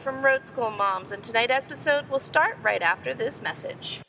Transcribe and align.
From 0.00 0.24
Road 0.24 0.44
School 0.44 0.70
Moms, 0.70 1.12
and 1.12 1.22
tonight's 1.22 1.52
episode 1.52 2.08
will 2.08 2.18
start 2.18 2.58
right 2.62 2.82
after 2.82 3.14
this 3.14 3.40
message. 3.40 4.00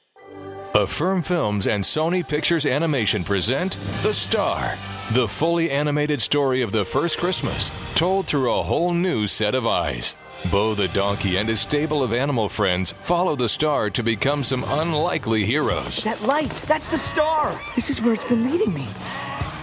Affirm 0.74 1.22
Films 1.22 1.68
and 1.68 1.84
Sony 1.84 2.28
Pictures 2.28 2.66
Animation 2.66 3.26
present 3.26 3.74
The 4.04 4.14
Star, 4.14 4.78
the 5.12 5.28
fully 5.28 5.70
animated 5.70 6.22
story 6.22 6.62
of 6.62 6.72
the 6.72 6.86
first 6.86 7.18
Christmas, 7.18 7.72
told 7.94 8.26
through 8.26 8.52
a 8.52 8.64
whole 8.64 8.94
new 8.94 9.28
set 9.28 9.54
of 9.54 9.68
eyes. 9.68 10.16
Bo 10.50 10.74
the 10.74 10.88
donkey 10.88 11.38
and 11.38 11.50
his 11.50 11.60
stable 11.60 12.02
of 12.02 12.14
animal 12.14 12.48
friends 12.48 12.94
follow 13.02 13.36
the 13.36 13.50
star 13.50 13.90
to 13.90 14.02
become 14.02 14.44
some 14.44 14.64
unlikely 14.66 15.46
heroes. 15.46 16.04
That 16.04 16.22
light, 16.24 16.52
that's 16.68 16.90
the 16.90 16.98
star. 16.98 17.60
This 17.76 17.90
is 17.90 18.02
where 18.02 18.14
it's 18.14 18.24
been 18.24 18.50
leading 18.50 18.74
me. 18.74 18.86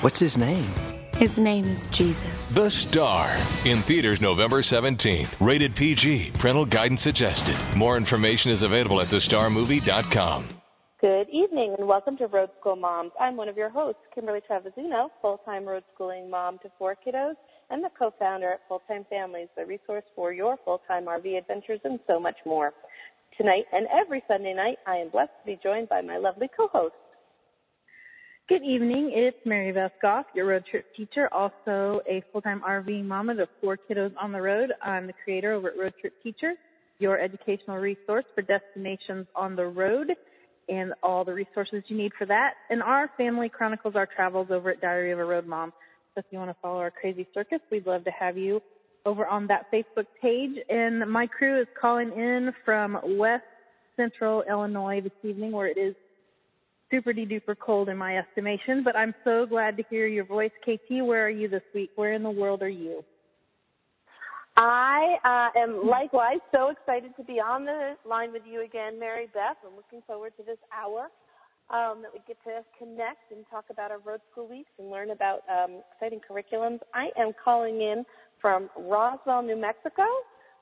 What's 0.03 0.21
his 0.21 0.37
name? 0.37 0.69
His 1.19 1.37
name 1.37 1.65
is 1.65 1.89
Jesus. 1.89 2.55
The 2.55 2.71
Star. 2.71 3.29
In 3.65 3.79
theaters 3.79 4.21
November 4.21 4.61
17th. 4.61 5.45
Rated 5.45 5.75
PG. 5.75 6.31
Parental 6.35 6.65
guidance 6.65 7.03
suggested. 7.03 7.57
More 7.77 7.97
information 7.97 8.53
is 8.53 8.63
available 8.63 9.01
at 9.01 9.09
thestarmovie.com. 9.09 10.45
Good 11.01 11.27
evening 11.33 11.75
and 11.77 11.89
welcome 11.89 12.17
to 12.19 12.29
Road 12.29 12.51
School 12.61 12.77
Moms. 12.77 13.11
I'm 13.21 13.37
one 13.37 13.49
of 13.49 13.57
your 13.57 13.69
hosts, 13.69 14.01
Kimberly 14.15 14.43
Travaglino, 14.49 15.09
full-time 15.21 15.65
road 15.65 15.83
schooling 15.93 16.31
mom 16.31 16.59
to 16.59 16.71
four 16.79 16.95
kiddos 17.05 17.35
and 17.69 17.83
the 17.83 17.91
co-founder 17.99 18.53
at 18.53 18.61
Full 18.69 18.83
Time 18.87 19.05
Families, 19.11 19.49
the 19.57 19.67
resource 19.67 20.05
for 20.15 20.33
your 20.33 20.57
full-time 20.65 21.07
RV 21.07 21.37
adventures 21.37 21.81
and 21.83 21.99
so 22.07 22.21
much 22.21 22.37
more. 22.47 22.73
Tonight 23.37 23.65
and 23.73 23.89
every 23.93 24.23
Sunday 24.29 24.55
night, 24.55 24.77
I 24.87 24.99
am 24.99 25.11
blessed 25.11 25.33
to 25.43 25.47
be 25.47 25.59
joined 25.61 25.89
by 25.89 26.01
my 26.01 26.17
lovely 26.17 26.49
co-host. 26.57 26.95
Good 28.49 28.65
evening. 28.65 29.11
It's 29.13 29.37
Mary 29.45 29.73
Beth 29.73 29.93
Goff, 30.01 30.25
your 30.35 30.47
road 30.47 30.65
trip 30.71 30.87
teacher, 30.97 31.29
also 31.35 32.01
a 32.09 32.23
full-time 32.33 32.63
RV 32.67 33.05
mama 33.05 33.35
to 33.35 33.47
four 33.61 33.77
kiddos 33.77 34.15
on 34.19 34.33
the 34.33 34.41
road. 34.41 34.73
I'm 34.83 35.07
the 35.07 35.13
creator 35.23 35.53
over 35.53 35.69
at 35.69 35.79
Road 35.79 35.93
Trip 36.01 36.15
Teacher, 36.23 36.55
your 36.99 37.21
educational 37.21 37.77
resource 37.77 38.25
for 38.35 38.41
destinations 38.41 39.27
on 39.37 39.55
the 39.55 39.67
road 39.67 40.13
and 40.71 40.95
all 41.03 41.27
the 41.27 41.35
resources 41.35 41.83
you 41.89 41.99
need 41.99 42.13
for 42.19 42.25
that. 42.25 42.55
And 42.71 42.83
our 42.83 43.11
family 43.19 43.51
chronicles 43.51 43.97
our 43.97 44.07
travels 44.07 44.47
over 44.51 44.71
at 44.71 44.81
Diary 44.81 45.13
of 45.13 45.19
a 45.19 45.25
Road 45.27 45.47
Mom. 45.47 45.71
So 46.15 46.21
if 46.21 46.25
you 46.31 46.39
want 46.39 46.51
to 46.51 46.57
follow 46.63 46.79
our 46.79 46.91
crazy 46.91 47.29
circus, 47.35 47.61
we'd 47.71 47.87
love 47.87 48.05
to 48.05 48.11
have 48.13 48.39
you 48.39 48.63
over 49.05 49.27
on 49.27 49.47
that 49.49 49.71
Facebook 49.71 50.07
page. 50.23 50.57
And 50.71 51.01
my 51.13 51.27
crew 51.27 51.61
is 51.61 51.67
calling 51.79 52.13
in 52.13 52.55
from 52.65 52.99
West 53.19 53.45
Central 53.95 54.43
Illinois 54.49 55.03
this 55.03 55.13
evening 55.23 55.53
where 55.53 55.67
it 55.67 55.77
is 55.77 55.95
super 56.91 57.13
duper 57.13 57.57
cold 57.59 57.89
in 57.89 57.97
my 57.97 58.19
estimation, 58.19 58.83
but 58.83 58.97
I'm 58.97 59.15
so 59.25 59.47
glad 59.47 59.77
to 59.77 59.85
hear 59.91 60.07
your 60.07 60.25
voice. 60.25 60.51
KT, 60.63 61.05
where 61.05 61.27
are 61.27 61.31
you 61.31 61.49
this 61.49 61.63
week? 61.75 61.91
Where 61.97 62.13
in 62.13 62.23
the 62.23 62.31
world 62.31 62.63
are 62.63 62.69
you? 62.69 63.05
I 64.57 65.17
uh, 65.25 65.59
am 65.59 65.87
likewise 65.87 66.41
so 66.51 66.71
excited 66.71 67.13
to 67.17 67.23
be 67.23 67.35
on 67.35 67.65
the 67.65 67.95
line 68.09 68.33
with 68.33 68.43
you 68.51 68.65
again, 68.65 68.99
Mary 68.99 69.29
Beth. 69.33 69.57
I'm 69.65 69.77
looking 69.77 70.03
forward 70.07 70.33
to 70.37 70.43
this 70.43 70.59
hour 70.77 71.09
um, 71.71 72.03
that 72.03 72.11
we 72.13 72.21
get 72.27 72.43
to 72.45 72.65
connect 72.77 73.31
and 73.31 73.45
talk 73.51 73.67
about 73.71 73.93
our 73.93 73.99
road 73.99 74.21
school 74.33 74.49
weeks 74.49 74.71
and 74.79 74.91
learn 74.91 75.11
about 75.11 75.43
um, 75.49 75.83
exciting 75.93 76.21
curriculums. 76.29 76.81
I 76.93 77.11
am 77.17 77.33
calling 77.43 77.83
in 77.83 78.05
from 78.41 78.69
Roswell, 78.77 79.43
New 79.43 79.57
Mexico, 79.57 80.03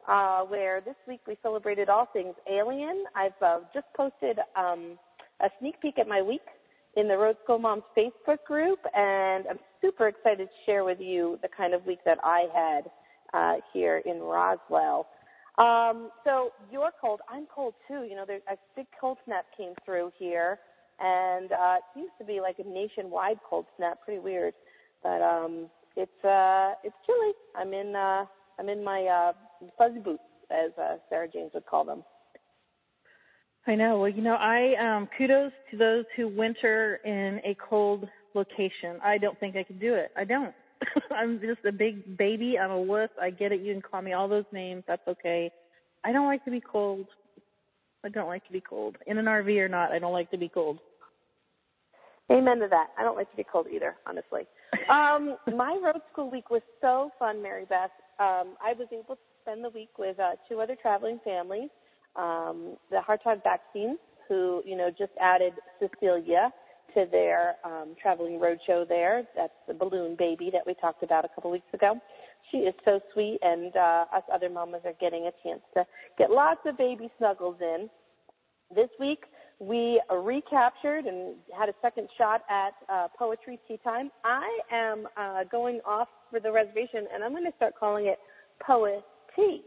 uh, 0.06 0.42
where 0.42 0.82
this 0.82 0.96
week 1.08 1.20
we 1.26 1.38
celebrated 1.42 1.88
all 1.88 2.06
things 2.12 2.34
alien. 2.50 3.04
I've 3.14 3.40
uh, 3.40 3.60
just 3.72 3.86
posted 3.96 4.38
um, 4.56 4.98
a 5.40 5.48
sneak 5.60 5.80
peek 5.80 5.98
at 5.98 6.08
my 6.08 6.22
week 6.22 6.42
in 6.96 7.08
the 7.08 7.16
Road 7.16 7.36
School 7.44 7.58
Moms 7.58 7.82
Facebook 7.96 8.42
group, 8.46 8.78
and 8.94 9.44
I'm 9.48 9.58
super 9.82 10.08
excited 10.08 10.48
to 10.48 10.54
share 10.64 10.84
with 10.84 10.98
you 11.00 11.38
the 11.42 11.48
kind 11.54 11.74
of 11.74 11.84
week 11.84 11.98
that 12.06 12.18
I 12.24 12.46
had 12.54 12.90
uh, 13.34 13.60
here 13.72 14.02
in 14.06 14.20
Roswell. 14.20 15.06
Um, 15.58 16.10
so 16.24 16.50
you're 16.70 16.90
cold. 17.00 17.20
I'm 17.28 17.46
cold 17.54 17.74
too. 17.88 18.06
You 18.08 18.14
know, 18.16 18.24
there's 18.26 18.42
a 18.50 18.56
big 18.74 18.86
cold 19.00 19.18
snap 19.24 19.46
came 19.56 19.72
through 19.84 20.12
here, 20.18 20.58
and 21.00 21.52
uh, 21.52 21.76
it 21.78 21.84
seems 21.94 22.10
to 22.18 22.24
be 22.24 22.40
like 22.40 22.58
a 22.58 22.68
nationwide 22.68 23.38
cold 23.48 23.66
snap. 23.76 24.02
Pretty 24.04 24.20
weird, 24.20 24.54
but 25.02 25.22
um, 25.22 25.68
it's 25.96 26.24
uh, 26.24 26.72
it's 26.84 26.96
chilly. 27.06 27.32
I'm 27.54 27.72
in 27.72 27.94
uh, 27.94 28.24
I'm 28.58 28.68
in 28.68 28.84
my 28.84 29.04
uh, 29.04 29.32
fuzzy 29.78 29.98
boots, 29.98 30.22
as 30.50 30.72
uh, 30.78 30.96
Sarah 31.08 31.28
James 31.28 31.52
would 31.54 31.66
call 31.66 31.84
them. 31.84 32.04
I 33.66 33.74
know. 33.74 33.98
Well, 33.98 34.08
you 34.08 34.22
know, 34.22 34.34
I 34.34 34.74
um 34.80 35.08
kudos 35.18 35.52
to 35.70 35.76
those 35.76 36.04
who 36.16 36.28
winter 36.28 37.00
in 37.04 37.40
a 37.44 37.56
cold 37.68 38.08
location. 38.34 38.98
I 39.02 39.18
don't 39.18 39.38
think 39.40 39.56
I 39.56 39.64
could 39.64 39.80
do 39.80 39.94
it. 39.94 40.12
I 40.16 40.24
don't. 40.24 40.54
I'm 41.10 41.40
just 41.40 41.64
a 41.64 41.72
big 41.72 42.16
baby. 42.16 42.58
I'm 42.58 42.70
a 42.70 42.80
wuss. 42.80 43.08
I 43.20 43.30
get 43.30 43.52
it. 43.52 43.60
You 43.60 43.72
can 43.72 43.82
call 43.82 44.02
me 44.02 44.12
all 44.12 44.28
those 44.28 44.44
names. 44.52 44.84
That's 44.86 45.06
okay. 45.08 45.50
I 46.04 46.12
don't 46.12 46.26
like 46.26 46.44
to 46.44 46.50
be 46.50 46.60
cold. 46.60 47.06
I 48.04 48.08
don't 48.08 48.28
like 48.28 48.46
to 48.46 48.52
be 48.52 48.60
cold. 48.60 48.96
In 49.06 49.18
an 49.18 49.24
RV 49.24 49.58
or 49.58 49.68
not, 49.68 49.90
I 49.90 49.98
don't 49.98 50.12
like 50.12 50.30
to 50.30 50.38
be 50.38 50.48
cold. 50.48 50.78
Amen 52.30 52.58
to 52.58 52.68
that. 52.68 52.88
I 52.98 53.02
don't 53.02 53.16
like 53.16 53.30
to 53.30 53.36
be 53.36 53.44
cold 53.44 53.66
either, 53.72 53.96
honestly. 54.06 54.42
Um, 54.90 55.36
my 55.56 55.80
road 55.82 56.02
school 56.12 56.30
week 56.30 56.50
was 56.50 56.62
so 56.80 57.10
fun, 57.18 57.42
Mary 57.42 57.64
Beth. 57.68 57.90
Um, 58.20 58.56
I 58.62 58.74
was 58.78 58.88
able 58.92 59.16
to 59.16 59.20
spend 59.42 59.64
the 59.64 59.70
week 59.70 59.90
with 59.98 60.20
uh, 60.20 60.32
two 60.48 60.60
other 60.60 60.76
traveling 60.80 61.18
families 61.24 61.70
um, 62.18 62.76
the 62.90 63.00
Hartog 63.06 63.42
Vaccines, 63.42 63.98
who 64.28 64.62
you 64.64 64.76
know 64.76 64.90
just 64.90 65.12
added 65.20 65.52
Cecilia 65.78 66.52
to 66.94 67.06
their 67.10 67.56
um, 67.64 67.94
traveling 68.00 68.40
roadshow 68.40 68.88
there. 68.88 69.24
That's 69.36 69.52
the 69.68 69.74
balloon 69.74 70.16
baby 70.18 70.50
that 70.52 70.62
we 70.66 70.74
talked 70.74 71.02
about 71.02 71.24
a 71.24 71.28
couple 71.34 71.50
weeks 71.50 71.66
ago. 71.74 72.00
She 72.50 72.58
is 72.58 72.74
so 72.84 73.00
sweet, 73.12 73.38
and 73.42 73.74
uh, 73.76 74.04
us 74.14 74.22
other 74.32 74.48
mamas 74.48 74.82
are 74.84 74.94
getting 75.00 75.26
a 75.26 75.32
chance 75.42 75.60
to 75.74 75.84
get 76.18 76.30
lots 76.30 76.60
of 76.64 76.78
baby 76.78 77.10
snuggles 77.18 77.56
in. 77.60 77.90
This 78.74 78.88
week, 78.98 79.24
we 79.58 80.00
recaptured 80.10 81.06
and 81.06 81.34
had 81.56 81.68
a 81.68 81.74
second 81.82 82.08
shot 82.18 82.42
at 82.50 82.72
uh, 82.88 83.08
poetry 83.18 83.58
tea 83.66 83.78
time. 83.82 84.10
I 84.24 84.46
am 84.70 85.06
uh, 85.16 85.44
going 85.50 85.80
off 85.84 86.08
for 86.30 86.40
the 86.40 86.52
reservation, 86.52 87.06
and 87.12 87.24
I'm 87.24 87.32
going 87.32 87.44
to 87.44 87.56
start 87.56 87.74
calling 87.78 88.06
it 88.06 88.18
Poet 88.64 89.02
Tea. 89.34 89.62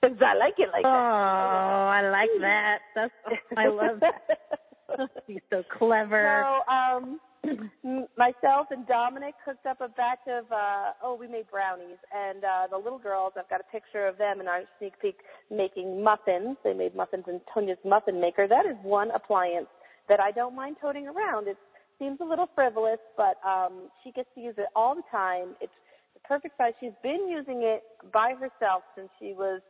Cause 0.00 0.12
I 0.24 0.36
like 0.36 0.54
it 0.58 0.68
like 0.72 0.84
oh, 0.84 0.88
that. 0.88 2.04
I 2.04 2.10
like 2.10 2.30
that. 2.40 2.78
That's 2.94 3.12
I 3.56 3.66
love 3.66 4.00
that. 4.00 5.10
He's 5.26 5.40
so 5.50 5.64
clever. 5.76 6.46
So, 6.46 6.72
um, 6.72 7.20
myself 8.16 8.68
and 8.70 8.86
Dominic 8.86 9.34
cooked 9.44 9.66
up 9.66 9.80
a 9.80 9.88
batch 9.88 10.22
of 10.28 10.50
uh 10.52 10.92
oh, 11.02 11.16
we 11.18 11.26
made 11.26 11.50
brownies 11.50 11.98
and 12.14 12.44
uh 12.44 12.66
the 12.70 12.76
little 12.76 12.98
girls, 12.98 13.32
I've 13.38 13.48
got 13.48 13.60
a 13.60 13.72
picture 13.72 14.06
of 14.06 14.18
them 14.18 14.40
in 14.40 14.48
our 14.48 14.62
sneak 14.78 14.94
peek 15.00 15.16
making 15.50 16.02
muffins. 16.02 16.56
They 16.64 16.74
made 16.74 16.94
muffins 16.94 17.24
in 17.28 17.40
Tonia's 17.54 17.78
muffin 17.84 18.20
maker. 18.20 18.46
That 18.48 18.66
is 18.66 18.76
one 18.82 19.10
appliance 19.10 19.68
that 20.08 20.20
I 20.20 20.30
don't 20.30 20.54
mind 20.54 20.76
toting 20.80 21.06
around. 21.06 21.48
It 21.48 21.56
seems 21.98 22.18
a 22.20 22.24
little 22.24 22.48
frivolous, 22.54 23.00
but 23.16 23.36
um 23.46 23.88
she 24.02 24.12
gets 24.12 24.28
to 24.34 24.40
use 24.40 24.54
it 24.58 24.66
all 24.74 24.94
the 24.94 25.06
time. 25.10 25.54
It's 25.60 25.72
the 26.14 26.20
perfect 26.20 26.56
size. 26.56 26.72
She's 26.80 26.96
been 27.02 27.28
using 27.28 27.62
it 27.62 27.82
by 28.12 28.34
herself 28.34 28.82
since 28.96 29.08
she 29.18 29.32
was 29.32 29.60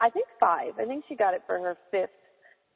I 0.00 0.10
think 0.10 0.26
five. 0.38 0.72
I 0.78 0.84
think 0.84 1.04
she 1.08 1.14
got 1.14 1.34
it 1.34 1.42
for 1.46 1.58
her 1.58 1.76
fifth 1.90 2.10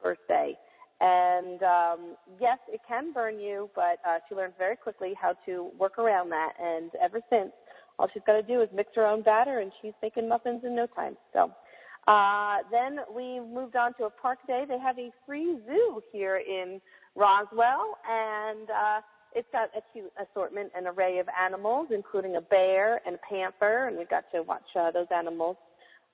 birthday. 0.01 0.57
And 1.01 1.61
um, 1.63 1.99
yes, 2.39 2.57
it 2.69 2.79
can 2.87 3.11
burn 3.11 3.39
you, 3.39 3.69
but 3.75 3.99
uh, 4.07 4.19
she 4.27 4.35
learned 4.35 4.53
very 4.57 4.77
quickly 4.77 5.13
how 5.19 5.33
to 5.45 5.71
work 5.77 5.97
around 5.97 6.29
that. 6.29 6.53
And 6.61 6.91
ever 7.01 7.19
since, 7.29 7.51
all 7.99 8.07
she's 8.13 8.23
got 8.25 8.33
to 8.33 8.43
do 8.43 8.61
is 8.61 8.69
mix 8.73 8.91
her 8.95 9.05
own 9.05 9.21
batter, 9.21 9.59
and 9.59 9.71
she's 9.81 9.93
making 10.01 10.29
muffins 10.29 10.61
in 10.63 10.75
no 10.75 10.87
time. 10.87 11.17
So 11.33 11.51
uh, 12.07 12.57
then 12.71 12.99
we 13.13 13.39
moved 13.39 13.75
on 13.75 13.93
to 13.95 14.05
a 14.05 14.09
park 14.09 14.39
day. 14.47 14.63
They 14.67 14.79
have 14.79 14.97
a 14.99 15.11
free 15.25 15.57
zoo 15.65 16.01
here 16.11 16.37
in 16.37 16.79
Roswell, 17.15 17.97
and 18.09 18.69
uh, 18.69 19.01
it's 19.33 19.47
got 19.51 19.69
a 19.75 19.81
cute 19.91 20.11
assortment 20.21 20.71
and 20.75 20.87
array 20.87 21.19
of 21.19 21.27
animals, 21.41 21.87
including 21.91 22.35
a 22.35 22.41
bear 22.41 23.01
and 23.05 23.15
a 23.15 23.19
panther, 23.29 23.87
and 23.87 23.97
we 23.97 24.05
got 24.05 24.25
to 24.33 24.43
watch 24.43 24.63
uh, 24.79 24.91
those 24.91 25.07
animals 25.13 25.57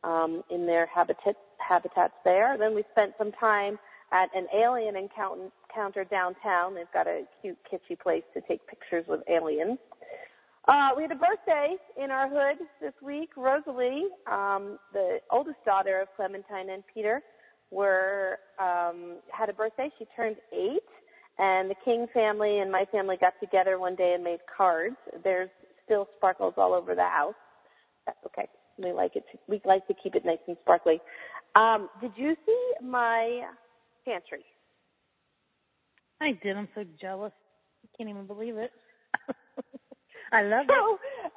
um, 0.04 0.44
in 0.50 0.66
their 0.66 0.88
habitat, 0.88 1.36
habitats 1.58 2.14
there. 2.24 2.58
Then 2.58 2.76
we 2.76 2.84
spent 2.92 3.14
some 3.18 3.32
time 3.34 3.78
at 4.12 4.30
an 4.36 4.48
alien 4.54 4.96
encounter 4.96 6.04
downtown. 6.06 6.76
They've 6.76 6.86
got 6.94 7.08
a 7.08 7.24
cute, 7.42 7.58
kitschy 7.72 8.00
place 8.00 8.24
to 8.34 8.42
take 8.42 8.66
pictures 8.68 9.06
with 9.08 9.22
aliens. 9.30 9.78
Uh, 10.68 10.90
we 10.96 11.04
had 11.04 11.12
a 11.12 11.16
birthday 11.16 11.76
in 12.02 12.12
our 12.12 12.30
hood 12.30 12.66
this 12.82 12.94
week. 13.02 13.30
Rosalie, 13.36 14.06
um, 14.32 14.78
the 14.94 15.18
oldest 15.32 15.58
daughter 15.66 16.02
of 16.02 16.08
Clementine 16.16 16.70
and 16.70 16.84
Peter, 16.94 17.22
were 17.72 18.38
um, 18.60 19.18
had 19.32 19.50
a 19.50 19.54
birthday. 19.54 19.90
She 19.98 20.06
turned 20.16 20.36
eight, 20.54 20.84
and 21.40 21.70
the 21.70 21.76
King 21.84 22.06
family 22.14 22.60
and 22.60 22.72
my 22.72 22.86
family 22.92 23.18
got 23.20 23.34
together 23.40 23.80
one 23.80 23.96
day 23.96 24.14
and 24.14 24.24
made 24.24 24.40
cards. 24.56 24.98
There's 25.24 25.50
still 25.86 26.08
sparkles 26.18 26.54
all 26.58 26.74
over 26.74 26.94
the 26.94 27.02
house. 27.02 27.34
That's 28.06 28.20
okay. 28.28 28.48
We 28.78 28.92
like 28.92 29.16
it. 29.16 29.24
To, 29.32 29.40
we 29.48 29.62
like 29.66 29.88
to 29.88 29.94
keep 30.02 30.16
it 30.16 30.26
nice 30.26 30.40
and 30.48 30.58
sparkly. 30.62 31.00
Um, 31.56 31.90
did 32.02 32.12
you 32.16 32.36
see 32.46 32.72
my 32.84 33.42
pantry? 34.06 34.44
I 36.22 36.32
did. 36.44 36.56
I'm 36.56 36.70
so 36.76 36.84
jealous. 37.00 37.34
I 37.84 37.88
can't 37.98 38.10
even 38.10 38.28
believe 38.28 38.58
it. 38.58 38.72
I 40.32 40.44
love 40.44 40.66
so, 40.70 40.98
it. 41.26 41.32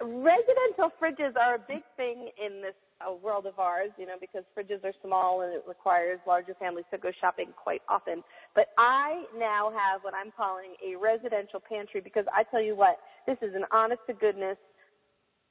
Residential 0.00 0.90
fridges 1.00 1.36
are 1.36 1.56
a 1.56 1.58
big 1.58 1.82
thing 1.96 2.30
in 2.44 2.62
this 2.62 2.74
uh, 3.02 3.12
world 3.12 3.46
of 3.46 3.58
ours, 3.58 3.90
you 3.98 4.06
know, 4.06 4.16
because 4.20 4.42
fridges 4.56 4.82
are 4.84 4.92
small 5.04 5.42
and 5.42 5.52
it 5.52 5.62
requires 5.66 6.18
larger 6.26 6.54
families 6.54 6.86
to 6.90 6.98
go 6.98 7.10
shopping 7.20 7.48
quite 7.56 7.82
often. 7.88 8.22
But 8.54 8.68
I 8.78 9.24
now 9.36 9.70
have 9.70 10.02
what 10.02 10.14
I'm 10.14 10.32
calling 10.36 10.74
a 10.84 10.96
residential 10.96 11.60
pantry 11.60 12.00
because 12.00 12.24
I 12.34 12.42
tell 12.44 12.62
you 12.62 12.74
what, 12.74 12.98
this 13.26 13.36
is 13.42 13.54
an 13.54 13.64
honest 13.72 14.00
to 14.08 14.14
goodness 14.14 14.56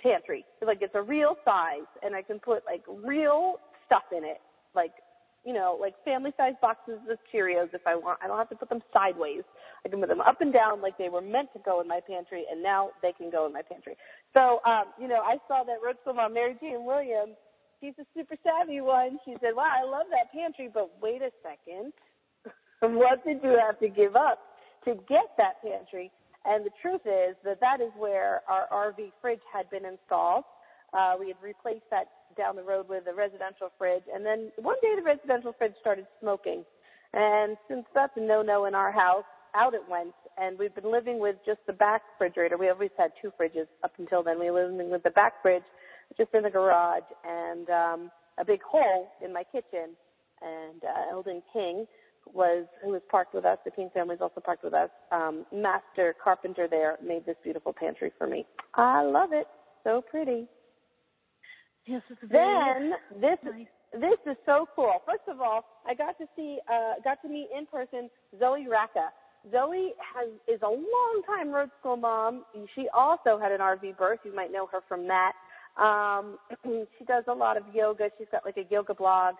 pantry. 0.01 0.45
Like 0.65 0.79
it's 0.81 0.95
a 0.95 1.01
real 1.01 1.35
size 1.45 1.87
and 2.03 2.15
I 2.15 2.21
can 2.21 2.39
put 2.39 2.63
like 2.65 2.83
real 2.87 3.55
stuff 3.85 4.03
in 4.15 4.23
it. 4.23 4.41
Like 4.75 4.91
you 5.45 5.53
know, 5.53 5.77
like 5.79 5.95
family 6.05 6.31
size 6.37 6.53
boxes 6.61 6.99
of 7.09 7.17
Cheerios 7.33 7.73
if 7.73 7.81
I 7.87 7.95
want. 7.95 8.19
I 8.23 8.27
don't 8.27 8.37
have 8.37 8.49
to 8.49 8.55
put 8.55 8.69
them 8.69 8.81
sideways. 8.93 9.41
I 9.83 9.89
can 9.89 9.99
put 9.99 10.09
them 10.09 10.21
up 10.21 10.39
and 10.41 10.53
down 10.53 10.81
like 10.81 10.97
they 10.97 11.09
were 11.09 11.21
meant 11.21 11.49
to 11.53 11.59
go 11.65 11.81
in 11.81 11.87
my 11.87 11.99
pantry, 12.07 12.45
and 12.51 12.61
now 12.61 12.91
they 13.01 13.11
can 13.11 13.31
go 13.31 13.47
in 13.47 13.53
my 13.53 13.63
pantry. 13.63 13.95
So, 14.35 14.59
um, 14.65 14.93
you 14.99 15.07
know, 15.07 15.21
I 15.25 15.37
saw 15.47 15.63
that 15.63 15.77
Road 15.83 15.95
School 16.01 16.13
Mom, 16.13 16.35
Mary 16.35 16.55
Jane 16.61 16.85
Williams, 16.85 17.33
she's 17.81 17.93
a 17.99 18.05
super 18.15 18.35
savvy 18.43 18.81
one. 18.81 19.17
She 19.25 19.35
said, 19.41 19.51
wow, 19.55 19.73
I 19.75 19.83
love 19.83 20.05
that 20.11 20.31
pantry, 20.31 20.69
but 20.71 20.91
wait 21.01 21.21
a 21.21 21.31
second. 21.41 21.91
what 22.97 23.25
did 23.25 23.41
you 23.43 23.57
have 23.59 23.79
to 23.79 23.89
give 23.89 24.15
up 24.15 24.39
to 24.85 24.93
get 25.09 25.25
that 25.37 25.61
pantry? 25.63 26.11
And 26.45 26.65
the 26.65 26.71
truth 26.81 27.01
is 27.05 27.35
that 27.43 27.59
that 27.61 27.81
is 27.81 27.91
where 27.97 28.41
our 28.49 28.67
RV 28.71 29.11
fridge 29.21 29.41
had 29.53 29.69
been 29.69 29.85
installed. 29.85 30.43
Uh, 30.93 31.15
we 31.19 31.27
had 31.27 31.37
replaced 31.41 31.85
that 31.91 32.07
down 32.37 32.55
the 32.55 32.63
road 32.63 32.87
with 32.89 33.03
a 33.07 33.13
residential 33.13 33.69
fridge. 33.77 34.03
And 34.13 34.25
then 34.25 34.51
one 34.57 34.77
day 34.81 34.93
the 34.95 35.03
residential 35.03 35.53
fridge 35.57 35.73
started 35.79 36.07
smoking. 36.19 36.63
And 37.13 37.57
since 37.67 37.85
that's 37.93 38.13
a 38.15 38.21
no-no 38.21 38.65
in 38.65 38.75
our 38.75 38.91
house, 38.91 39.25
out 39.55 39.73
it 39.73 39.81
went. 39.89 40.13
And 40.37 40.57
we've 40.57 40.73
been 40.73 40.91
living 40.91 41.19
with 41.19 41.35
just 41.45 41.59
the 41.67 41.73
back 41.73 42.01
refrigerator. 42.13 42.57
We 42.57 42.69
always 42.69 42.91
had 42.97 43.11
two 43.21 43.31
fridges 43.39 43.67
up 43.83 43.91
until 43.99 44.23
then. 44.23 44.39
We 44.39 44.49
were 44.49 44.65
living 44.65 44.89
with 44.89 45.03
the 45.03 45.11
back 45.11 45.41
fridge 45.41 45.63
just 46.17 46.33
in 46.33 46.43
the 46.43 46.49
garage 46.49 47.03
and 47.23 47.69
um, 47.69 48.11
a 48.39 48.45
big 48.45 48.61
hole 48.63 49.11
in 49.23 49.33
my 49.33 49.43
kitchen. 49.51 49.95
And 50.41 50.83
uh, 50.83 51.11
Eldon 51.11 51.43
King 51.53 51.85
was 52.33 52.65
who 52.83 52.91
was 52.91 53.01
parked 53.09 53.33
with 53.33 53.45
us. 53.45 53.57
The 53.65 53.71
King 53.71 53.89
family 53.93 54.15
is 54.15 54.21
also 54.21 54.41
parked 54.41 54.63
with 54.63 54.73
us. 54.73 54.89
Um, 55.11 55.45
master 55.53 56.15
carpenter 56.23 56.67
there 56.69 56.97
made 57.05 57.25
this 57.25 57.35
beautiful 57.43 57.73
pantry 57.77 58.11
for 58.17 58.27
me. 58.27 58.45
I 58.75 59.03
love 59.03 59.29
it. 59.33 59.47
So 59.83 60.03
pretty. 60.09 60.47
Yes, 61.85 62.01
it's 62.09 62.21
then 62.31 62.93
this 63.19 63.37
nice. 63.43 63.65
this 63.93 64.19
is 64.31 64.37
so 64.45 64.67
cool. 64.75 64.93
First 65.05 65.23
of 65.27 65.41
all, 65.41 65.65
I 65.87 65.95
got 65.95 66.17
to 66.19 66.25
see 66.35 66.59
uh 66.71 67.01
got 67.03 67.21
to 67.23 67.29
meet 67.29 67.49
in 67.57 67.65
person 67.65 68.09
Zoe 68.39 68.67
Racka. 68.69 69.09
Zoe 69.51 69.93
has 70.13 70.29
is 70.47 70.61
a 70.61 70.69
long 70.69 71.21
time 71.25 71.49
road 71.49 71.69
school 71.79 71.97
mom. 71.97 72.43
She 72.75 72.87
also 72.93 73.39
had 73.39 73.51
an 73.51 73.59
RV 73.59 73.97
birth. 73.97 74.19
You 74.23 74.35
might 74.35 74.51
know 74.51 74.67
her 74.71 74.79
from 74.87 75.07
that. 75.07 75.33
Um 75.81 76.37
she 76.99 77.05
does 77.05 77.23
a 77.27 77.33
lot 77.33 77.57
of 77.57 77.63
yoga. 77.73 78.09
She's 78.17 78.27
got 78.31 78.45
like 78.45 78.57
a 78.57 78.65
yoga 78.69 78.93
blog 78.93 79.35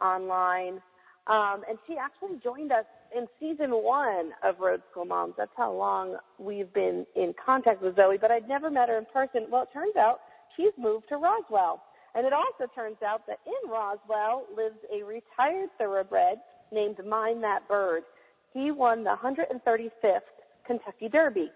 online. 0.00 0.80
Um 1.26 1.62
and 1.68 1.78
she 1.86 1.96
actually 1.96 2.40
joined 2.42 2.72
us 2.72 2.84
in 3.16 3.26
season 3.40 3.70
1 3.70 4.30
of 4.42 4.58
Road 4.60 4.82
School 4.90 5.04
Moms. 5.04 5.34
That's 5.38 5.54
how 5.56 5.72
long 5.72 6.16
we've 6.38 6.72
been 6.72 7.06
in 7.14 7.34
contact 7.44 7.82
with 7.82 7.96
Zoe, 7.96 8.18
but 8.20 8.30
I'd 8.30 8.48
never 8.48 8.70
met 8.70 8.88
her 8.88 8.98
in 8.98 9.06
person. 9.12 9.46
Well, 9.50 9.62
it 9.62 9.68
turns 9.72 9.96
out 9.96 10.20
she's 10.56 10.72
moved 10.78 11.08
to 11.10 11.16
Roswell. 11.16 11.82
And 12.14 12.26
it 12.26 12.32
also 12.32 12.70
turns 12.74 12.98
out 13.04 13.26
that 13.26 13.38
in 13.46 13.70
Roswell 13.70 14.46
lives 14.56 14.76
a 14.92 15.02
retired 15.04 15.70
thoroughbred 15.78 16.38
named 16.72 16.98
Mine 17.08 17.40
That 17.40 17.66
Bird. 17.68 18.04
He 18.52 18.70
won 18.70 19.02
the 19.04 19.14
135th 19.22 20.20
Kentucky 20.66 21.08
Derby. 21.08 21.50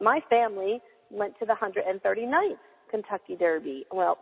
My 0.00 0.20
family 0.28 0.80
went 1.10 1.38
to 1.38 1.46
the 1.46 1.54
139th 1.54 2.56
Kentucky 2.94 3.34
Derby, 3.34 3.84
well, 3.92 4.16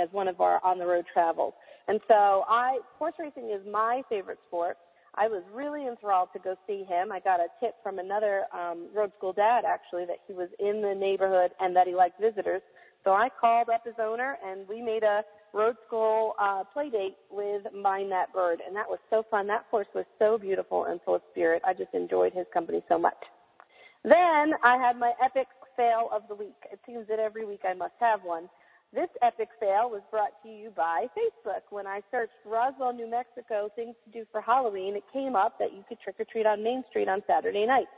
as 0.00 0.08
one 0.10 0.26
of 0.26 0.40
our 0.40 0.64
on 0.64 0.80
the 0.80 0.86
road 0.86 1.04
travels. 1.12 1.54
And 1.86 2.00
so 2.08 2.42
I, 2.48 2.78
horse 2.98 3.14
racing 3.20 3.50
is 3.50 3.60
my 3.70 4.02
favorite 4.08 4.38
sport. 4.48 4.78
I 5.14 5.28
was 5.28 5.44
really 5.54 5.86
enthralled 5.86 6.30
to 6.32 6.40
go 6.40 6.56
see 6.66 6.82
him. 6.88 7.12
I 7.12 7.20
got 7.20 7.38
a 7.38 7.46
tip 7.60 7.76
from 7.84 8.00
another 8.00 8.46
um, 8.52 8.88
road 8.92 9.12
school 9.16 9.32
dad 9.32 9.62
actually 9.64 10.06
that 10.06 10.16
he 10.26 10.32
was 10.34 10.48
in 10.58 10.82
the 10.82 10.92
neighborhood 10.92 11.52
and 11.60 11.76
that 11.76 11.86
he 11.86 11.94
liked 11.94 12.20
visitors. 12.20 12.62
So 13.04 13.12
I 13.12 13.28
called 13.40 13.68
up 13.72 13.82
his 13.84 13.94
owner 14.00 14.36
and 14.44 14.66
we 14.68 14.82
made 14.82 15.04
a 15.04 15.22
road 15.54 15.76
school 15.86 16.34
uh, 16.40 16.64
play 16.72 16.90
date 16.90 17.16
with 17.30 17.62
Mine 17.72 18.10
That 18.10 18.32
Bird, 18.32 18.60
and 18.66 18.74
that 18.74 18.88
was 18.88 18.98
so 19.08 19.24
fun. 19.30 19.46
That 19.46 19.66
horse 19.70 19.86
was 19.94 20.04
so 20.18 20.36
beautiful 20.36 20.86
and 20.86 21.00
full 21.04 21.14
of 21.14 21.22
spirit. 21.30 21.62
I 21.64 21.74
just 21.74 21.94
enjoyed 21.94 22.32
his 22.32 22.46
company 22.52 22.82
so 22.88 22.98
much. 22.98 23.14
Then 24.02 24.54
I 24.62 24.76
had 24.76 24.98
my 24.98 25.12
epic 25.24 25.46
fail 25.76 26.08
of 26.12 26.22
the 26.28 26.34
week. 26.34 26.56
It 26.72 26.80
seems 26.86 27.06
that 27.08 27.18
every 27.18 27.44
week 27.44 27.62
I 27.68 27.74
must 27.74 27.94
have 28.00 28.20
one. 28.22 28.48
This 28.92 29.08
epic 29.22 29.48
fail 29.60 29.90
was 29.90 30.02
brought 30.10 30.40
to 30.42 30.48
you 30.48 30.70
by 30.70 31.06
Facebook. 31.16 31.62
When 31.70 31.86
I 31.86 32.00
searched 32.10 32.32
Roswell, 32.44 32.92
New 32.92 33.10
Mexico, 33.10 33.68
things 33.74 33.94
to 34.04 34.10
do 34.18 34.24
for 34.30 34.40
Halloween, 34.40 34.96
it 34.96 35.04
came 35.12 35.36
up 35.36 35.58
that 35.58 35.72
you 35.72 35.84
could 35.88 36.00
trick 36.00 36.16
or 36.18 36.24
treat 36.24 36.46
on 36.46 36.62
Main 36.62 36.84
Street 36.90 37.08
on 37.08 37.22
Saturday 37.26 37.66
night. 37.66 37.88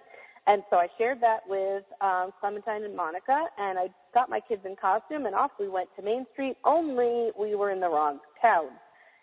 And 0.47 0.63
so 0.71 0.77
I 0.77 0.89
shared 0.97 1.21
that 1.21 1.41
with 1.47 1.85
um, 2.01 2.33
Clementine 2.41 2.83
and 2.83 2.97
Monica, 2.97 3.45
and 3.59 3.79
I 3.79 3.89
got 4.15 4.31
my 4.31 4.41
kids 4.41 4.63
in 4.65 4.77
costume, 4.81 5.27
and 5.27 5.35
off 5.35 5.51
we 5.61 5.69
went 5.69 5.91
to 5.97 6.03
Main 6.03 6.25
Street. 6.33 6.57
Only 6.65 7.31
we 7.39 7.55
were 7.55 7.71
in 7.71 7.81
the 7.81 7.89
wrong 7.89 8.19
town. 8.41 8.71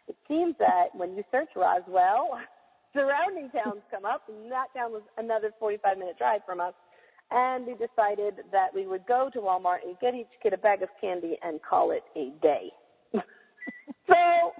It 0.07 0.15
seems 0.27 0.55
that 0.59 0.93
when 0.93 1.15
you 1.15 1.23
search 1.31 1.49
Roswell, 1.55 2.39
surrounding 2.93 3.49
towns 3.49 3.81
come 3.89 4.05
up, 4.05 4.21
and 4.29 4.51
that 4.51 4.67
town 4.75 4.91
was 4.91 5.01
another 5.17 5.51
45 5.59 5.97
minute 5.97 6.17
drive 6.19 6.41
from 6.45 6.61
us. 6.61 6.73
And 7.31 7.65
we 7.65 7.73
decided 7.73 8.45
that 8.51 8.67
we 8.73 8.87
would 8.87 9.05
go 9.07 9.29
to 9.33 9.39
Walmart 9.39 9.83
and 9.85 9.97
get 9.99 10.13
each 10.13 10.27
kid 10.41 10.53
a 10.53 10.57
bag 10.57 10.83
of 10.83 10.89
candy 11.01 11.37
and 11.41 11.59
call 11.61 11.91
it 11.91 12.03
a 12.15 12.31
day. 12.41 12.71
so 14.07 14.51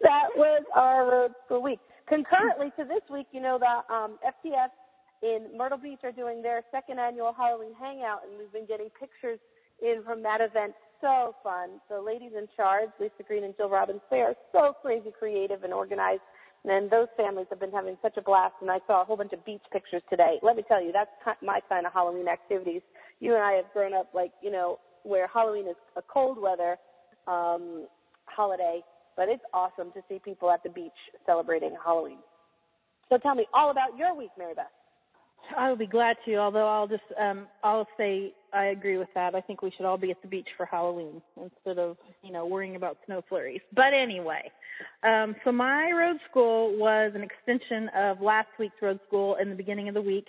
that 0.00 0.28
was 0.36 0.64
our 0.74 1.10
road 1.10 1.32
school 1.44 1.62
week. 1.62 1.80
Concurrently 2.08 2.70
to 2.78 2.84
this 2.84 3.02
week, 3.10 3.26
you 3.32 3.40
know, 3.40 3.58
the 3.58 3.94
um, 3.94 4.18
FTS 4.22 4.70
in 5.22 5.56
Myrtle 5.56 5.78
Beach 5.78 5.98
are 6.04 6.12
doing 6.12 6.42
their 6.42 6.62
second 6.70 7.00
annual 7.00 7.34
Halloween 7.36 7.74
hangout, 7.78 8.20
and 8.28 8.38
we've 8.38 8.52
been 8.52 8.66
getting 8.66 8.88
pictures 9.00 9.40
in 9.82 10.02
from 10.04 10.22
that 10.22 10.40
event. 10.40 10.74
So 11.00 11.34
fun. 11.42 11.80
The 11.90 12.00
ladies 12.00 12.32
in 12.36 12.46
charge, 12.56 12.88
Lisa 13.00 13.22
Green 13.26 13.44
and 13.44 13.56
Jill 13.56 13.68
Robbins, 13.68 14.00
they 14.10 14.20
are 14.20 14.34
so 14.52 14.72
crazy 14.80 15.12
creative 15.18 15.62
and 15.64 15.72
organized. 15.72 16.22
And 16.66 16.90
those 16.90 17.06
families 17.16 17.46
have 17.50 17.60
been 17.60 17.70
having 17.70 17.96
such 18.02 18.16
a 18.16 18.22
blast. 18.22 18.54
And 18.60 18.70
I 18.70 18.78
saw 18.86 19.02
a 19.02 19.04
whole 19.04 19.16
bunch 19.16 19.32
of 19.32 19.44
beach 19.44 19.62
pictures 19.72 20.02
today. 20.10 20.38
Let 20.42 20.56
me 20.56 20.64
tell 20.66 20.82
you, 20.82 20.92
that's 20.92 21.10
my 21.42 21.60
kind 21.68 21.86
of 21.86 21.92
Halloween 21.92 22.28
activities. 22.28 22.82
You 23.20 23.34
and 23.34 23.42
I 23.42 23.52
have 23.52 23.66
grown 23.72 23.94
up 23.94 24.10
like, 24.12 24.32
you 24.42 24.50
know, 24.50 24.78
where 25.04 25.28
Halloween 25.28 25.68
is 25.68 25.76
a 25.96 26.02
cold 26.02 26.38
weather 26.40 26.76
um, 27.28 27.86
holiday, 28.24 28.80
but 29.16 29.28
it's 29.28 29.42
awesome 29.54 29.92
to 29.92 30.00
see 30.08 30.18
people 30.24 30.50
at 30.50 30.62
the 30.62 30.70
beach 30.70 30.92
celebrating 31.24 31.74
Halloween. 31.82 32.18
So 33.08 33.18
tell 33.18 33.36
me 33.36 33.46
all 33.54 33.70
about 33.70 33.96
your 33.96 34.16
week, 34.16 34.30
Mary 34.36 34.54
Beth. 34.54 34.66
I 35.56 35.68
will 35.68 35.76
be 35.76 35.86
glad 35.86 36.16
to, 36.24 36.34
although 36.36 36.66
I'll 36.66 36.88
just 36.88 37.04
um 37.20 37.46
I'll 37.62 37.86
say 37.96 38.32
I 38.52 38.66
agree 38.66 38.98
with 38.98 39.08
that. 39.14 39.34
I 39.34 39.40
think 39.40 39.62
we 39.62 39.70
should 39.76 39.86
all 39.86 39.98
be 39.98 40.10
at 40.10 40.20
the 40.22 40.28
beach 40.28 40.48
for 40.56 40.66
Halloween 40.66 41.22
instead 41.40 41.78
of, 41.78 41.96
you 42.22 42.32
know, 42.32 42.46
worrying 42.46 42.74
about 42.74 42.98
snow 43.06 43.22
flurries. 43.28 43.60
But 43.74 43.94
anyway, 43.94 44.50
um 45.02 45.34
so 45.44 45.52
my 45.52 45.90
road 45.90 46.16
school 46.30 46.76
was 46.78 47.12
an 47.14 47.22
extension 47.22 47.88
of 47.96 48.20
last 48.20 48.48
week's 48.58 48.76
road 48.82 49.00
school 49.06 49.36
in 49.40 49.48
the 49.48 49.54
beginning 49.54 49.88
of 49.88 49.94
the 49.94 50.02
week. 50.02 50.26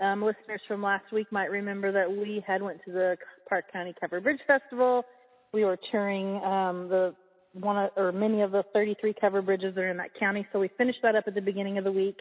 Um 0.00 0.22
listeners 0.22 0.60
from 0.66 0.82
last 0.82 1.04
week 1.12 1.26
might 1.30 1.50
remember 1.50 1.92
that 1.92 2.10
we 2.10 2.42
had 2.46 2.62
went 2.62 2.78
to 2.84 2.92
the 2.92 3.16
Parke 3.48 3.72
County 3.72 3.94
Covered 4.00 4.22
Bridge 4.22 4.40
Festival. 4.46 5.04
We 5.52 5.64
were 5.64 5.78
touring 5.90 6.36
um 6.44 6.88
the 6.88 7.14
one 7.54 7.76
of, 7.76 7.90
or 7.96 8.12
many 8.12 8.42
of 8.42 8.52
the 8.52 8.62
33 8.72 9.14
cover 9.20 9.42
bridges 9.42 9.74
that 9.74 9.80
are 9.80 9.88
in 9.88 9.96
that 9.96 10.14
county. 10.18 10.46
So 10.52 10.58
we 10.58 10.68
finished 10.76 10.98
that 11.02 11.16
up 11.16 11.24
at 11.26 11.34
the 11.34 11.40
beginning 11.40 11.78
of 11.78 11.84
the 11.84 11.92
week. 11.92 12.18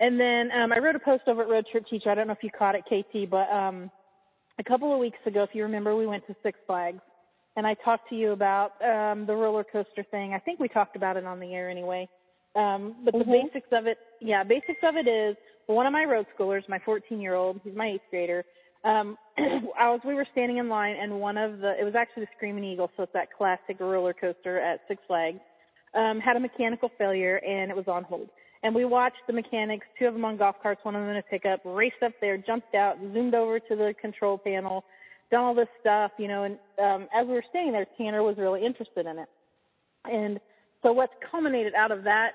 And 0.00 0.18
then 0.18 0.50
um, 0.52 0.72
I 0.72 0.78
wrote 0.78 0.96
a 0.96 0.98
post 0.98 1.22
over 1.26 1.42
at 1.42 1.48
Road 1.48 1.66
Trip 1.70 1.86
Teacher. 1.88 2.10
I 2.10 2.14
don't 2.14 2.26
know 2.26 2.32
if 2.32 2.42
you 2.42 2.50
caught 2.50 2.74
it, 2.74 2.82
KT, 2.86 3.30
but 3.30 3.48
um, 3.50 3.90
a 4.58 4.64
couple 4.64 4.92
of 4.92 4.98
weeks 4.98 5.18
ago, 5.26 5.42
if 5.42 5.50
you 5.52 5.62
remember, 5.62 5.94
we 5.94 6.06
went 6.06 6.26
to 6.26 6.36
Six 6.42 6.58
Flags, 6.66 7.00
and 7.56 7.66
I 7.66 7.74
talked 7.74 8.08
to 8.10 8.14
you 8.14 8.32
about 8.32 8.72
um, 8.82 9.26
the 9.26 9.34
roller 9.34 9.64
coaster 9.64 10.04
thing. 10.10 10.34
I 10.34 10.38
think 10.38 10.60
we 10.60 10.68
talked 10.68 10.96
about 10.96 11.16
it 11.16 11.24
on 11.24 11.40
the 11.40 11.54
air 11.54 11.68
anyway. 11.68 12.08
Um, 12.54 12.96
but 13.04 13.14
mm-hmm. 13.14 13.30
the 13.30 13.38
basics 13.42 13.68
of 13.72 13.86
it, 13.86 13.98
yeah, 14.20 14.42
basics 14.44 14.80
of 14.82 14.96
it 14.96 15.08
is 15.08 15.36
one 15.66 15.86
of 15.86 15.92
my 15.92 16.04
road 16.04 16.26
schoolers, 16.38 16.68
my 16.68 16.78
14 16.84 17.20
year 17.20 17.34
old, 17.34 17.60
he's 17.64 17.74
my 17.74 17.88
eighth 17.88 18.02
grader. 18.10 18.44
Um, 18.84 19.16
I 19.78 19.88
was 19.90 20.00
we 20.04 20.14
were 20.14 20.26
standing 20.32 20.58
in 20.58 20.68
line, 20.68 20.96
and 21.00 21.20
one 21.20 21.38
of 21.38 21.58
the 21.58 21.74
it 21.80 21.84
was 21.84 21.94
actually 21.94 22.24
the 22.24 22.30
Screaming 22.36 22.64
Eagle, 22.64 22.90
so 22.96 23.04
it's 23.04 23.12
that 23.12 23.28
classic 23.36 23.78
roller 23.80 24.12
coaster 24.12 24.60
at 24.60 24.80
Six 24.88 25.00
Flags, 25.06 25.38
um, 25.94 26.20
had 26.20 26.36
a 26.36 26.40
mechanical 26.40 26.90
failure 26.98 27.36
and 27.36 27.70
it 27.70 27.76
was 27.76 27.88
on 27.88 28.04
hold. 28.04 28.28
And 28.62 28.74
we 28.74 28.84
watched 28.84 29.22
the 29.26 29.32
mechanics, 29.32 29.86
two 29.98 30.06
of 30.06 30.14
them 30.14 30.24
on 30.24 30.36
golf 30.36 30.56
carts, 30.62 30.80
one 30.84 30.94
of 30.94 31.02
them 31.02 31.10
in 31.10 31.16
a 31.16 31.22
pickup, 31.22 31.60
raced 31.64 32.02
up 32.04 32.12
there, 32.20 32.36
jumped 32.36 32.74
out, 32.74 32.96
zoomed 33.12 33.34
over 33.34 33.58
to 33.58 33.76
the 33.76 33.92
control 34.00 34.38
panel, 34.38 34.84
done 35.32 35.42
all 35.42 35.54
this 35.54 35.68
stuff, 35.80 36.12
you 36.18 36.28
know, 36.28 36.44
and 36.44 36.58
um, 36.78 37.08
as 37.12 37.26
we 37.26 37.32
were 37.32 37.44
standing 37.50 37.72
there, 37.72 37.86
Tanner 37.98 38.22
was 38.22 38.36
really 38.38 38.64
interested 38.64 39.06
in 39.06 39.18
it. 39.18 39.28
And 40.04 40.38
so 40.82 40.92
what's 40.92 41.12
culminated 41.28 41.74
out 41.74 41.90
of 41.90 42.04
that 42.04 42.32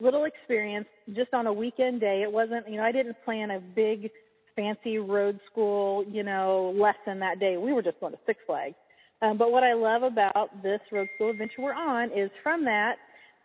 little 0.00 0.24
experience 0.24 0.86
just 1.14 1.34
on 1.34 1.46
a 1.46 1.52
weekend 1.52 2.00
day, 2.00 2.22
it 2.22 2.32
wasn't, 2.32 2.68
you 2.70 2.76
know, 2.76 2.84
I 2.84 2.92
didn't 2.92 3.16
plan 3.24 3.50
a 3.50 3.60
big 3.60 4.10
fancy 4.54 4.98
road 4.98 5.40
school, 5.50 6.04
you 6.08 6.22
know, 6.22 6.74
lesson 6.78 7.18
that 7.20 7.40
day. 7.40 7.56
We 7.56 7.72
were 7.72 7.82
just 7.82 8.00
going 8.00 8.12
to 8.12 8.18
Six 8.24 8.38
Flags. 8.46 8.76
Um, 9.22 9.36
but 9.36 9.50
what 9.50 9.64
I 9.64 9.74
love 9.74 10.02
about 10.02 10.62
this 10.62 10.80
road 10.92 11.08
school 11.16 11.30
adventure 11.30 11.60
we're 11.60 11.74
on 11.74 12.10
is 12.16 12.30
from 12.42 12.64
that, 12.64 12.94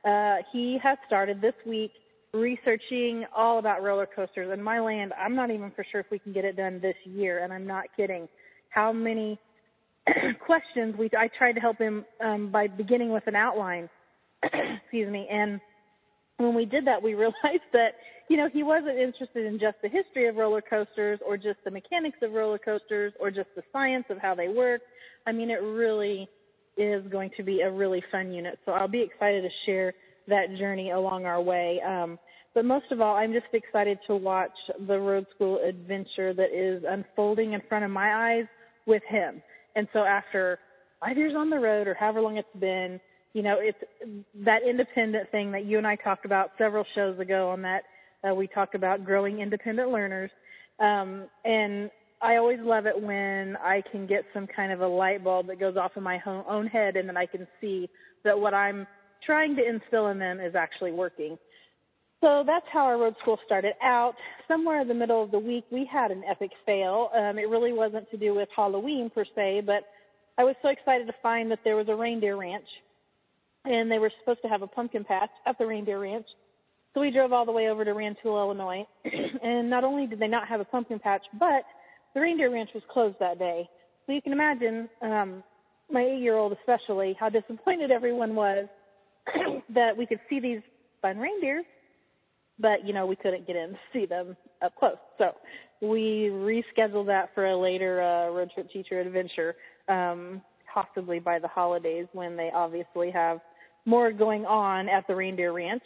uh, 0.06 0.44
he 0.54 0.78
has 0.84 0.98
started 1.08 1.42
this 1.42 1.56
week 1.66 1.92
researching 2.34 3.26
all 3.36 3.60
about 3.60 3.82
roller 3.82 4.08
coasters. 4.16 4.50
And 4.52 4.64
my 4.64 4.80
land, 4.80 5.12
I'm 5.20 5.36
not 5.36 5.50
even 5.50 5.72
for 5.72 5.86
sure 5.92 6.02
if 6.02 6.08
we 6.12 6.20
can 6.20 6.34
get 6.34 6.46
it 6.46 6.56
done 6.56 6.80
this 6.82 6.96
year, 7.04 7.44
and 7.44 7.52
I'm 7.52 7.66
not 7.66 7.86
kidding 7.98 8.28
how 8.76 8.92
many 8.92 9.40
questions 10.46 10.96
we 11.00 11.10
I 11.18 11.30
tried 11.36 11.54
to 11.54 11.62
help 11.62 11.80
him 11.80 12.06
um, 12.24 12.52
by 12.52 12.68
beginning 12.68 13.12
with 13.12 13.26
an 13.26 13.36
outline. 13.36 13.90
Excuse 14.44 15.12
me. 15.12 15.28
And 15.32 15.60
when 16.38 16.54
we 16.54 16.66
did 16.66 16.86
that, 16.86 17.02
we 17.02 17.14
realized 17.16 17.70
that 17.74 17.92
you 18.30 18.38
know 18.38 18.50
he 18.52 18.64
wasn't 18.64 19.00
interested 19.00 19.46
in 19.46 19.58
just 19.60 19.78
the 19.82 19.90
history 19.90 20.28
of 20.28 20.36
roller 20.36 20.62
coasters 20.62 21.20
or 21.26 21.38
just 21.38 21.58
the 21.64 21.72
mechanics 21.72 22.18
of 22.22 22.34
roller 22.34 22.60
coasters 22.60 23.14
or 23.20 23.32
just 23.32 23.48
the 23.56 23.64
science 23.72 24.06
of 24.10 24.18
how 24.18 24.36
they 24.36 24.50
work. 24.50 24.82
I 25.26 25.32
mean, 25.32 25.50
it 25.50 25.62
really 25.62 26.28
is 26.78 27.08
going 27.10 27.32
to 27.38 27.44
be 27.44 27.62
a 27.62 27.72
really 27.72 28.04
fun 28.12 28.34
unit. 28.34 28.60
So 28.66 28.74
I'll 28.74 28.90
be 28.90 29.02
excited 29.02 29.42
to 29.42 29.50
share 29.66 29.94
that 30.28 30.58
journey 30.60 30.92
along 30.92 31.26
our 31.26 31.42
way. 31.42 31.80
Um, 31.82 32.20
but 32.54 32.66
most 32.66 32.86
of 32.92 33.00
all, 33.00 33.16
I'm 33.16 33.34
just 33.34 33.46
excited 33.54 34.00
to 34.08 34.16
watch 34.16 34.52
the 34.88 35.00
road 35.00 35.26
school 35.34 35.60
adventure 35.66 36.34
that 36.34 36.54
is 36.54 36.84
unfolding 36.88 37.54
in 37.54 37.62
front 37.70 37.86
of 37.86 37.92
my 37.92 38.34
eyes 38.34 38.46
with 38.86 39.04
him. 39.08 39.42
And 39.76 39.88
so 39.94 40.00
after 40.00 40.60
five 41.00 41.18
years 41.18 41.34
on 41.36 41.50
the 41.50 41.60
road 41.60 41.88
or 41.88 41.94
however 41.94 42.22
long 42.22 42.38
it's 42.38 42.48
been, 42.60 43.00
you 43.34 43.42
know, 43.42 43.58
it's 43.60 43.78
that 44.46 44.62
independent 44.68 45.30
thing 45.32 45.52
that 45.52 45.66
you 45.66 45.78
and 45.78 45.86
I 45.86 45.96
talked 45.98 46.26
about 46.26 46.52
several 46.58 46.86
shows 46.96 47.20
ago 47.20 47.50
on 47.50 47.62
that. 47.64 47.84
Uh, 48.28 48.34
we 48.34 48.48
talked 48.48 48.76
about 48.76 49.04
growing 49.04 49.42
independent 49.42 49.92
learners. 49.92 50.32
Um, 50.80 51.26
and 51.44 51.92
I 52.22 52.38
always 52.38 52.60
love 52.62 52.86
it 52.86 53.00
when 53.00 53.58
I 53.58 53.84
can 53.92 54.08
get 54.08 54.24
some 54.34 54.48
kind 54.48 54.72
of 54.72 54.82
a 54.82 54.88
light 54.88 55.24
bulb 55.24 55.48
that 55.48 55.60
goes 55.60 55.76
off 55.78 55.92
in 55.98 56.04
my 56.04 56.20
own 56.26 56.68
head 56.68 56.96
and 56.96 57.08
then 57.08 57.18
I 57.18 57.26
can 57.26 57.46
see 57.60 57.90
that 58.24 58.40
what 58.40 58.54
I'm 58.54 58.88
trying 59.26 59.56
to 59.58 59.68
instill 59.68 60.08
in 60.08 60.20
them 60.20 60.40
is 60.40 60.56
actually 60.56 60.92
working. 60.92 61.38
So 62.26 62.44
that's 62.44 62.66
how 62.74 62.86
our 62.86 62.98
road 62.98 63.14
school 63.22 63.38
started 63.46 63.74
out. 63.84 64.16
Somewhere 64.48 64.82
in 64.82 64.88
the 64.88 64.96
middle 64.96 65.22
of 65.22 65.30
the 65.30 65.38
week, 65.38 65.64
we 65.72 65.86
had 65.86 66.10
an 66.10 66.24
epic 66.28 66.50
fail. 66.66 67.12
Um, 67.16 67.38
it 67.38 67.48
really 67.48 67.72
wasn't 67.72 68.10
to 68.10 68.18
do 68.18 68.34
with 68.34 68.50
Halloween 68.56 69.12
per 69.14 69.26
se, 69.36 69.62
but 69.64 69.84
I 70.40 70.44
was 70.44 70.56
so 70.64 70.70
excited 70.70 71.06
to 71.06 71.14
find 71.22 71.52
that 71.52 71.60
there 71.64 71.76
was 71.76 71.88
a 71.88 71.94
reindeer 71.94 72.36
ranch, 72.36 72.66
and 73.64 73.92
they 73.92 74.00
were 74.00 74.12
supposed 74.20 74.42
to 74.42 74.48
have 74.48 74.64
a 74.64 74.68
pumpkin 74.68 75.04
patch 75.04 75.30
at 75.46 75.60
the 75.60 75.68
reindeer 75.68 76.00
ranch. 76.00 76.26
So 76.96 77.02
we 77.02 77.12
drove 77.12 77.32
all 77.32 77.46
the 77.46 77.52
way 77.52 77.70
over 77.70 77.86
to 77.86 77.94
Rantoul, 77.94 78.40
Illinois, 78.40 78.88
and 79.44 79.70
not 79.70 79.84
only 79.84 80.08
did 80.08 80.18
they 80.18 80.28
not 80.28 80.48
have 80.48 80.60
a 80.60 80.66
pumpkin 80.66 80.98
patch, 80.98 81.22
but 81.40 81.62
the 82.16 82.22
reindeer 82.22 82.52
ranch 82.52 82.72
was 82.74 82.82
closed 82.90 83.18
that 83.20 83.38
day. 83.38 83.70
So 84.08 84.14
you 84.14 84.22
can 84.24 84.34
imagine, 84.34 84.90
um, 85.04 85.44
my 85.92 86.02
eight-year-old 86.02 86.54
especially, 86.54 87.16
how 87.20 87.30
disappointed 87.30 87.92
everyone 87.92 88.34
was 88.34 88.66
that 89.76 89.96
we 89.96 90.08
could 90.08 90.20
see 90.28 90.40
these 90.40 90.62
fun 91.04 91.20
reindeers 91.20 91.66
but 92.60 92.86
you 92.86 92.94
know 92.94 93.06
we 93.06 93.16
couldn't 93.16 93.48
get 93.48 93.56
in 93.56 93.72
to 93.72 93.78
see 93.94 94.06
them 94.06 94.36
up 94.64 94.76
close. 94.76 94.98
So 95.18 95.32
we 95.82 96.30
rescheduled 96.32 97.08
that 97.08 97.30
for 97.36 97.48
a 97.48 97.58
later 97.58 98.02
uh, 98.02 98.30
road 98.32 98.52
trip 98.54 98.70
teacher 98.72 99.00
adventure, 99.00 99.56
um, 99.88 100.42
possibly 100.74 101.20
by 101.20 101.40
the 101.40 101.48
holidays 101.48 102.08
when 102.14 102.36
they 102.38 102.50
obviously 102.54 103.12
have 103.12 103.40
more 103.86 104.12
going 104.12 104.46
on 104.46 104.90
at 104.90 105.06
the 105.08 105.16
reindeer 105.16 105.54
ranch. 105.54 105.84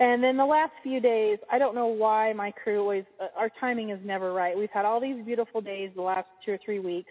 And 0.00 0.22
then 0.22 0.36
the 0.36 0.44
last 0.44 0.72
few 0.82 1.00
days, 1.00 1.38
I 1.50 1.58
don't 1.58 1.74
know 1.74 1.88
why 1.88 2.32
my 2.32 2.52
crew 2.52 2.80
always, 2.80 3.04
uh, 3.20 3.26
our 3.36 3.50
timing 3.60 3.90
is 3.90 3.98
never 4.04 4.32
right. 4.32 4.56
We've 4.56 4.70
had 4.72 4.84
all 4.84 5.00
these 5.00 5.24
beautiful 5.24 5.60
days 5.60 5.90
the 5.96 6.02
last 6.02 6.28
two 6.44 6.52
or 6.52 6.58
three 6.64 6.78
weeks, 6.78 7.10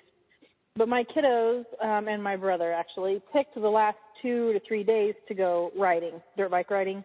but 0.76 0.88
my 0.88 1.04
kiddos 1.04 1.66
um, 1.84 2.08
and 2.08 2.24
my 2.24 2.38
brother 2.38 2.72
actually 2.72 3.22
picked 3.34 3.56
the 3.56 3.68
last 3.68 3.98
two 4.22 4.54
to 4.54 4.62
three 4.66 4.84
days 4.84 5.16
to 5.28 5.34
go 5.34 5.72
riding, 5.78 6.22
dirt 6.38 6.50
bike 6.50 6.72
riding 6.72 7.04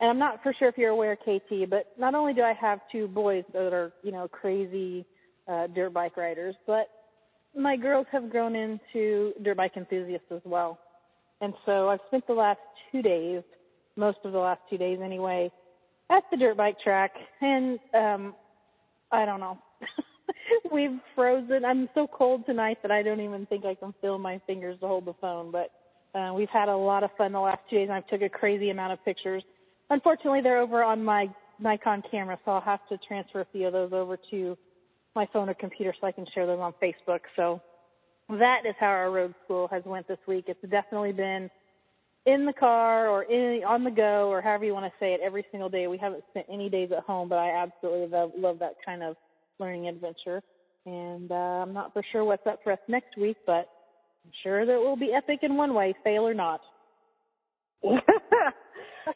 and 0.00 0.10
I'm 0.10 0.18
not 0.18 0.42
for 0.42 0.52
sure 0.58 0.68
if 0.68 0.76
you're 0.76 0.90
aware, 0.90 1.16
KT, 1.16 1.70
but 1.70 1.92
not 1.98 2.14
only 2.14 2.34
do 2.34 2.42
I 2.42 2.52
have 2.52 2.80
two 2.92 3.08
boys 3.08 3.44
that 3.52 3.72
are, 3.72 3.92
you 4.02 4.12
know, 4.12 4.28
crazy 4.28 5.06
uh, 5.48 5.68
dirt 5.68 5.94
bike 5.94 6.16
riders, 6.16 6.54
but 6.66 6.88
my 7.56 7.76
girls 7.76 8.06
have 8.12 8.30
grown 8.30 8.54
into 8.54 9.32
dirt 9.42 9.56
bike 9.56 9.72
enthusiasts 9.76 10.26
as 10.30 10.42
well. 10.44 10.78
And 11.40 11.54
so 11.64 11.88
I've 11.88 12.00
spent 12.08 12.26
the 12.26 12.34
last 12.34 12.60
two 12.92 13.00
days, 13.00 13.42
most 13.96 14.18
of 14.24 14.32
the 14.32 14.38
last 14.38 14.60
two 14.68 14.76
days 14.76 14.98
anyway, 15.02 15.50
at 16.10 16.24
the 16.30 16.36
dirt 16.36 16.56
bike 16.56 16.76
track, 16.82 17.12
and 17.40 17.78
um, 17.94 18.34
I 19.10 19.24
don't 19.24 19.40
know. 19.40 19.58
We've 20.72 20.98
frozen. 21.14 21.64
I'm 21.64 21.88
so 21.94 22.06
cold 22.06 22.44
tonight 22.44 22.78
that 22.82 22.90
I 22.90 23.02
don't 23.02 23.20
even 23.20 23.46
think 23.46 23.64
I 23.64 23.74
can 23.74 23.94
feel 24.00 24.18
my 24.18 24.40
fingers 24.46 24.78
to 24.80 24.86
hold 24.86 25.06
the 25.06 25.14
phone. 25.20 25.50
But 25.50 25.70
uh, 26.18 26.32
we've 26.34 26.48
had 26.48 26.68
a 26.68 26.76
lot 26.76 27.02
of 27.02 27.10
fun 27.18 27.32
the 27.32 27.40
last 27.40 27.60
two 27.68 27.76
days. 27.76 27.88
I've 27.90 28.06
took 28.06 28.22
a 28.22 28.28
crazy 28.28 28.70
amount 28.70 28.92
of 28.92 29.04
pictures 29.04 29.42
Unfortunately, 29.90 30.40
they're 30.40 30.58
over 30.58 30.82
on 30.82 31.04
my 31.04 31.28
Nikon 31.58 32.02
camera, 32.10 32.38
so 32.44 32.52
I'll 32.52 32.60
have 32.60 32.86
to 32.88 32.98
transfer 33.06 33.40
a 33.40 33.46
few 33.52 33.66
of 33.66 33.72
those 33.72 33.92
over 33.92 34.18
to 34.30 34.56
my 35.14 35.26
phone 35.32 35.48
or 35.48 35.54
computer 35.54 35.94
so 35.98 36.06
I 36.06 36.12
can 36.12 36.26
share 36.34 36.46
them 36.46 36.60
on 36.60 36.74
Facebook. 36.82 37.20
So 37.36 37.60
that 38.28 38.62
is 38.68 38.74
how 38.78 38.88
our 38.88 39.10
road 39.10 39.34
school 39.44 39.68
has 39.68 39.82
went 39.84 40.08
this 40.08 40.18
week. 40.26 40.46
It's 40.48 40.60
definitely 40.70 41.12
been 41.12 41.48
in 42.26 42.44
the 42.44 42.52
car 42.52 43.08
or 43.08 43.22
in, 43.22 43.62
on 43.64 43.84
the 43.84 43.90
go 43.90 44.28
or 44.28 44.42
however 44.42 44.64
you 44.64 44.74
want 44.74 44.84
to 44.84 44.92
say 44.98 45.14
it 45.14 45.20
every 45.24 45.44
single 45.50 45.68
day. 45.68 45.86
We 45.86 45.96
haven't 45.96 46.24
spent 46.30 46.46
any 46.52 46.68
days 46.68 46.90
at 46.96 47.04
home, 47.04 47.28
but 47.28 47.38
I 47.38 47.50
absolutely 47.62 48.08
love, 48.08 48.32
love 48.36 48.58
that 48.58 48.74
kind 48.84 49.02
of 49.02 49.16
learning 49.60 49.86
adventure. 49.88 50.42
And 50.84 51.30
uh, 51.30 51.34
I'm 51.34 51.72
not 51.72 51.92
for 51.92 52.02
sure 52.12 52.24
what's 52.24 52.46
up 52.46 52.60
for 52.62 52.72
us 52.72 52.78
next 52.88 53.16
week, 53.16 53.36
but 53.46 53.68
I'm 54.24 54.32
sure 54.42 54.66
that 54.66 54.72
it 54.72 54.78
will 54.78 54.96
be 54.96 55.12
epic 55.16 55.40
in 55.42 55.56
one 55.56 55.72
way, 55.72 55.94
fail 56.04 56.26
or 56.26 56.34
not. 56.34 56.60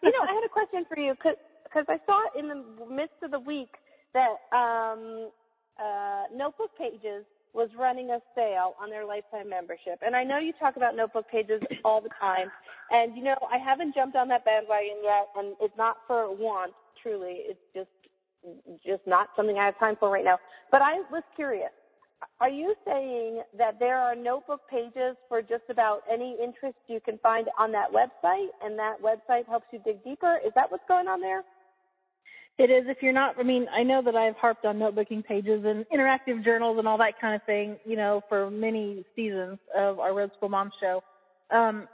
you 0.02 0.10
know, 0.10 0.22
I 0.22 0.34
had 0.34 0.44
a 0.44 0.52
question 0.52 0.84
for 0.88 0.98
you 0.98 1.14
because 1.14 1.86
I 1.88 1.98
saw 2.06 2.38
in 2.38 2.48
the 2.48 2.86
midst 2.86 3.22
of 3.22 3.30
the 3.30 3.40
week 3.40 3.70
that 4.14 4.36
um, 4.56 5.30
uh, 5.78 6.24
Notebook 6.34 6.70
Pages 6.78 7.24
was 7.52 7.68
running 7.76 8.10
a 8.10 8.18
sale 8.34 8.74
on 8.80 8.90
their 8.90 9.04
lifetime 9.04 9.48
membership. 9.48 9.98
And 10.02 10.14
I 10.14 10.22
know 10.22 10.38
you 10.38 10.52
talk 10.60 10.76
about 10.76 10.94
Notebook 10.94 11.26
Pages 11.30 11.60
all 11.84 12.00
the 12.00 12.10
time. 12.20 12.50
And, 12.90 13.16
you 13.16 13.24
know, 13.24 13.36
I 13.50 13.58
haven't 13.58 13.94
jumped 13.94 14.16
on 14.16 14.28
that 14.28 14.44
bandwagon 14.44 15.02
yet. 15.02 15.28
And 15.36 15.56
it's 15.60 15.76
not 15.76 15.98
for 16.06 16.30
want, 16.30 16.72
truly. 17.02 17.42
It's 17.50 17.60
just 17.74 17.88
just 18.86 19.02
not 19.06 19.28
something 19.36 19.58
I 19.58 19.66
have 19.66 19.78
time 19.78 19.96
for 20.00 20.10
right 20.10 20.24
now. 20.24 20.38
But 20.70 20.80
I 20.80 21.00
was 21.10 21.22
curious. 21.36 21.70
Are 22.40 22.50
you 22.50 22.74
saying 22.86 23.42
that 23.58 23.78
there 23.78 23.98
are 23.98 24.14
notebook 24.14 24.60
pages 24.70 25.16
for 25.28 25.42
just 25.42 25.64
about 25.70 26.02
any 26.10 26.36
interest 26.42 26.76
you 26.86 27.00
can 27.00 27.18
find 27.18 27.48
on 27.58 27.72
that 27.72 27.90
website 27.92 28.48
and 28.62 28.78
that 28.78 28.96
website 29.02 29.46
helps 29.46 29.66
you 29.72 29.80
dig 29.84 30.02
deeper? 30.04 30.38
Is 30.44 30.52
that 30.54 30.70
what's 30.70 30.84
going 30.88 31.06
on 31.06 31.20
there? 31.20 31.42
It 32.58 32.70
is 32.70 32.84
if 32.88 32.98
you're 33.00 33.14
not, 33.14 33.36
I 33.38 33.42
mean, 33.42 33.66
I 33.74 33.82
know 33.82 34.02
that 34.02 34.14
I've 34.14 34.36
harped 34.36 34.66
on 34.66 34.78
notebooking 34.78 35.24
pages 35.24 35.64
and 35.64 35.86
interactive 35.94 36.44
journals 36.44 36.78
and 36.78 36.86
all 36.86 36.98
that 36.98 37.18
kind 37.18 37.34
of 37.34 37.42
thing, 37.44 37.78
you 37.86 37.96
know, 37.96 38.20
for 38.28 38.50
many 38.50 39.04
seasons 39.16 39.58
of 39.74 39.98
our 39.98 40.14
Road 40.14 40.30
School 40.36 40.50
Mom 40.50 40.70
show. 40.78 41.02
Um, 41.50 41.88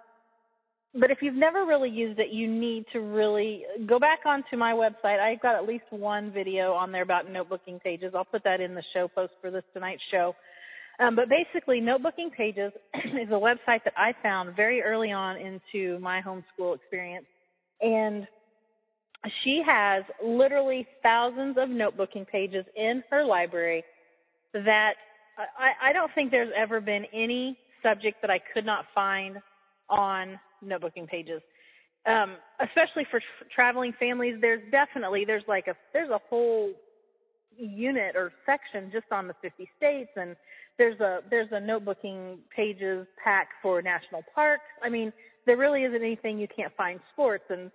but 1.01 1.11
if 1.11 1.19
you've 1.21 1.35
never 1.35 1.65
really 1.65 1.91
used 1.91 2.19
it, 2.19 2.31
you 2.31 2.49
need 2.49 2.85
to 2.93 3.01
really 3.01 3.65
go 3.87 3.99
back 3.99 4.21
onto 4.25 4.57
my 4.57 4.73
website. 4.73 5.21
I've 5.21 5.41
got 5.41 5.55
at 5.55 5.67
least 5.67 5.85
one 5.91 6.33
video 6.33 6.73
on 6.73 6.93
there 6.93 7.03
about 7.03 7.27
notebooking 7.27 7.83
pages. 7.83 8.13
I'll 8.15 8.25
put 8.25 8.45
that 8.45 8.61
in 8.61 8.75
the 8.75 8.83
show 8.95 9.09
post 9.09 9.33
for 9.41 9.51
this 9.51 9.65
tonight's 9.73 10.03
show. 10.11 10.35
Um, 10.99 11.15
but 11.15 11.27
basically, 11.29 11.81
Notebooking 11.81 12.33
Pages 12.35 12.73
is 12.95 13.29
a 13.29 13.33
website 13.33 13.85
that 13.85 13.93
I 13.97 14.15
found 14.23 14.57
very 14.57 14.83
early 14.83 15.13
on 15.13 15.37
into 15.37 15.99
my 15.99 16.23
homeschool 16.23 16.75
experience. 16.75 17.27
And 17.83 18.27
she 19.45 19.63
has 19.67 20.05
literally 20.25 20.87
thousands 21.03 21.57
of 21.59 21.69
notebooking 21.69 22.27
pages 22.27 22.65
in 22.77 23.03
her 23.11 23.25
library 23.25 23.85
that 24.55 24.95
I, 25.37 25.91
I 25.91 25.93
don't 25.93 26.11
think 26.15 26.31
there's 26.31 26.53
ever 26.57 26.81
been 26.81 27.05
any 27.13 27.59
subject 27.83 28.23
that 28.23 28.31
I 28.31 28.41
could 28.55 28.65
not 28.65 28.87
find 28.95 29.37
on 29.91 30.39
notebooking 30.65 31.07
pages. 31.07 31.43
Um, 32.07 32.37
especially 32.61 33.05
for 33.11 33.21
tra- 33.21 33.49
traveling 33.55 33.93
families, 33.99 34.37
there's 34.41 34.63
definitely 34.71 35.25
there's 35.25 35.45
like 35.49 35.67
a 35.67 35.75
there's 35.93 36.11
a 36.11 36.21
whole 36.29 36.73
unit 37.59 38.15
or 38.17 38.33
section 38.45 38.91
just 38.93 39.07
on 39.11 39.27
the 39.27 39.35
50 39.41 39.69
states 39.77 40.11
and 40.15 40.37
there's 40.79 41.01
a 41.01 41.21
there's 41.31 41.49
a 41.53 41.61
notebooking 41.61 42.37
pages 42.55 43.07
pack 43.23 43.49
for 43.63 43.81
national 43.83 44.23
parks. 44.35 44.65
I 44.83 44.89
mean, 44.89 45.13
there 45.47 45.57
really 45.57 45.85
isn't 45.85 46.03
anything 46.03 46.39
you 46.39 46.49
can't 46.55 46.75
find 46.77 47.01
sports 47.13 47.45
and 47.49 47.71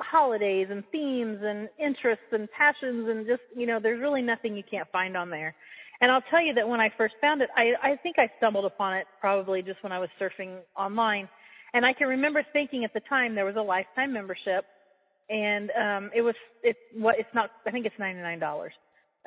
holidays 0.00 0.68
and 0.70 0.82
themes 0.90 1.38
and 1.42 1.68
interests 1.78 2.24
and 2.32 2.48
passions 2.56 3.08
and 3.08 3.26
just 3.26 3.42
you 3.54 3.66
know 3.66 3.78
there's 3.82 4.00
really 4.00 4.22
nothing 4.22 4.56
you 4.56 4.62
can't 4.70 4.88
find 4.90 5.16
on 5.16 5.28
there 5.28 5.54
and 6.00 6.10
i'll 6.10 6.22
tell 6.30 6.42
you 6.42 6.54
that 6.54 6.66
when 6.66 6.80
i 6.80 6.88
first 6.96 7.14
found 7.20 7.42
it 7.42 7.50
i 7.56 7.72
i 7.82 7.96
think 7.96 8.16
i 8.18 8.30
stumbled 8.38 8.64
upon 8.64 8.96
it 8.96 9.06
probably 9.20 9.60
just 9.60 9.82
when 9.82 9.92
i 9.92 9.98
was 9.98 10.08
surfing 10.20 10.58
online 10.76 11.28
and 11.74 11.84
i 11.84 11.92
can 11.92 12.08
remember 12.08 12.44
thinking 12.52 12.84
at 12.84 12.92
the 12.94 13.00
time 13.08 13.34
there 13.34 13.44
was 13.44 13.56
a 13.56 13.62
lifetime 13.62 14.12
membership 14.12 14.64
and 15.28 15.70
um 15.70 16.10
it 16.14 16.22
was 16.22 16.34
it's 16.62 16.78
what 16.94 17.16
it's 17.18 17.28
not 17.34 17.50
i 17.66 17.70
think 17.70 17.86
it's 17.86 17.98
ninety 17.98 18.20
nine 18.20 18.38
dollars 18.38 18.72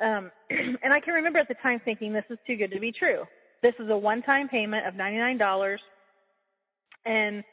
um 0.02 0.30
and 0.50 0.92
i 0.92 1.00
can 1.00 1.14
remember 1.14 1.38
at 1.38 1.48
the 1.48 1.54
time 1.62 1.80
thinking 1.84 2.12
this 2.12 2.24
is 2.30 2.38
too 2.46 2.56
good 2.56 2.70
to 2.70 2.80
be 2.80 2.92
true 2.92 3.24
this 3.62 3.74
is 3.78 3.88
a 3.90 3.96
one 3.96 4.22
time 4.22 4.48
payment 4.48 4.86
of 4.86 4.94
ninety 4.94 5.18
nine 5.18 5.38
dollars 5.38 5.80
and 7.06 7.44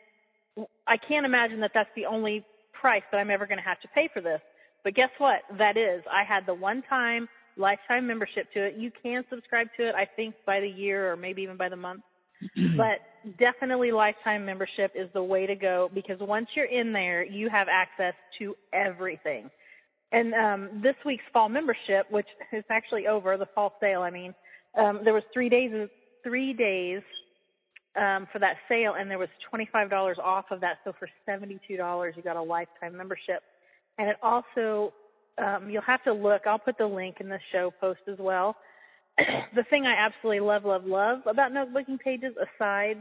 I 0.88 0.98
can't 0.98 1.26
imagine 1.26 1.60
that 1.62 1.72
that's 1.74 1.90
the 1.96 2.06
only 2.06 2.46
price 2.80 3.04
that 3.12 3.18
I'm 3.18 3.30
ever 3.30 3.46
going 3.46 3.58
to 3.58 3.64
have 3.64 3.80
to 3.82 3.88
pay 3.90 4.10
for 4.14 4.22
this. 4.22 4.42
But 4.84 4.96
guess 4.96 5.10
what? 5.18 5.42
That 5.58 5.78
is. 5.78 6.04
I 6.12 6.24
had 6.28 6.46
the 6.46 6.54
one 6.54 6.84
time 6.90 7.28
lifetime 7.58 8.08
membership 8.08 8.52
to 8.54 8.66
it. 8.66 8.76
You 8.78 8.92
can 9.04 9.24
subscribe 9.30 9.68
to 9.78 9.90
it, 9.90 9.96
I 9.96 10.06
think, 10.16 10.36
by 10.46 10.60
the 10.60 10.68
year 10.68 11.12
or 11.12 11.16
maybe 11.16 11.42
even 11.44 11.58
by 11.58 11.70
the 11.70 11.76
month. 11.76 12.02
but 12.78 13.00
definitely 13.40 13.92
lifetime 13.92 14.46
membership 14.46 14.92
is 14.96 15.10
the 15.14 15.24
way 15.24 15.46
to 15.46 15.56
go 15.56 15.90
because 15.94 16.18
once 16.20 16.48
you're 16.56 16.66
in 16.66 16.94
there, 16.94 17.24
you 17.24 17.50
have 17.50 17.68
access 17.70 18.14
to 18.40 18.56
everything. 18.74 19.50
And 20.12 20.34
um, 20.34 20.82
this 20.84 20.96
week's 21.06 21.24
fall 21.32 21.50
membership, 21.50 22.10
which 22.10 22.28
is 22.52 22.64
actually 22.70 23.08
over, 23.08 23.38
the 23.38 23.48
fall 23.56 23.74
sale, 23.80 24.02
I 24.02 24.10
mean, 24.10 24.34
um, 24.78 25.02
there 25.04 25.14
was 25.14 25.24
three 25.34 25.50
days, 25.50 25.72
three 26.24 26.54
days 26.54 27.02
um, 27.96 28.28
for 28.32 28.40
that 28.40 28.56
sale, 28.68 28.94
and 28.98 29.10
there 29.10 29.20
was 29.20 29.30
$25 29.54 30.18
off 30.20 30.46
of 30.52 30.62
that. 30.62 30.78
So 30.84 30.94
for 31.00 31.10
$72, 31.28 31.60
you 31.70 32.24
got 32.24 32.36
a 32.36 32.42
lifetime 32.42 32.96
membership. 32.96 33.42
And 33.98 34.10
it 34.10 34.18
also, 34.22 34.94
um, 35.38 35.70
you'll 35.70 35.82
have 35.82 36.04
to 36.04 36.14
look. 36.14 36.44
I'll 36.46 36.60
put 36.60 36.78
the 36.78 36.86
link 36.86 37.18
in 37.20 37.30
the 37.30 37.40
show 37.52 37.72
post 37.80 38.02
as 38.12 38.18
well. 38.20 38.56
the 39.56 39.64
thing 39.70 39.86
I 39.86 39.96
absolutely 40.06 40.42
love, 40.42 40.66
love, 40.66 40.86
love 40.86 41.20
about 41.26 41.52
notebooking 41.52 42.00
pages, 42.00 42.34
aside 42.38 42.98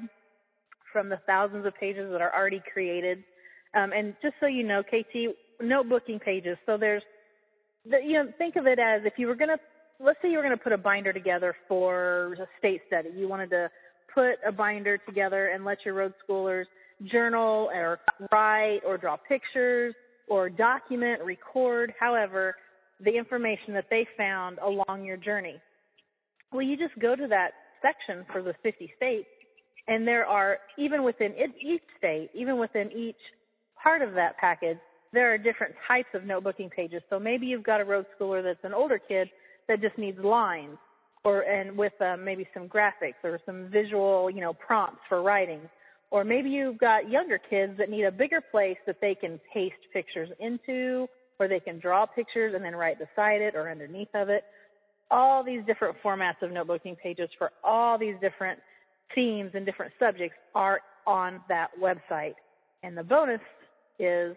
from 0.92 1.08
the 1.08 1.18
thousands 1.26 1.66
of 1.66 1.74
pages 1.78 2.10
that 2.10 2.20
are 2.20 2.34
already 2.34 2.62
created, 2.72 3.22
um, 3.74 3.92
and 3.92 4.14
just 4.22 4.34
so 4.40 4.46
you 4.46 4.66
know, 4.66 4.82
KT, 4.82 5.34
notebooking 5.62 6.20
pages. 6.20 6.56
So 6.66 6.76
there's, 6.76 7.02
the, 7.88 7.98
you 8.04 8.14
know, 8.14 8.30
think 8.38 8.56
of 8.56 8.66
it 8.66 8.78
as 8.78 9.02
if 9.04 9.14
you 9.16 9.26
were 9.26 9.36
going 9.36 9.50
to, 9.50 9.58
let's 10.04 10.18
say 10.22 10.28
you 10.30 10.36
were 10.36 10.42
going 10.42 10.56
to 10.56 10.62
put 10.62 10.72
a 10.72 10.78
binder 10.78 11.12
together 11.12 11.54
for 11.68 12.34
a 12.34 12.46
state 12.58 12.82
study. 12.88 13.10
You 13.14 13.28
wanted 13.28 13.50
to 13.50 13.70
put 14.12 14.34
a 14.46 14.52
binder 14.52 14.98
together 14.98 15.48
and 15.48 15.64
let 15.64 15.78
your 15.84 15.94
road 15.94 16.14
schoolers 16.28 16.64
journal 17.10 17.70
or 17.72 18.00
write 18.32 18.80
or 18.86 18.98
draw 18.98 19.16
pictures 19.16 19.94
or 20.28 20.48
document, 20.48 21.22
record, 21.24 21.92
however, 21.98 22.54
the 23.04 23.10
information 23.10 23.74
that 23.74 23.86
they 23.90 24.06
found 24.16 24.58
along 24.58 25.04
your 25.04 25.16
journey. 25.16 25.56
Well, 26.52 26.62
you 26.62 26.76
just 26.76 26.98
go 26.98 27.14
to 27.14 27.26
that 27.28 27.52
section 27.82 28.24
for 28.32 28.42
the 28.42 28.54
50 28.62 28.92
states, 28.96 29.28
and 29.88 30.06
there 30.06 30.26
are, 30.26 30.58
even 30.78 31.04
within 31.04 31.34
each 31.60 31.82
state, 31.98 32.30
even 32.34 32.58
within 32.58 32.90
each 32.92 33.16
part 33.82 34.02
of 34.02 34.14
that 34.14 34.36
package, 34.38 34.78
there 35.12 35.32
are 35.32 35.38
different 35.38 35.74
types 35.88 36.08
of 36.14 36.22
notebooking 36.22 36.70
pages. 36.70 37.02
So 37.10 37.18
maybe 37.18 37.46
you've 37.46 37.64
got 37.64 37.80
a 37.80 37.84
road 37.84 38.06
schooler 38.18 38.42
that's 38.42 38.64
an 38.64 38.74
older 38.74 38.98
kid 38.98 39.28
that 39.68 39.80
just 39.80 39.96
needs 39.98 40.18
lines 40.18 40.76
or 41.24 41.42
and 41.42 41.76
with 41.76 41.92
um, 42.00 42.24
maybe 42.24 42.46
some 42.54 42.68
graphics 42.68 43.22
or 43.24 43.38
some 43.44 43.68
visual, 43.70 44.30
you 44.30 44.40
know, 44.40 44.52
prompts 44.54 45.00
for 45.08 45.22
writing. 45.22 45.60
Or 46.10 46.24
maybe 46.24 46.50
you've 46.50 46.78
got 46.78 47.08
younger 47.10 47.38
kids 47.38 47.74
that 47.78 47.90
need 47.90 48.04
a 48.04 48.10
bigger 48.10 48.40
place 48.40 48.78
that 48.86 48.96
they 49.00 49.14
can 49.14 49.38
paste 49.52 49.76
pictures 49.92 50.28
into, 50.40 51.06
or 51.38 51.46
they 51.46 51.60
can 51.60 51.78
draw 51.78 52.06
pictures 52.06 52.54
and 52.54 52.64
then 52.64 52.74
write 52.74 52.98
beside 52.98 53.40
it 53.40 53.54
or 53.54 53.70
underneath 53.70 54.08
of 54.14 54.28
it. 54.28 54.44
All 55.10 55.42
these 55.44 55.60
different 55.66 55.96
formats 56.04 56.42
of 56.42 56.50
notebooking 56.50 56.96
pages 56.98 57.28
for 57.38 57.50
all 57.64 57.98
these 57.98 58.14
different 58.20 58.58
themes 59.14 59.50
and 59.54 59.66
different 59.66 59.92
subjects 59.98 60.36
are 60.54 60.80
on 61.06 61.40
that 61.48 61.68
website. 61.80 62.34
And 62.82 62.96
the 62.96 63.02
bonus 63.02 63.40
is 63.98 64.36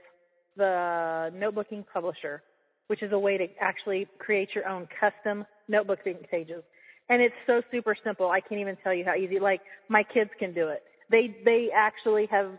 the 0.57 1.31
notebooking 1.36 1.86
publisher, 1.93 2.41
which 2.88 3.03
is 3.03 3.12
a 3.12 3.19
way 3.19 3.38
to 3.38 3.47
actually 3.62 4.07
create 4.19 4.49
your 4.55 4.67
own 4.67 4.88
custom 4.99 5.45
notebooking 5.69 6.29
pages 6.29 6.63
and 7.09 7.21
it's 7.21 7.36
so 7.45 7.62
super 7.71 7.95
simple. 8.03 8.29
I 8.29 8.39
can't 8.39 8.62
even 8.62 8.77
tell 8.83 8.93
you 8.93 9.05
how 9.05 9.15
easy. 9.15 9.39
Like 9.39 9.62
my 9.89 10.03
kids 10.03 10.29
can 10.39 10.53
do 10.53 10.69
it. 10.69 10.83
They 11.12 11.36
they 11.43 11.69
actually 11.75 12.27
have 12.31 12.51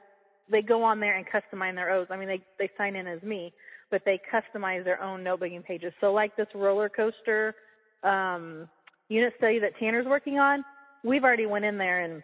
they 0.51 0.63
go 0.63 0.83
on 0.83 1.01
there 1.01 1.17
and 1.17 1.27
customize 1.27 1.75
their 1.75 1.91
own. 1.91 2.07
I 2.11 2.17
mean, 2.17 2.29
they 2.29 2.43
they 2.59 2.71
sign 2.77 2.97
in 2.97 3.07
as 3.07 3.23
me, 3.23 3.53
but 3.91 4.03
they 4.05 4.21
customize 4.33 4.85
their 4.85 5.03
own 5.03 5.25
notebooking 5.25 5.65
pages. 5.65 5.93
So 6.01 6.13
like 6.13 6.37
this 6.37 6.47
roller 6.55 6.89
coaster 6.89 7.55
um, 8.05 8.69
unit 9.09 9.33
study 9.39 9.59
that 9.61 9.73
Tanner's 9.79 10.07
working 10.07 10.39
on, 10.39 10.65
we've 11.03 11.25
already 11.25 11.47
went 11.47 11.65
in 11.65 11.79
there 11.79 12.03
and 12.03 12.23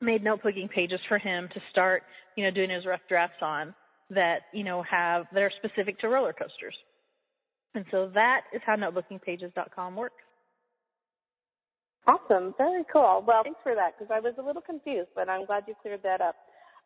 made 0.00 0.24
notebooking 0.24 0.70
pages 0.70 1.00
for 1.08 1.18
him 1.18 1.48
to 1.54 1.60
start, 1.70 2.02
you 2.36 2.44
know, 2.44 2.50
doing 2.50 2.70
his 2.70 2.86
rough 2.86 3.00
drafts 3.08 3.42
on 3.42 3.74
that 4.10 4.42
you 4.52 4.62
know 4.62 4.82
have 4.82 5.26
that 5.32 5.42
are 5.42 5.52
specific 5.58 5.98
to 6.00 6.08
roller 6.08 6.32
coasters. 6.32 6.76
And 7.74 7.84
so 7.90 8.10
that 8.14 8.42
is 8.54 8.62
how 8.64 8.76
notebookingpages.com 8.76 9.96
works. 9.96 10.22
Awesome. 12.06 12.54
Very 12.56 12.84
cool. 12.90 13.24
Well, 13.26 13.42
thanks 13.42 13.58
for 13.62 13.74
that 13.74 13.98
because 13.98 14.10
I 14.14 14.20
was 14.20 14.34
a 14.38 14.42
little 14.42 14.62
confused, 14.62 15.10
but 15.14 15.28
I'm 15.28 15.44
glad 15.44 15.64
you 15.66 15.74
cleared 15.82 16.02
that 16.04 16.20
up. 16.20 16.36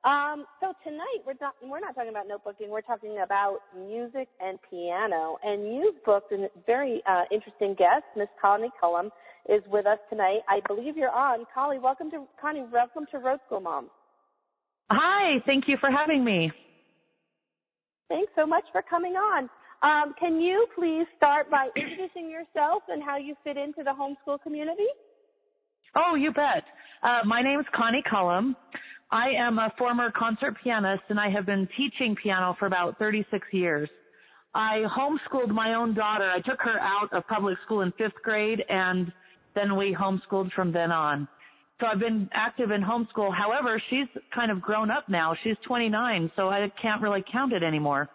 Um, 0.02 0.46
so 0.60 0.72
tonight 0.82 1.20
we're 1.26 1.34
not 1.40 1.54
we're 1.62 1.80
not 1.80 1.94
talking 1.94 2.10
about 2.10 2.24
notebooking. 2.26 2.68
We're 2.70 2.80
talking 2.80 3.20
about 3.22 3.58
music 3.76 4.28
and 4.40 4.58
piano. 4.70 5.36
And 5.42 5.74
you've 5.74 6.02
booked 6.04 6.32
a 6.32 6.48
very 6.66 7.02
uh, 7.06 7.24
interesting 7.30 7.74
guest, 7.74 8.04
Miss 8.16 8.28
Connie 8.40 8.70
Cullum, 8.80 9.10
is 9.48 9.62
with 9.70 9.84
us 9.84 9.98
tonight. 10.08 10.40
I 10.48 10.60
believe 10.66 10.96
you're 10.96 11.10
on. 11.10 11.44
Connie, 11.54 11.78
welcome 11.78 12.10
to 12.12 12.24
Connie. 12.40 12.64
Welcome 12.72 13.04
to 13.10 13.18
Road 13.18 13.40
School 13.46 13.60
Mom. 13.60 13.90
Hi. 14.90 15.38
Thank 15.44 15.68
you 15.68 15.76
for 15.78 15.90
having 15.90 16.24
me. 16.24 16.50
Thanks 18.08 18.32
so 18.34 18.46
much 18.46 18.64
for 18.72 18.82
coming 18.82 19.12
on. 19.12 19.50
Um, 19.82 20.14
can 20.18 20.40
you 20.40 20.66
please 20.74 21.06
start 21.16 21.50
by 21.50 21.68
introducing 21.76 22.30
yourself 22.30 22.82
and 22.88 23.02
how 23.02 23.18
you 23.18 23.34
fit 23.44 23.58
into 23.58 23.82
the 23.82 23.90
homeschool 23.90 24.40
community? 24.42 24.88
Oh, 25.94 26.14
you 26.14 26.32
bet. 26.32 26.64
Uh, 27.02 27.20
my 27.26 27.42
name 27.42 27.60
is 27.60 27.66
Connie 27.74 28.02
Cullum. 28.08 28.56
I 29.12 29.31
am 29.31 29.59
a 29.59 29.73
former 29.77 30.12
concert 30.12 30.57
pianist 30.62 31.03
and 31.09 31.18
I 31.18 31.31
have 31.31 31.44
been 31.44 31.68
teaching 31.77 32.14
piano 32.23 32.55
for 32.59 32.66
about 32.66 32.99
36 32.99 33.46
years. 33.53 33.88
I 34.55 34.85
homeschooled 34.96 35.51
my 35.51 35.75
own 35.75 35.94
daughter. 35.94 36.31
I 36.31 36.40
took 36.40 36.61
her 36.62 36.79
out 36.81 37.12
of 37.12 37.27
public 37.27 37.57
school 37.64 37.81
in 37.83 37.92
fifth 37.92 38.23
grade 38.23 38.62
and 38.68 39.12
then 39.55 39.77
we 39.77 39.96
homeschooled 39.99 40.53
from 40.53 40.73
then 40.73 40.92
on. 40.92 41.27
So 41.81 41.87
I've 41.87 41.99
been 41.99 42.29
active 42.33 42.70
in 42.70 42.83
homeschool. 42.83 43.35
However, 43.35 43.83
she's 43.90 44.07
kind 44.35 44.51
of 44.53 44.61
grown 44.61 44.90
up 44.90 45.09
now. 45.09 45.35
She's 45.42 45.57
29, 45.66 46.31
so 46.37 46.49
I 46.49 46.70
can't 46.81 47.01
really 47.03 47.25
count 47.33 47.53
it 47.53 47.62
anymore. 47.62 48.09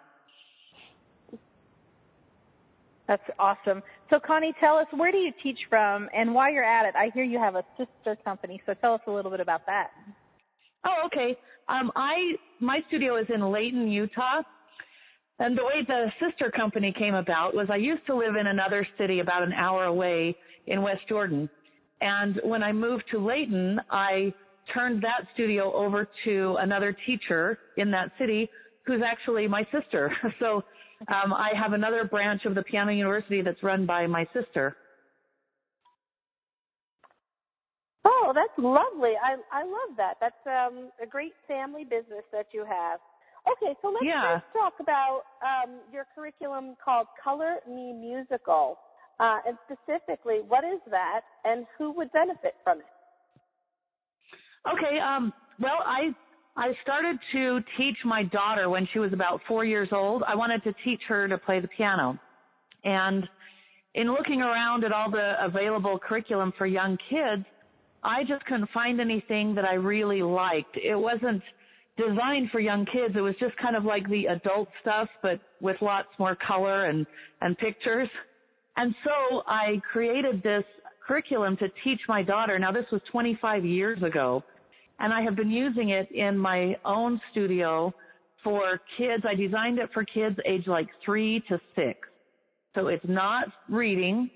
That's 3.08 3.24
awesome. 3.38 3.82
So 4.10 4.20
Connie, 4.20 4.54
tell 4.60 4.78
us 4.78 4.88
where 4.92 5.12
do 5.12 5.18
you 5.18 5.32
teach 5.44 5.58
from, 5.70 6.10
and 6.16 6.34
while 6.34 6.52
you're 6.52 6.64
at 6.64 6.88
it, 6.88 6.96
I 6.96 7.10
hear 7.14 7.24
you 7.24 7.40
have 7.40 7.56
a 7.56 7.64
sister 7.78 8.16
company. 8.24 8.62
So 8.66 8.74
tell 8.76 8.94
us 8.94 9.02
a 9.08 9.12
little 9.12 9.32
bit 9.32 9.40
about 9.40 9.66
that. 9.66 9.92
Oh, 10.86 11.08
okay. 11.08 11.38
Um, 11.68 11.92
I 11.96 12.34
my 12.60 12.80
studio 12.88 13.18
is 13.18 13.26
in 13.34 13.52
Layton, 13.52 13.88
Utah, 13.88 14.42
and 15.40 15.58
the 15.58 15.64
way 15.64 15.84
the 15.88 16.12
sister 16.20 16.52
company 16.52 16.94
came 16.98 17.16
about 17.16 17.56
was 17.56 17.68
I 17.70 17.78
used 17.78 18.06
to 18.08 18.16
live 18.16 18.36
in 18.40 18.48
another 18.48 18.88
city 18.98 19.20
about 19.20 19.44
an 19.44 19.54
hour 19.54 19.86
away 19.86 20.36
in 20.68 20.82
West 20.82 21.02
Jordan, 21.10 21.50
and 22.02 22.40
when 22.44 22.62
I 22.64 22.72
moved 22.72 23.06
to 23.12 23.20
Layton, 23.20 23.80
I 23.90 24.34
turned 24.74 25.02
that 25.04 25.28
studio 25.34 25.74
over 25.74 26.08
to 26.26 26.56
another 26.60 26.96
teacher 27.06 27.60
in 27.78 27.92
that 27.92 28.12
city 28.20 28.50
who's 28.86 29.02
actually 29.06 29.48
my 29.48 29.68
sister. 29.72 30.12
So 30.40 30.64
um, 31.08 31.34
I 31.34 31.52
have 31.62 31.74
another 31.74 32.06
branch 32.06 32.46
of 32.46 32.56
the 32.56 32.64
piano 32.64 32.92
university 32.92 33.42
that's 33.42 33.62
run 33.62 33.86
by 33.86 34.08
my 34.08 34.28
sister. 34.34 34.76
Oh, 38.06 38.32
that's 38.36 38.54
lovely. 38.58 39.14
I 39.18 39.36
I 39.52 39.64
love 39.64 39.98
that. 39.98 40.16
That's 40.22 40.46
um, 40.46 40.92
a 41.02 41.08
great 41.08 41.34
family 41.48 41.84
business 41.84 42.24
that 42.32 42.48
you 42.54 42.64
have. 42.66 43.00
Okay, 43.52 43.76
so 43.82 43.90
let's 43.90 44.06
yeah. 44.06 44.40
first 44.40 44.46
talk 44.54 44.74
about 44.80 45.22
um, 45.42 45.82
your 45.92 46.06
curriculum 46.16 46.76
called 46.84 47.08
Color 47.24 47.58
Me 47.68 47.94
Musical, 47.94 48.78
uh, 49.20 49.38
and 49.48 49.58
specifically, 49.66 50.40
what 50.48 50.64
is 50.64 50.80
that, 50.90 51.22
and 51.44 51.66
who 51.78 51.92
would 51.94 52.12
benefit 52.12 52.56
from 52.64 52.80
it? 52.80 52.86
Okay, 54.68 55.00
um, 55.00 55.32
well, 55.60 55.80
I 55.86 56.10
I 56.58 56.74
started 56.84 57.18
to 57.34 57.60
teach 57.78 57.98
my 58.06 58.24
daughter 58.24 58.70
when 58.70 58.88
she 58.94 59.00
was 59.00 59.14
about 59.14 59.42
four 59.48 59.66
years 59.66 59.90
old. 59.92 60.24
I 60.28 60.36
wanted 60.36 60.64
to 60.64 60.74
teach 60.84 61.02
her 61.08 61.28
to 61.28 61.38
play 61.38 61.60
the 61.60 61.68
piano. 61.68 62.18
And 62.84 63.28
in 63.96 64.12
looking 64.12 64.42
around 64.42 64.84
at 64.84 64.92
all 64.92 65.12
the 65.12 65.34
available 65.44 66.00
curriculum 66.00 66.54
for 66.58 66.66
young 66.66 66.98
kids, 67.10 67.46
I 68.06 68.24
just 68.28 68.46
couldn't 68.46 68.70
find 68.74 69.02
anything 69.02 69.56
that 69.56 69.66
I 69.66 69.74
really 69.74 70.22
liked. 70.22 70.78
It 70.78 70.96
wasn't 70.96 71.42
designed 71.98 72.52
for 72.52 72.60
young 72.60 72.86
kids. 72.86 73.16
It 73.18 73.22
was 73.22 73.36
just 73.40 73.58
kind 73.58 73.76
of 73.76 73.84
like 73.84 74.08
the 74.10 74.26
adult 74.28 74.70
stuff, 74.82 75.10
but 75.24 75.40
with 75.60 75.78
lots 75.82 76.10
more 76.20 76.38
color 76.48 76.86
and, 76.86 77.06
and 77.42 77.58
pictures. 77.58 78.10
And 78.78 78.94
so 79.04 79.42
I 79.48 79.82
created 79.92 80.44
this 80.44 80.64
curriculum 81.08 81.58
to 81.58 81.68
teach 81.84 82.00
my 82.08 82.22
daughter. 82.22 82.60
Now 82.60 82.72
this 82.72 82.86
was 82.92 83.02
25 83.12 83.66
years 83.66 84.02
ago 84.04 84.44
and 85.00 85.14
I 85.14 85.22
have 85.22 85.36
been 85.36 85.52
using 85.52 85.90
it 85.90 86.10
in 86.12 86.38
my 86.38 86.76
own 86.86 87.20
studio 87.32 87.94
for 88.44 88.80
kids. 88.98 89.24
I 89.28 89.36
designed 89.36 89.80
it 89.80 89.90
for 89.94 90.04
kids 90.06 90.38
age 90.46 90.68
like 90.68 90.88
three 91.04 91.44
to 91.50 91.60
six. 91.76 92.00
So 92.76 92.88
it's 92.88 93.06
not 93.08 93.46
reading. 93.70 94.30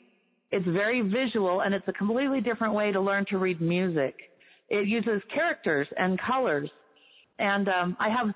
It's 0.51 0.65
very 0.65 1.01
visual 1.01 1.61
and 1.61 1.73
it's 1.73 1.87
a 1.87 1.93
completely 1.93 2.41
different 2.41 2.73
way 2.73 2.91
to 2.91 2.99
learn 2.99 3.25
to 3.29 3.37
read 3.37 3.61
music. 3.61 4.15
It 4.69 4.87
uses 4.87 5.21
characters 5.33 5.87
and 5.97 6.19
colors. 6.19 6.69
And 7.37 7.67
um, 7.69 7.97
I 7.99 8.09
have 8.09 8.33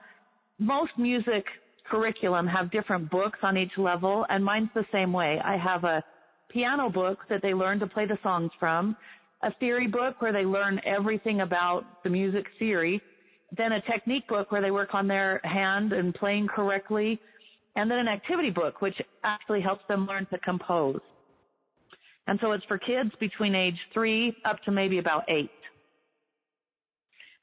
most 0.59 0.91
music 0.97 1.45
curriculum 1.89 2.47
have 2.47 2.71
different 2.71 3.09
books 3.09 3.39
on 3.41 3.57
each 3.57 3.77
level 3.77 4.25
and 4.29 4.43
mine's 4.43 4.69
the 4.73 4.85
same 4.91 5.11
way. 5.11 5.39
I 5.43 5.57
have 5.57 5.83
a 5.83 6.03
piano 6.49 6.89
book 6.89 7.19
that 7.29 7.41
they 7.41 7.53
learn 7.53 7.79
to 7.79 7.87
play 7.87 8.05
the 8.05 8.17
songs 8.21 8.51
from, 8.59 8.95
a 9.41 9.51
theory 9.59 9.87
book 9.87 10.21
where 10.21 10.31
they 10.31 10.45
learn 10.45 10.79
everything 10.85 11.41
about 11.41 11.83
the 12.03 12.09
music 12.09 12.45
theory, 12.59 13.01
then 13.57 13.73
a 13.73 13.81
technique 13.81 14.27
book 14.27 14.51
where 14.51 14.61
they 14.61 14.71
work 14.71 14.93
on 14.93 15.07
their 15.07 15.41
hand 15.43 15.91
and 15.93 16.13
playing 16.15 16.47
correctly, 16.47 17.19
and 17.75 17.89
then 17.89 17.99
an 17.99 18.07
activity 18.07 18.51
book 18.51 18.81
which 18.81 18.95
actually 19.23 19.61
helps 19.61 19.83
them 19.87 20.05
learn 20.05 20.25
to 20.31 20.37
compose. 20.39 21.01
And 22.27 22.39
so 22.41 22.51
it's 22.53 22.63
for 22.65 22.77
kids 22.77 23.11
between 23.19 23.53
age 23.53 23.77
three 23.93 24.35
up 24.45 24.61
to 24.63 24.71
maybe 24.71 24.97
about 24.97 25.23
eight. 25.27 25.51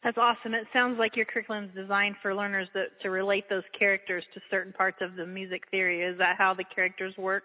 That's 0.03 0.16
awesome. 0.16 0.55
It 0.55 0.66
sounds 0.73 0.99
like 0.99 1.14
your 1.14 1.27
curriculum 1.27 1.64
is 1.64 1.71
designed 1.75 2.16
for 2.23 2.35
learners 2.35 2.69
that, 2.73 2.87
to 3.03 3.11
relate 3.11 3.45
those 3.51 3.64
characters 3.79 4.25
to 4.33 4.40
certain 4.51 4.73
parts 4.73 4.97
of 5.03 5.14
the 5.16 5.27
music 5.27 5.62
theory. 5.71 6.03
Is 6.03 6.16
that 6.19 6.37
how 6.38 6.55
the 6.55 6.64
characters 6.75 7.14
work? 7.19 7.45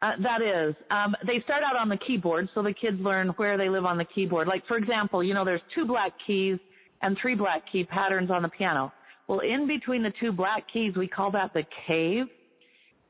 Uh, 0.00 0.12
that 0.22 0.40
is. 0.40 0.76
Um, 0.92 1.16
they 1.26 1.40
start 1.42 1.64
out 1.64 1.74
on 1.74 1.88
the 1.88 1.96
keyboard, 1.96 2.48
so 2.54 2.62
the 2.62 2.72
kids 2.72 3.00
learn 3.00 3.28
where 3.30 3.58
they 3.58 3.68
live 3.68 3.84
on 3.84 3.98
the 3.98 4.04
keyboard. 4.04 4.46
Like, 4.46 4.64
for 4.68 4.76
example, 4.76 5.24
you 5.24 5.34
know, 5.34 5.44
there's 5.44 5.60
two 5.74 5.84
black 5.84 6.12
keys 6.24 6.58
and 7.02 7.16
three 7.20 7.34
black 7.34 7.62
key 7.72 7.82
patterns 7.82 8.30
on 8.30 8.42
the 8.42 8.48
piano. 8.48 8.92
Well, 9.26 9.40
in 9.40 9.66
between 9.66 10.04
the 10.04 10.12
two 10.20 10.30
black 10.30 10.64
keys, 10.72 10.94
we 10.96 11.08
call 11.08 11.32
that 11.32 11.52
the 11.52 11.64
cave. 11.88 12.26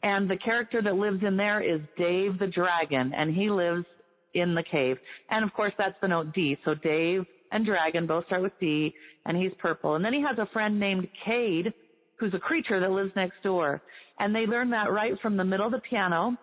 And 0.02 0.30
the 0.30 0.36
character 0.36 0.80
that 0.82 0.94
lives 0.94 1.22
in 1.26 1.36
there 1.36 1.60
is 1.60 1.80
Dave 1.96 2.38
the 2.38 2.46
Dragon, 2.46 3.12
and 3.14 3.34
he 3.34 3.50
lives 3.50 3.84
in 4.34 4.54
the 4.54 4.62
cave. 4.62 4.96
And 5.30 5.44
of 5.44 5.52
course, 5.52 5.72
that's 5.76 5.96
the 6.00 6.08
note 6.08 6.32
D. 6.32 6.56
So 6.64 6.74
Dave 6.74 7.24
and 7.50 7.64
Dragon 7.66 8.06
both 8.06 8.26
start 8.26 8.42
with 8.42 8.52
D, 8.60 8.94
and 9.26 9.36
he's 9.36 9.52
purple. 9.58 9.96
And 9.96 10.04
then 10.04 10.12
he 10.12 10.22
has 10.22 10.38
a 10.38 10.48
friend 10.52 10.78
named 10.78 11.08
Cade, 11.24 11.72
who's 12.16 12.34
a 12.34 12.38
creature 12.38 12.80
that 12.80 12.90
lives 12.90 13.12
next 13.16 13.42
door. 13.42 13.82
And 14.20 14.34
they 14.34 14.46
learn 14.46 14.70
that 14.70 14.92
right 14.92 15.14
from 15.20 15.36
the 15.36 15.44
middle 15.44 15.66
of 15.66 15.72
the 15.72 15.80
piano. 15.80 16.36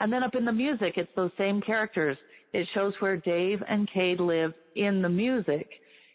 And 0.00 0.12
then 0.12 0.22
up 0.22 0.34
in 0.34 0.44
the 0.44 0.52
music, 0.52 0.94
it's 0.96 1.10
those 1.16 1.30
same 1.38 1.60
characters. 1.60 2.16
It 2.52 2.68
shows 2.74 2.94
where 3.00 3.16
Dave 3.16 3.62
and 3.68 3.88
Cade 3.92 4.20
live 4.20 4.52
in 4.74 5.02
the 5.02 5.08
music. 5.08 5.68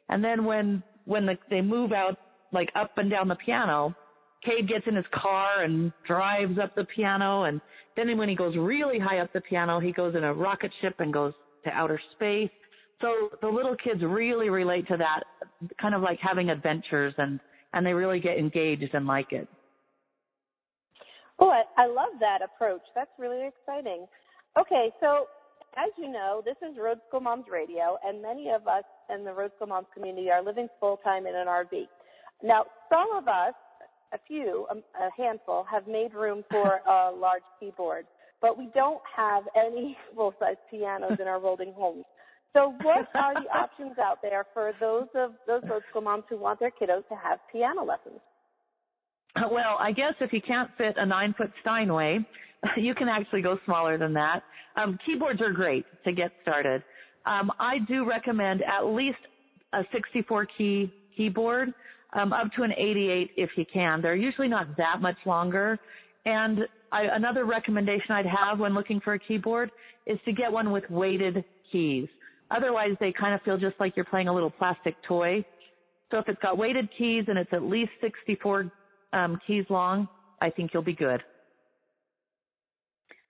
And 0.10 0.24
then 0.24 0.46
when, 0.46 0.84
when 1.06 1.26
the, 1.26 1.38
they 1.50 1.62
move 1.62 1.92
out, 1.92 2.18
like 2.54 2.70
up 2.76 2.98
and 2.98 3.10
down 3.10 3.28
the 3.28 3.36
piano, 3.36 3.96
Cade 4.44 4.68
gets 4.68 4.86
in 4.88 4.96
his 4.96 5.06
car 5.14 5.64
and 5.64 5.92
drives 6.08 6.58
up 6.62 6.76
the 6.76 6.86
piano. 6.96 7.44
And 7.44 7.62
then 7.96 8.18
when 8.18 8.30
he 8.30 8.36
goes 8.36 8.56
really 8.56 9.00
high 9.00 9.20
up 9.20 9.32
the 9.34 9.42
piano, 9.42 9.80
he 9.80 9.92
goes 9.92 10.16
in 10.16 10.24
a 10.24 10.34
rocket 10.34 10.72
ship 10.82 10.96
and 11.00 11.14
goes 11.14 11.34
to 11.64 11.70
outer 11.70 12.00
space. 12.16 12.50
So 13.02 13.30
the 13.42 13.48
little 13.48 13.76
kids 13.76 14.02
really 14.04 14.50
relate 14.50 14.88
to 14.88 14.98
that, 14.98 15.24
kind 15.80 15.96
of 15.96 16.02
like 16.02 16.20
having 16.22 16.50
adventures 16.50 17.14
and, 17.18 17.40
and 17.74 17.86
they 17.86 17.94
really 17.94 18.20
get 18.20 18.38
engaged 18.38 18.94
and 18.94 19.06
like 19.08 19.32
it. 19.32 19.48
Oh, 21.40 21.50
I, 21.50 21.64
I 21.78 21.88
love 21.88 22.20
that 22.20 22.40
approach. 22.44 22.82
That's 22.94 23.10
really 23.18 23.48
exciting. 23.48 24.06
Okay, 24.60 24.90
so 25.00 25.26
as 25.78 25.90
you 25.98 26.12
know, 26.12 26.44
this 26.46 26.58
is 26.62 26.78
Road 26.78 27.00
School 27.08 27.22
Moms 27.22 27.46
Radio, 27.52 27.98
and 28.06 28.22
many 28.22 28.50
of 28.50 28.68
us 28.68 28.84
in 29.14 29.24
the 29.24 29.34
Road 29.34 29.52
School 29.56 29.68
Moms 29.68 29.88
community 29.94 30.30
are 30.30 30.44
living 30.44 30.68
full 30.80 30.98
time 30.98 31.26
in 31.26 31.36
an 31.36 31.48
RV. 31.48 31.88
Now, 32.44 32.66
some 32.90 33.08
of 33.16 33.28
us, 33.28 33.54
a 34.14 34.20
few, 34.28 34.68
a, 34.70 34.76
a 34.76 35.10
handful, 35.18 35.66
have 35.70 35.88
made 35.88 36.14
room 36.14 36.44
for 36.50 36.82
a 36.88 37.12
large 37.12 37.44
keyboard, 37.60 38.06
but 38.42 38.58
we 38.58 38.70
don't 38.74 39.02
have 39.16 39.44
any 39.56 39.98
full 40.16 40.34
size 40.40 40.56
pianos 40.70 41.18
in 41.20 41.28
our 41.28 41.40
rolling 41.42 41.74
homes. 41.74 42.06
So, 42.54 42.76
what 42.84 43.08
are 43.16 43.34
the 43.34 43.50
options 43.50 43.98
out 43.98 44.22
there 44.22 44.46
for 44.54 44.74
those 44.82 45.08
of 45.16 45.32
those 45.48 45.62
road 45.70 45.84
school 45.90 46.02
moms 46.02 46.26
who 46.30 46.38
want 46.38 46.60
their 46.60 46.72
kiddos 46.72 47.08
to 47.08 47.16
have 47.16 47.40
piano 47.50 47.86
lessons? 47.86 48.20
Well, 49.38 49.78
I 49.80 49.94
guess 49.94 50.14
if 50.20 50.34
you 50.34 50.42
can't 50.42 50.70
fit 50.78 50.96
a 50.98 51.06
nine 51.06 51.34
foot 51.38 51.52
Steinway, 51.62 52.20
you 52.76 52.94
can 52.94 53.08
actually 53.08 53.42
go 53.42 53.58
smaller 53.64 53.98
than 53.98 54.14
that. 54.16 54.42
Um, 54.76 55.00
keyboards 55.06 55.42
are 55.42 55.52
great 55.54 55.86
to 56.04 56.12
get 56.12 56.32
started. 56.42 56.84
Um, 57.26 57.52
I 57.60 57.78
do 57.88 58.06
recommend 58.06 58.62
at 58.64 58.86
least 58.86 59.18
a 59.74 59.84
64 59.94 60.48
key 60.58 60.92
keyboard, 61.16 61.74
um, 62.14 62.34
up 62.34 62.52
to 62.56 62.64
an 62.64 62.72
88 62.74 63.32
if 63.38 63.50
you 63.56 63.66
can. 63.72 64.02
They're 64.02 64.16
usually 64.16 64.48
not 64.48 64.76
that 64.78 65.02
much 65.02 65.18
longer. 65.26 65.80
And 66.26 66.60
I, 66.92 67.04
another 67.14 67.46
recommendation 67.46 68.12
I'd 68.12 68.26
have 68.26 68.60
when 68.60 68.74
looking 68.74 69.00
for 69.00 69.14
a 69.14 69.20
keyboard 69.20 69.72
is 70.06 70.20
to 70.26 70.34
get 70.34 70.52
one 70.52 70.72
with 70.72 70.84
weighted 70.90 71.44
keys. 71.72 72.08
Otherwise, 72.50 72.92
they 73.00 73.14
kind 73.14 73.34
of 73.34 73.42
feel 73.44 73.58
just 73.58 73.76
like 73.80 73.96
you're 73.96 74.06
playing 74.06 74.28
a 74.28 74.34
little 74.34 74.50
plastic 74.50 74.96
toy. 75.08 75.44
So 76.12 76.18
if 76.18 76.28
it's 76.28 76.42
got 76.42 76.58
weighted 76.58 76.90
keys 76.98 77.26
and 77.28 77.38
it's 77.38 77.52
at 77.54 77.64
least 77.64 77.92
64 78.02 78.72
um, 79.14 79.40
keys 79.48 79.66
long, 79.70 80.08
I 80.42 80.50
think 80.50 80.72
you'll 80.74 80.84
be 80.84 80.94
good. 80.94 81.24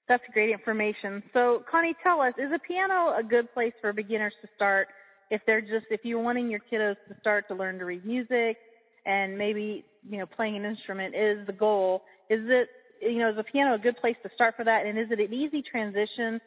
That's 0.08 0.24
great 0.34 0.50
information. 0.50 1.22
So, 1.34 1.64
Connie, 1.70 1.96
tell 2.04 2.20
us, 2.20 2.34
is 2.38 2.52
a 2.54 2.60
piano 2.60 3.16
a 3.18 3.24
good 3.24 3.54
place 3.54 3.74
for 3.80 3.94
beginners 3.94 4.34
to 4.42 4.48
start 4.56 4.88
if 5.30 5.42
they're 5.46 5.62
just 5.62 5.86
if 5.90 6.02
you're 6.04 6.22
wanting 6.22 6.50
your 6.50 6.60
kiddos 6.72 6.96
to 7.08 7.16
start 7.22 7.48
to 7.48 7.56
learn 7.56 7.78
to 7.78 7.86
read 7.86 8.06
music 8.06 8.58
and 9.06 9.38
maybe, 9.38 9.86
you 10.10 10.18
know, 10.18 10.26
playing 10.26 10.56
an 10.56 10.66
instrument 10.66 11.16
is 11.16 11.46
the 11.48 11.54
goal. 11.54 12.04
Is 12.30 12.42
it 12.44 12.70
you 13.02 13.20
know, 13.20 13.32
is 13.32 13.38
a 13.38 13.44
piano 13.44 13.76
a 13.76 13.80
good 13.80 13.98
place 13.98 14.16
to 14.24 14.30
start 14.36 14.56
for 14.56 14.64
that 14.64 14.86
and 14.86 14.98
is 14.98 15.08
it 15.10 15.20
an 15.20 15.34
easy 15.34 15.64
transition 15.64 16.40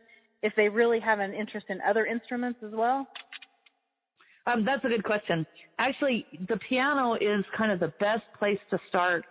if 0.42 0.52
they 0.56 0.68
really 0.68 1.00
have 1.00 1.18
an 1.18 1.34
interest 1.34 1.66
in 1.68 1.80
other 1.80 2.06
instruments 2.06 2.60
as 2.64 2.70
well? 2.72 3.06
Um, 4.46 4.64
that's 4.64 4.84
a 4.84 4.88
good 4.88 5.04
question. 5.04 5.46
Actually, 5.78 6.26
the 6.48 6.58
piano 6.68 7.14
is 7.14 7.44
kind 7.56 7.72
of 7.72 7.80
the 7.80 7.92
best 7.98 8.22
place 8.38 8.58
to 8.70 8.78
start 8.88 9.24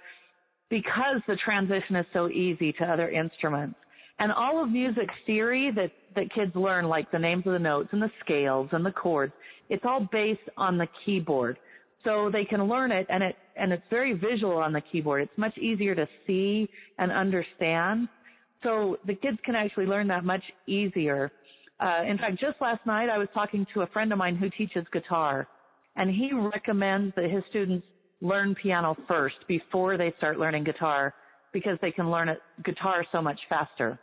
because 0.69 1.21
the 1.27 1.35
transition 1.35 1.95
is 1.95 2.05
so 2.13 2.29
easy 2.29 2.73
to 2.73 2.83
other 2.83 3.09
instruments. 3.09 3.75
And 4.19 4.31
all 4.31 4.63
of 4.63 4.69
music 4.69 5.09
theory 5.25 5.71
that, 5.75 5.91
that 6.15 6.33
kids 6.33 6.55
learn, 6.55 6.85
like 6.85 7.11
the 7.11 7.19
names 7.19 7.45
of 7.45 7.53
the 7.53 7.59
notes 7.59 7.89
and 7.91 8.01
the 8.01 8.11
scales 8.23 8.69
and 8.71 8.85
the 8.85 8.91
chords, 8.91 9.33
it's 9.69 9.83
all 9.85 10.07
based 10.11 10.41
on 10.57 10.77
the 10.77 10.87
keyboard. 11.05 11.57
So 12.03 12.29
they 12.31 12.43
can 12.43 12.63
learn 12.67 12.91
it 12.91 13.07
and 13.09 13.23
it, 13.23 13.35
and 13.55 13.71
it's 13.71 13.83
very 13.89 14.13
visual 14.13 14.57
on 14.57 14.73
the 14.73 14.81
keyboard. 14.81 15.23
It's 15.23 15.37
much 15.37 15.57
easier 15.57 15.95
to 15.95 16.07
see 16.27 16.69
and 16.97 17.11
understand. 17.11 18.09
So 18.61 18.97
the 19.05 19.15
kids 19.15 19.37
can 19.45 19.55
actually 19.55 19.85
learn 19.85 20.07
that 20.07 20.23
much 20.23 20.43
easier. 20.67 21.31
Uh, 21.79 22.03
in 22.07 22.17
fact, 22.17 22.39
just 22.39 22.59
last 22.61 22.85
night 22.85 23.09
I 23.09 23.17
was 23.17 23.27
talking 23.33 23.65
to 23.73 23.81
a 23.81 23.87
friend 23.87 24.11
of 24.11 24.17
mine 24.17 24.35
who 24.35 24.49
teaches 24.49 24.85
guitar, 24.91 25.47
and 25.95 26.09
he 26.09 26.31
recommends 26.33 27.13
that 27.15 27.29
his 27.29 27.43
students 27.49 27.85
learn 28.21 28.55
piano 28.55 28.95
first 29.07 29.35
before 29.47 29.97
they 29.97 30.13
start 30.17 30.39
learning 30.39 30.63
guitar 30.63 31.13
because 31.51 31.77
they 31.81 31.91
can 31.91 32.09
learn 32.09 32.29
it, 32.29 32.39
guitar 32.63 33.05
so 33.11 33.21
much 33.21 33.39
faster. 33.49 33.99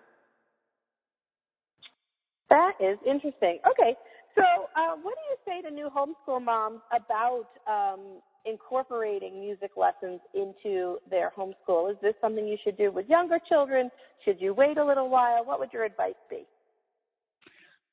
That 2.50 2.72
is 2.80 2.98
interesting. 3.06 3.58
Okay, 3.68 3.96
so 4.34 4.42
uh, 4.76 4.96
what 5.02 5.14
do 5.14 5.22
you 5.30 5.36
say 5.46 5.68
to 5.68 5.74
new 5.74 5.88
homeschool 5.94 6.42
moms 6.42 6.80
about 6.94 7.46
um, 7.66 8.20
incorporating 8.44 9.40
music 9.40 9.72
lessons 9.76 10.20
into 10.34 10.98
their 11.08 11.32
homeschool? 11.36 11.90
Is 11.90 11.96
this 12.02 12.14
something 12.20 12.46
you 12.46 12.56
should 12.64 12.76
do 12.76 12.90
with 12.90 13.08
younger 13.08 13.38
children? 13.48 13.90
Should 14.24 14.40
you 14.40 14.54
wait 14.54 14.78
a 14.78 14.84
little 14.84 15.08
while? 15.08 15.44
What 15.44 15.58
would 15.60 15.72
your 15.72 15.84
advice 15.84 16.14
be? 16.28 16.46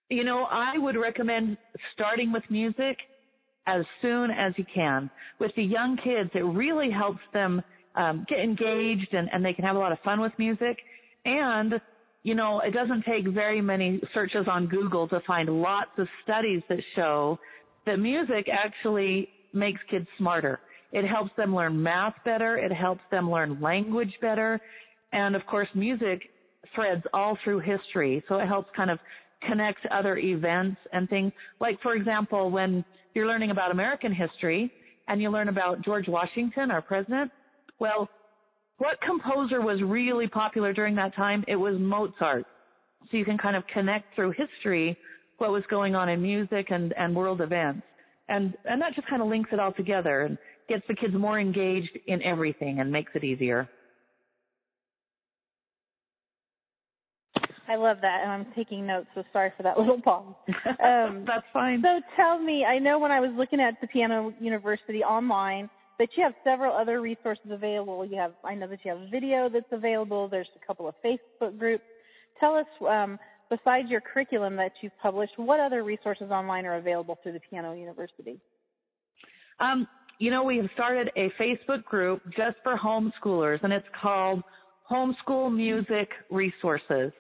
You 0.10 0.24
know, 0.24 0.48
I 0.50 0.78
would 0.78 0.96
recommend 0.96 1.58
starting 1.94 2.32
with 2.32 2.44
music 2.50 2.98
as 3.68 3.84
soon 4.02 4.32
as 4.32 4.54
you 4.58 4.66
can. 4.74 5.10
With 5.40 5.52
the 5.56 5.64
young 5.64 5.98
kids, 5.98 6.30
it 6.34 6.46
really 6.46 6.90
helps 6.90 7.20
them 7.34 7.62
um, 7.96 8.26
get 8.30 8.40
engaged 8.40 9.14
and, 9.14 9.30
and 9.34 9.44
they 9.44 9.54
can 9.54 9.66
have 9.66 9.76
a 9.76 9.80
lot 9.80 9.92
of 9.92 10.00
fun 10.06 10.22
with 10.22 10.32
music. 10.38 10.78
And, 11.26 11.74
you 12.28 12.36
know, 12.36 12.60
it 12.60 12.72
doesn't 12.72 13.06
take 13.06 13.26
very 13.34 13.62
many 13.62 14.02
searches 14.14 14.48
on 14.52 14.68
Google 14.68 15.08
to 15.08 15.22
find 15.26 15.48
lots 15.48 15.92
of 15.98 16.10
studies 16.26 16.62
that 16.68 16.80
show 16.94 17.40
that 17.86 18.00
music 18.00 18.50
actually 18.52 19.30
makes 19.54 19.80
kids 19.90 20.06
smarter. 20.18 20.60
It 20.92 21.08
helps 21.08 21.32
them 21.38 21.56
learn 21.56 21.82
math 21.82 22.16
better. 22.26 22.58
It 22.58 22.74
helps 22.74 23.00
them 23.12 23.32
learn 23.32 23.62
language 23.62 24.12
better. 24.20 24.60
And 25.14 25.38
of 25.38 25.46
course, 25.46 25.70
music 25.74 26.20
threads 26.76 27.02
all 27.14 27.38
through 27.46 27.60
history. 27.60 28.22
So 28.28 28.40
it 28.40 28.48
helps 28.48 28.68
kind 28.76 28.92
of 28.92 29.00
connect 29.48 29.86
other 29.90 30.18
events 30.18 30.82
and 30.92 31.08
things. 31.08 31.32
Like, 31.62 31.82
for 31.82 31.96
example, 31.96 32.52
when 32.52 32.84
you're 33.14 33.28
learning 33.28 33.52
about 33.52 33.72
American 33.72 34.14
history 34.14 34.70
and 35.08 35.22
you 35.22 35.30
learn 35.30 35.48
about 35.48 35.82
George 35.82 36.10
Washington, 36.10 36.72
our 36.72 36.82
president, 36.82 37.32
well, 37.80 38.10
what 38.78 39.00
composer 39.02 39.62
was 39.62 39.82
really 39.82 40.28
popular 40.28 40.74
during 40.74 40.96
that 40.96 41.16
time? 41.16 41.44
It 41.48 41.56
was 41.56 41.76
Mozart. 41.80 42.46
So 43.10 43.18
you 43.18 43.26
can 43.26 43.38
kind 43.38 43.56
of 43.56 43.64
connect 43.74 44.14
through 44.16 44.34
history 44.38 44.98
what 45.38 45.52
was 45.52 45.64
going 45.70 45.96
on 45.96 46.10
in 46.10 46.22
music 46.22 46.68
and, 46.70 46.94
and 46.98 47.16
world 47.16 47.42
events. 47.42 47.84
And, 48.30 48.54
and 48.66 48.82
that 48.82 48.94
just 48.96 49.08
kind 49.08 49.22
of 49.22 49.28
links 49.28 49.50
it 49.54 49.60
all 49.60 49.72
together 49.72 50.22
and 50.22 50.38
gets 50.68 50.84
the 50.88 50.96
kids 50.96 51.14
more 51.14 51.40
engaged 51.40 51.98
in 52.08 52.22
everything 52.24 52.80
and 52.80 52.92
makes 52.92 53.12
it 53.16 53.24
easier. 53.24 53.70
I 57.70 57.76
love 57.76 57.98
that, 58.02 58.22
and 58.24 58.32
I'm 58.32 58.46
taking 58.56 58.88
notes, 58.88 59.08
so 59.14 59.24
sorry 59.34 59.52
for 59.58 59.64
that 59.64 59.78
little 59.80 60.02
pause. 60.02 60.34
Um, 60.84 61.26
That's 61.28 61.46
fine. 61.52 61.82
So 61.82 62.00
tell 62.16 62.40
me, 62.40 62.64
I 62.64 62.80
know 62.80 63.00
when 63.00 63.12
I 63.12 63.20
was 63.20 63.32
looking 63.36 63.60
at 63.60 63.76
the 63.82 63.88
Piano 63.88 64.34
University 64.40 65.04
online 65.04 65.70
that 66.00 66.10
you 66.16 66.24
have 66.24 66.34
several 66.44 66.76
other 66.76 67.02
resources 67.02 67.46
available. 67.50 68.06
You 68.06 68.18
have, 68.18 68.34
I 68.44 68.56
know 68.56 68.68
that 68.68 68.80
you 68.84 68.92
have 68.92 69.10
video 69.10 69.50
that's 69.50 69.66
available. 69.72 70.28
There's 70.28 70.48
a 70.62 70.66
couple 70.66 70.88
of 70.88 70.96
Facebook 71.04 71.58
groups. 71.58 71.84
Tell 72.40 72.56
us, 72.56 72.66
um, 72.88 73.18
besides 73.50 73.90
your 73.90 74.02
curriculum 74.02 74.56
that 74.58 74.74
you've 74.82 74.98
published, 75.02 75.34
what 75.38 75.60
other 75.60 75.84
resources 75.84 76.30
online 76.30 76.66
are 76.66 76.76
available 76.76 77.18
through 77.24 77.34
the 77.34 77.40
Piano 77.50 77.74
University? 77.74 78.40
Um, 79.60 79.88
you 80.20 80.30
know, 80.30 80.44
we 80.44 80.58
have 80.58 80.68
started 80.74 81.10
a 81.16 81.32
Facebook 81.40 81.84
group 81.84 82.22
just 82.36 82.58
for 82.64 82.78
homeschoolers, 82.78 83.64
and 83.64 83.74
it's 83.74 83.88
called 84.00 84.44
Homeschool 84.90 85.56
Music 85.56 86.10
Resources 86.30 87.12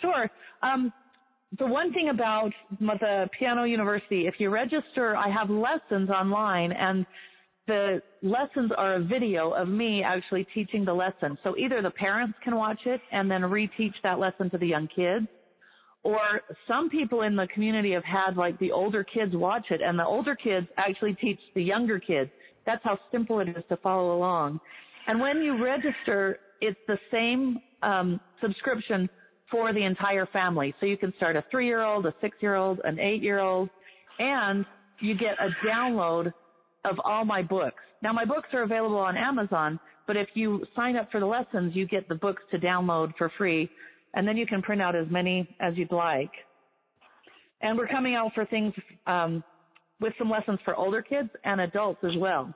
sure. 0.00 0.30
Um, 0.62 0.92
the 1.58 1.66
one 1.66 1.92
thing 1.92 2.08
about 2.08 2.52
the 2.80 3.28
Piano 3.38 3.64
University, 3.64 4.26
if 4.26 4.34
you 4.38 4.48
register, 4.50 5.16
I 5.16 5.28
have 5.28 5.50
lessons 5.50 6.08
online, 6.08 6.72
and 6.72 7.04
the 7.66 8.00
lessons 8.22 8.72
are 8.76 8.94
a 8.94 9.04
video 9.04 9.50
of 9.50 9.68
me 9.68 10.02
actually 10.02 10.46
teaching 10.54 10.84
the 10.84 10.94
lesson. 10.94 11.36
So 11.44 11.56
either 11.56 11.82
the 11.82 11.90
parents 11.90 12.38
can 12.42 12.56
watch 12.56 12.80
it 12.86 13.00
and 13.10 13.30
then 13.30 13.42
reteach 13.42 13.94
that 14.02 14.18
lesson 14.18 14.50
to 14.50 14.58
the 14.58 14.66
young 14.66 14.88
kids, 14.94 15.26
or 16.04 16.42
some 16.66 16.90
people 16.90 17.22
in 17.22 17.36
the 17.36 17.46
community 17.54 17.92
have 17.92 18.04
had 18.04 18.36
like 18.36 18.58
the 18.58 18.72
older 18.72 19.04
kids 19.04 19.34
watch 19.34 19.66
it 19.70 19.80
and 19.80 19.98
the 19.98 20.04
older 20.04 20.34
kids 20.34 20.66
actually 20.76 21.14
teach 21.14 21.38
the 21.54 21.62
younger 21.62 21.98
kids. 21.98 22.30
That's 22.66 22.82
how 22.82 22.98
simple 23.10 23.40
it 23.40 23.48
is 23.48 23.62
to 23.68 23.76
follow 23.78 24.16
along. 24.16 24.60
And 25.06 25.20
when 25.20 25.38
you 25.42 25.62
register, 25.62 26.38
it's 26.60 26.78
the 26.86 26.98
same 27.10 27.60
um, 27.82 28.20
subscription 28.40 29.08
for 29.50 29.72
the 29.72 29.84
entire 29.84 30.26
family. 30.26 30.74
So 30.80 30.86
you 30.86 30.96
can 30.96 31.12
start 31.16 31.36
a 31.36 31.44
three 31.50 31.66
year 31.66 31.82
old, 31.82 32.06
a 32.06 32.14
six 32.20 32.36
year 32.40 32.54
old, 32.54 32.80
an 32.84 32.98
eight 32.98 33.22
year 33.22 33.40
old, 33.40 33.68
and 34.18 34.64
you 35.00 35.14
get 35.14 35.36
a 35.40 35.50
download 35.66 36.32
of 36.84 36.96
all 37.04 37.24
my 37.24 37.42
books. 37.42 37.82
Now 38.02 38.12
my 38.12 38.24
books 38.24 38.48
are 38.52 38.62
available 38.62 38.96
on 38.96 39.16
Amazon, 39.16 39.78
but 40.06 40.16
if 40.16 40.28
you 40.34 40.64
sign 40.74 40.96
up 40.96 41.10
for 41.12 41.20
the 41.20 41.26
lessons, 41.26 41.76
you 41.76 41.86
get 41.86 42.08
the 42.08 42.14
books 42.14 42.42
to 42.50 42.58
download 42.58 43.12
for 43.16 43.30
free, 43.38 43.70
and 44.14 44.26
then 44.26 44.36
you 44.36 44.46
can 44.46 44.62
print 44.62 44.82
out 44.82 44.94
as 44.94 45.06
many 45.10 45.48
as 45.60 45.74
you'd 45.76 45.92
like. 45.92 46.30
And 47.60 47.78
we're 47.78 47.88
coming 47.88 48.14
out 48.14 48.32
for 48.34 48.44
things 48.46 48.72
um, 49.06 49.42
with 50.00 50.12
some 50.18 50.28
lessons 50.28 50.58
for 50.64 50.74
older 50.74 51.02
kids 51.02 51.28
and 51.44 51.60
adults 51.60 52.00
as 52.04 52.16
well. 52.18 52.52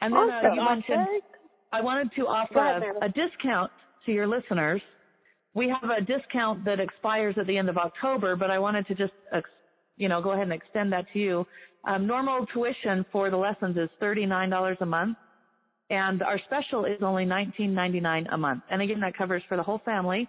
And 0.00 0.12
then 0.12 0.20
awesome. 0.20 0.50
uh, 0.50 0.54
you 0.54 0.64
mentioned 0.64 1.22
I 1.72 1.80
wanted 1.80 2.10
to 2.16 2.22
offer 2.22 2.58
a, 2.58 3.06
a 3.06 3.08
discount 3.08 3.70
to 4.06 4.12
your 4.12 4.26
listeners. 4.26 4.80
We 5.54 5.68
have 5.68 5.90
a 5.90 6.00
discount 6.00 6.64
that 6.64 6.80
expires 6.80 7.34
at 7.38 7.46
the 7.46 7.56
end 7.56 7.68
of 7.68 7.76
October, 7.76 8.36
but 8.36 8.50
I 8.50 8.58
wanted 8.58 8.86
to 8.88 8.94
just, 8.94 9.12
you 9.96 10.08
know, 10.08 10.22
go 10.22 10.32
ahead 10.32 10.44
and 10.44 10.52
extend 10.52 10.92
that 10.92 11.06
to 11.12 11.18
you. 11.18 11.46
Um, 11.86 12.06
normal 12.06 12.46
tuition 12.46 13.04
for 13.10 13.30
the 13.30 13.36
lessons 13.36 13.76
is 13.76 13.88
$39 14.02 14.80
a 14.80 14.86
month, 14.86 15.16
and 15.90 16.22
our 16.22 16.40
special 16.46 16.84
is 16.84 16.98
only 17.02 17.24
$19.99 17.24 18.26
a 18.32 18.36
month. 18.36 18.62
And 18.70 18.82
again, 18.82 19.00
that 19.00 19.16
covers 19.16 19.42
for 19.48 19.56
the 19.56 19.62
whole 19.62 19.80
family. 19.84 20.28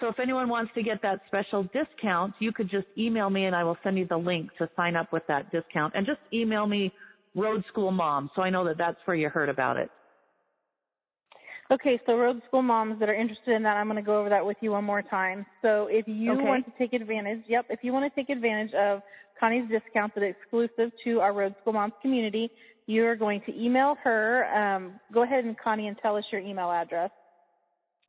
So 0.00 0.08
if 0.08 0.18
anyone 0.18 0.48
wants 0.48 0.72
to 0.74 0.82
get 0.82 1.00
that 1.02 1.20
special 1.26 1.64
discount, 1.72 2.34
you 2.38 2.52
could 2.52 2.68
just 2.70 2.86
email 2.98 3.30
me 3.30 3.46
and 3.46 3.54
I 3.54 3.64
will 3.64 3.78
send 3.82 3.96
you 3.96 4.06
the 4.06 4.16
link 4.16 4.50
to 4.58 4.68
sign 4.76 4.96
up 4.96 5.12
with 5.12 5.22
that 5.28 5.50
discount. 5.52 5.94
And 5.96 6.04
just 6.04 6.20
email 6.32 6.66
me 6.66 6.92
Road 7.34 7.64
School 7.68 7.90
Mom 7.90 8.30
so 8.34 8.42
I 8.42 8.50
know 8.50 8.64
that 8.64 8.76
that's 8.76 8.98
where 9.04 9.16
you 9.16 9.28
heard 9.28 9.48
about 9.48 9.76
it. 9.76 9.90
Okay, 11.70 11.98
so 12.04 12.16
Road 12.16 12.42
School 12.46 12.60
moms 12.60 13.00
that 13.00 13.08
are 13.08 13.14
interested 13.14 13.54
in 13.54 13.62
that, 13.62 13.76
I'm 13.78 13.86
going 13.86 13.96
to 13.96 14.02
go 14.02 14.20
over 14.20 14.28
that 14.28 14.44
with 14.44 14.58
you 14.60 14.72
one 14.72 14.84
more 14.84 15.00
time. 15.00 15.46
So 15.62 15.88
if 15.90 16.06
you 16.06 16.32
okay. 16.32 16.42
want 16.42 16.66
to 16.66 16.72
take 16.78 16.92
advantage, 16.92 17.42
yep, 17.48 17.64
if 17.70 17.80
you 17.82 17.92
want 17.92 18.12
to 18.12 18.14
take 18.14 18.28
advantage 18.28 18.74
of 18.74 19.00
Connie's 19.40 19.68
discount 19.70 20.14
that 20.14 20.24
is 20.24 20.34
exclusive 20.42 20.92
to 21.04 21.20
our 21.20 21.32
Road 21.32 21.54
School 21.62 21.72
Moms 21.72 21.94
community, 22.02 22.50
you're 22.86 23.16
going 23.16 23.40
to 23.46 23.54
email 23.58 23.96
her. 24.02 24.44
Um, 24.54 25.00
go 25.12 25.22
ahead 25.22 25.44
and 25.44 25.56
Connie 25.58 25.88
and 25.88 25.96
tell 26.00 26.16
us 26.16 26.24
your 26.30 26.40
email 26.40 26.70
address. 26.70 27.10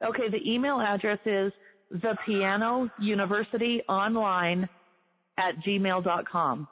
Okay, 0.03 0.29
the 0.29 0.51
email 0.51 0.81
address 0.81 1.19
is 1.25 1.51
the 1.91 2.17
piano 2.25 2.89
university 2.99 3.81
online 3.87 4.67
at 5.37 5.55
gmail.com. 5.65 6.67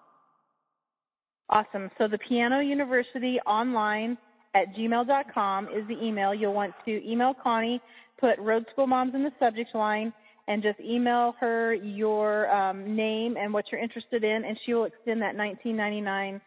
Awesome. 1.49 1.89
So 1.97 2.07
the 2.07 2.17
piano 2.17 2.59
university 2.59 3.39
online 3.45 4.17
at 4.55 4.73
gmail.com 4.75 5.67
is 5.67 5.87
the 5.87 6.03
email. 6.03 6.33
You'll 6.33 6.53
want 6.53 6.73
to 6.85 7.09
email 7.09 7.33
Connie, 7.41 7.81
put 8.19 8.37
Road 8.39 8.65
School 8.71 8.87
Moms 8.87 9.13
in 9.15 9.23
the 9.23 9.31
subject 9.39 9.73
line, 9.75 10.13
and 10.47 10.61
just 10.61 10.79
email 10.79 11.35
her 11.39 11.73
your 11.73 12.53
um, 12.53 12.95
name 12.95 13.37
and 13.37 13.53
what 13.53 13.65
you're 13.71 13.81
interested 13.81 14.23
in, 14.23 14.43
and 14.45 14.57
she 14.65 14.73
will 14.73 14.85
extend 14.85 15.21
that 15.21 15.35
19.99 15.35 16.41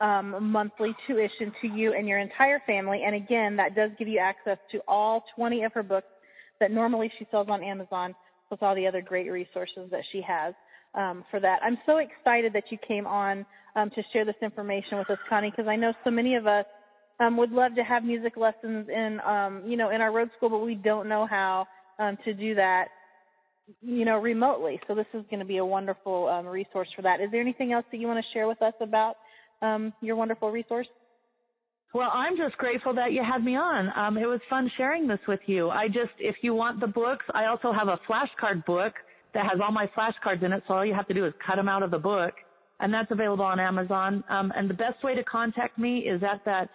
um, 0.00 0.50
monthly 0.50 0.94
tuition 1.06 1.52
to 1.60 1.68
you 1.68 1.94
and 1.94 2.08
your 2.08 2.18
entire 2.18 2.60
family. 2.66 3.02
And 3.04 3.14
again, 3.14 3.56
that 3.56 3.74
does 3.74 3.90
give 3.98 4.08
you 4.08 4.18
access 4.18 4.58
to 4.72 4.80
all 4.88 5.24
20 5.36 5.62
of 5.64 5.72
her 5.72 5.82
books 5.82 6.08
that 6.60 6.70
normally 6.70 7.10
she 7.18 7.26
sells 7.30 7.48
on 7.50 7.62
Amazon, 7.62 8.14
with 8.50 8.62
all 8.62 8.74
the 8.76 8.86
other 8.86 9.00
great 9.00 9.30
resources 9.30 9.90
that 9.90 10.02
she 10.12 10.22
has 10.22 10.54
um, 10.94 11.24
for 11.30 11.40
that. 11.40 11.58
I'm 11.64 11.78
so 11.86 11.96
excited 11.96 12.52
that 12.52 12.64
you 12.70 12.78
came 12.86 13.06
on 13.06 13.44
um, 13.74 13.90
to 13.90 14.02
share 14.12 14.24
this 14.24 14.36
information 14.42 14.98
with 14.98 15.10
us, 15.10 15.18
Connie, 15.28 15.50
because 15.50 15.66
I 15.66 15.74
know 15.74 15.92
so 16.04 16.10
many 16.10 16.36
of 16.36 16.46
us 16.46 16.66
um, 17.18 17.36
would 17.38 17.50
love 17.50 17.74
to 17.76 17.82
have 17.82 18.04
music 18.04 18.36
lessons 18.36 18.88
in, 18.88 19.18
um, 19.26 19.62
you 19.66 19.76
know, 19.76 19.90
in 19.90 20.00
our 20.00 20.12
road 20.12 20.30
school, 20.36 20.50
but 20.50 20.58
we 20.58 20.74
don't 20.74 21.08
know 21.08 21.26
how 21.26 21.66
um, 21.98 22.18
to 22.24 22.34
do 22.34 22.54
that 22.54 22.88
you 23.80 24.04
know, 24.04 24.18
remotely. 24.18 24.80
So 24.86 24.94
this 24.94 25.06
is 25.14 25.24
going 25.30 25.40
to 25.40 25.46
be 25.46 25.58
a 25.58 25.64
wonderful 25.64 26.28
um, 26.28 26.46
resource 26.46 26.88
for 26.94 27.02
that. 27.02 27.20
Is 27.20 27.30
there 27.30 27.40
anything 27.40 27.72
else 27.72 27.84
that 27.90 27.98
you 27.98 28.06
want 28.06 28.22
to 28.22 28.32
share 28.32 28.48
with 28.48 28.60
us 28.60 28.74
about 28.80 29.14
um, 29.62 29.92
your 30.00 30.16
wonderful 30.16 30.50
resource? 30.50 30.88
Well, 31.94 32.10
I'm 32.12 32.36
just 32.38 32.56
grateful 32.56 32.94
that 32.94 33.12
you 33.12 33.22
had 33.22 33.44
me 33.44 33.54
on. 33.54 33.90
Um, 33.96 34.16
it 34.16 34.26
was 34.26 34.40
fun 34.48 34.70
sharing 34.76 35.06
this 35.06 35.18
with 35.28 35.40
you. 35.46 35.68
I 35.68 35.88
just, 35.88 36.12
if 36.18 36.36
you 36.42 36.54
want 36.54 36.80
the 36.80 36.86
books, 36.86 37.24
I 37.34 37.46
also 37.46 37.70
have 37.70 37.88
a 37.88 37.98
flashcard 38.08 38.64
book 38.64 38.94
that 39.34 39.44
has 39.44 39.60
all 39.62 39.72
my 39.72 39.86
flashcards 39.96 40.42
in 40.42 40.52
it. 40.52 40.62
So 40.66 40.74
all 40.74 40.86
you 40.86 40.94
have 40.94 41.08
to 41.08 41.14
do 41.14 41.26
is 41.26 41.34
cut 41.46 41.56
them 41.56 41.68
out 41.68 41.82
of 41.82 41.90
the 41.90 41.98
book, 41.98 42.32
and 42.80 42.92
that's 42.92 43.10
available 43.10 43.44
on 43.44 43.60
Amazon. 43.60 44.24
Um, 44.30 44.52
and 44.56 44.70
the 44.70 44.74
best 44.74 45.04
way 45.04 45.14
to 45.14 45.24
contact 45.24 45.78
me 45.78 45.98
is 46.00 46.22
at 46.22 46.42
that 46.46 46.70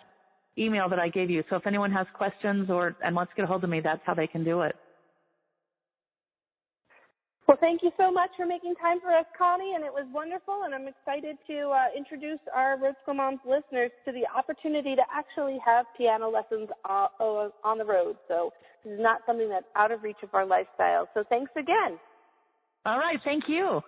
email 0.57 0.87
that 0.89 0.99
I 0.99 1.09
gave 1.09 1.29
you. 1.31 1.43
So 1.49 1.55
if 1.55 1.65
anyone 1.65 1.91
has 1.91 2.05
questions 2.13 2.69
or 2.69 2.95
and 3.03 3.15
wants 3.15 3.31
to 3.31 3.35
get 3.37 3.43
a 3.43 3.47
hold 3.47 3.63
of 3.63 3.69
me, 3.69 3.79
that's 3.83 4.01
how 4.05 4.13
they 4.13 4.27
can 4.27 4.43
do 4.43 4.61
it. 4.61 4.75
Well, 7.47 7.57
thank 7.61 7.81
you 7.81 7.91
so 7.95 8.11
much 8.11 8.29
for 8.35 8.45
making 8.45 8.75
time 8.75 8.99
for 8.99 9.09
us, 9.15 9.25
Connie, 9.37 9.73
and 9.73 9.85
it 9.85 9.91
was 9.91 10.05
wonderful. 10.11 10.63
And 10.65 10.75
I'm 10.75 10.85
excited 10.85 11.37
to 11.47 11.69
uh, 11.69 11.85
introduce 11.95 12.39
our 12.53 12.77
Road 12.77 12.95
School 13.01 13.13
Moms 13.13 13.39
listeners 13.45 13.89
to 14.03 14.11
the 14.11 14.27
opportunity 14.37 14.95
to 14.95 15.03
actually 15.09 15.57
have 15.65 15.85
piano 15.97 16.29
lessons 16.29 16.67
uh, 16.83 17.07
on 17.63 17.77
the 17.77 17.85
road. 17.85 18.17
So 18.27 18.51
this 18.83 18.93
is 18.95 18.99
not 18.99 19.21
something 19.25 19.49
that's 19.49 19.65
out 19.77 19.93
of 19.93 20.03
reach 20.03 20.17
of 20.23 20.33
our 20.33 20.45
lifestyle. 20.45 21.07
So 21.13 21.23
thanks 21.29 21.51
again. 21.55 21.97
All 22.85 22.99
right, 22.99 23.19
thank 23.23 23.45
you. 23.47 23.79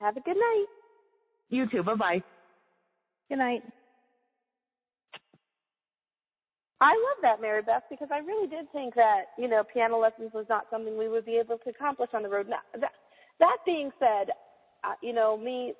Have 0.00 0.16
a 0.16 0.20
good 0.20 0.36
night. 0.36 0.66
You 1.50 1.66
too. 1.70 1.82
Bye 1.82 1.94
bye. 1.94 2.22
Good 3.28 3.38
night. 3.38 3.62
I 6.82 6.94
love 6.98 7.22
that, 7.22 7.40
Mary 7.40 7.62
Beth, 7.62 7.84
because 7.88 8.08
I 8.10 8.18
really 8.18 8.48
did 8.48 8.70
think 8.72 8.96
that, 8.96 9.26
you 9.38 9.46
know, 9.46 9.62
piano 9.72 9.98
lessons 9.98 10.32
was 10.34 10.46
not 10.48 10.66
something 10.68 10.98
we 10.98 11.08
would 11.08 11.24
be 11.24 11.36
able 11.36 11.58
to 11.58 11.70
accomplish 11.70 12.10
on 12.12 12.24
the 12.24 12.28
road. 12.28 12.48
Now, 12.48 12.58
that, 12.80 12.90
that 13.38 13.58
being 13.64 13.92
said, 14.00 14.30
uh, 14.82 14.94
you 15.00 15.12
know, 15.12 15.36
me, 15.36 15.74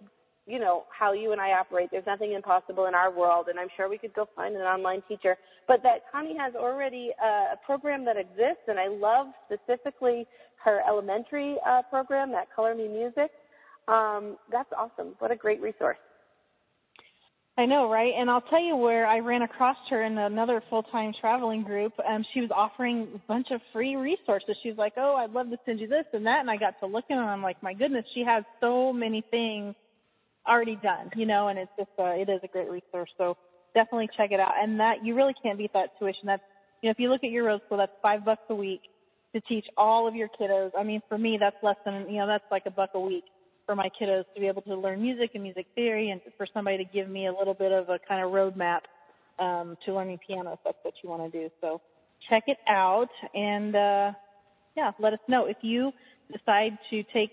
you 0.46 0.60
know, 0.60 0.84
how 0.96 1.12
you 1.12 1.32
and 1.32 1.40
I 1.40 1.50
operate, 1.54 1.88
there's 1.90 2.06
nothing 2.06 2.34
impossible 2.34 2.86
in 2.86 2.94
our 2.94 3.10
world, 3.10 3.46
and 3.48 3.58
I'm 3.58 3.66
sure 3.76 3.88
we 3.88 3.98
could 3.98 4.14
go 4.14 4.28
find 4.36 4.54
an 4.54 4.62
online 4.62 5.02
teacher. 5.08 5.36
But 5.66 5.82
that 5.82 6.04
Connie 6.12 6.36
has 6.38 6.54
already 6.54 7.10
uh, 7.20 7.54
a 7.54 7.58
program 7.66 8.04
that 8.04 8.16
exists, 8.16 8.68
and 8.68 8.78
I 8.78 8.86
love 8.86 9.26
specifically 9.46 10.24
her 10.64 10.82
elementary 10.88 11.56
uh, 11.68 11.82
program, 11.90 12.30
that 12.30 12.46
Color 12.54 12.76
Me 12.76 12.86
Music. 12.86 13.32
Um, 13.88 14.36
that's 14.52 14.70
awesome. 14.78 15.16
What 15.18 15.32
a 15.32 15.36
great 15.36 15.60
resource. 15.60 15.98
I 17.58 17.66
know, 17.66 17.90
right? 17.90 18.12
And 18.16 18.30
I'll 18.30 18.40
tell 18.40 18.62
you 18.62 18.76
where 18.76 19.06
I 19.06 19.18
ran 19.18 19.42
across 19.42 19.76
her 19.90 20.02
in 20.02 20.16
another 20.16 20.62
full-time 20.70 21.12
traveling 21.20 21.62
group. 21.62 21.92
Um, 22.08 22.24
she 22.32 22.40
was 22.40 22.50
offering 22.50 23.08
a 23.14 23.18
bunch 23.28 23.48
of 23.50 23.60
free 23.74 23.94
resources. 23.94 24.56
She 24.62 24.70
was 24.70 24.78
like, 24.78 24.94
"Oh, 24.96 25.16
I'd 25.16 25.32
love 25.32 25.50
to 25.50 25.58
send 25.66 25.78
you 25.78 25.86
this 25.86 26.06
and 26.14 26.26
that," 26.26 26.40
and 26.40 26.50
I 26.50 26.56
got 26.56 26.80
to 26.80 26.86
looking, 26.86 27.18
and 27.18 27.26
I'm 27.28 27.42
like, 27.42 27.62
"My 27.62 27.74
goodness, 27.74 28.06
she 28.14 28.24
has 28.24 28.44
so 28.60 28.90
many 28.92 29.20
things 29.30 29.74
already 30.48 30.76
done, 30.76 31.10
you 31.14 31.26
know." 31.26 31.48
And 31.48 31.58
it's 31.58 31.70
just, 31.78 31.90
uh, 31.98 32.14
it 32.16 32.30
is 32.30 32.40
a 32.42 32.48
great 32.48 32.70
resource. 32.70 33.10
So 33.18 33.36
definitely 33.74 34.08
check 34.16 34.32
it 34.32 34.40
out. 34.40 34.54
And 34.58 34.80
that 34.80 35.04
you 35.04 35.14
really 35.14 35.34
can't 35.42 35.58
beat 35.58 35.74
that 35.74 35.98
tuition. 35.98 36.26
That's, 36.26 36.42
you 36.80 36.88
know, 36.88 36.92
if 36.92 36.98
you 36.98 37.10
look 37.10 37.22
at 37.22 37.30
your 37.30 37.44
road 37.44 37.60
school, 37.66 37.78
that's 37.78 37.92
five 38.00 38.24
bucks 38.24 38.42
a 38.48 38.54
week 38.54 38.80
to 39.34 39.42
teach 39.42 39.66
all 39.76 40.08
of 40.08 40.14
your 40.14 40.28
kiddos. 40.40 40.72
I 40.78 40.84
mean, 40.84 41.02
for 41.08 41.18
me, 41.18 41.36
that's 41.38 41.56
less 41.62 41.76
than, 41.84 42.08
you 42.08 42.18
know, 42.18 42.26
that's 42.26 42.50
like 42.50 42.64
a 42.64 42.70
buck 42.70 42.90
a 42.94 43.00
week 43.00 43.24
for 43.66 43.75
my 43.75 43.88
kiddos 44.01 44.25
to 44.35 44.40
be 44.40 44.46
able 44.46 44.62
to 44.62 44.75
learn 44.75 45.01
music 45.01 45.31
and 45.35 45.42
music 45.42 45.66
theory 45.75 46.11
and 46.11 46.20
for 46.37 46.46
somebody 46.53 46.79
to 46.79 46.85
give 46.85 47.09
me 47.09 47.27
a 47.27 47.33
little 47.33 47.55
bit 47.55 47.72
of 47.72 47.88
a 47.88 47.98
kind 48.09 48.25
of 48.25 48.33
roadmap 48.33 48.81
um, 49.38 49.77
to 49.85 49.94
learning 49.94 50.18
piano 50.27 50.53
if 50.53 50.59
that's 50.64 50.79
what 50.83 50.94
you 51.03 51.11
want 51.11 51.31
to 51.31 51.40
do. 51.40 51.48
So 51.61 51.81
check 52.29 52.44
it 52.46 52.59
out 52.68 53.09
and 53.35 53.75
uh, 53.75 54.12
yeah, 54.77 54.90
let 54.98 55.12
us 55.12 55.18
know 55.29 55.46
if 55.46 55.57
you 55.62 55.92
decide 56.31 56.79
to 56.90 57.03
take 57.12 57.33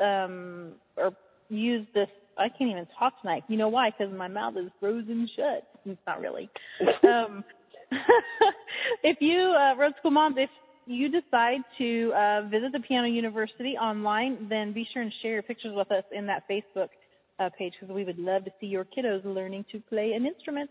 um, 0.00 0.72
or 0.96 1.12
use 1.48 1.86
this. 1.94 2.08
I 2.38 2.48
can't 2.48 2.70
even 2.70 2.86
talk 2.98 3.20
tonight. 3.20 3.42
You 3.48 3.56
know 3.56 3.68
why? 3.68 3.90
Because 3.90 4.14
my 4.16 4.28
mouth 4.28 4.54
is 4.56 4.70
frozen 4.78 5.28
shut. 5.34 5.66
It's 5.84 6.00
not 6.06 6.20
really. 6.20 6.48
um, 7.02 7.44
if 9.02 9.16
you, 9.20 9.38
uh, 9.58 9.76
Road 9.76 9.94
School 9.98 10.12
Moms, 10.12 10.36
if 10.38 10.50
you 10.88 11.08
decide 11.08 11.60
to 11.78 12.12
uh, 12.14 12.42
visit 12.48 12.72
the 12.72 12.80
Piano 12.80 13.08
University 13.08 13.76
online, 13.76 14.46
then 14.48 14.72
be 14.72 14.86
sure 14.92 15.02
and 15.02 15.12
share 15.22 15.32
your 15.32 15.42
pictures 15.42 15.72
with 15.74 15.90
us 15.92 16.04
in 16.12 16.26
that 16.26 16.44
Facebook 16.48 16.88
uh, 17.38 17.50
page 17.56 17.74
because 17.78 17.94
we 17.94 18.04
would 18.04 18.18
love 18.18 18.44
to 18.44 18.50
see 18.60 18.66
your 18.66 18.84
kiddos 18.84 19.24
learning 19.24 19.64
to 19.70 19.80
play 19.88 20.12
an 20.12 20.26
instrument. 20.26 20.70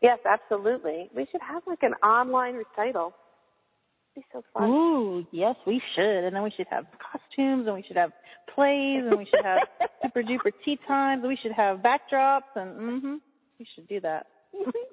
Yes, 0.00 0.18
absolutely. 0.24 1.10
We 1.14 1.26
should 1.30 1.42
have 1.42 1.62
like 1.66 1.82
an 1.82 1.92
online 2.02 2.54
recital. 2.54 3.12
It'd 4.16 4.24
be 4.24 4.26
so 4.32 4.42
fun. 4.54 4.68
Ooh, 4.70 5.26
yes, 5.30 5.56
we 5.66 5.80
should. 5.94 6.24
And 6.24 6.34
then 6.34 6.42
we 6.42 6.52
should 6.56 6.66
have 6.70 6.86
costumes 6.98 7.66
and 7.66 7.74
we 7.74 7.84
should 7.86 7.98
have 7.98 8.12
plays 8.54 9.04
and 9.04 9.18
we 9.18 9.26
should 9.26 9.44
have 9.44 9.58
super 10.02 10.22
duper 10.22 10.52
tea 10.64 10.78
times. 10.88 11.20
And 11.22 11.28
we 11.28 11.38
should 11.40 11.52
have 11.52 11.78
backdrops 11.78 12.56
and 12.56 12.80
mm-hmm, 12.80 13.14
We 13.58 13.66
should 13.74 13.86
do 13.88 14.00
that. 14.00 14.26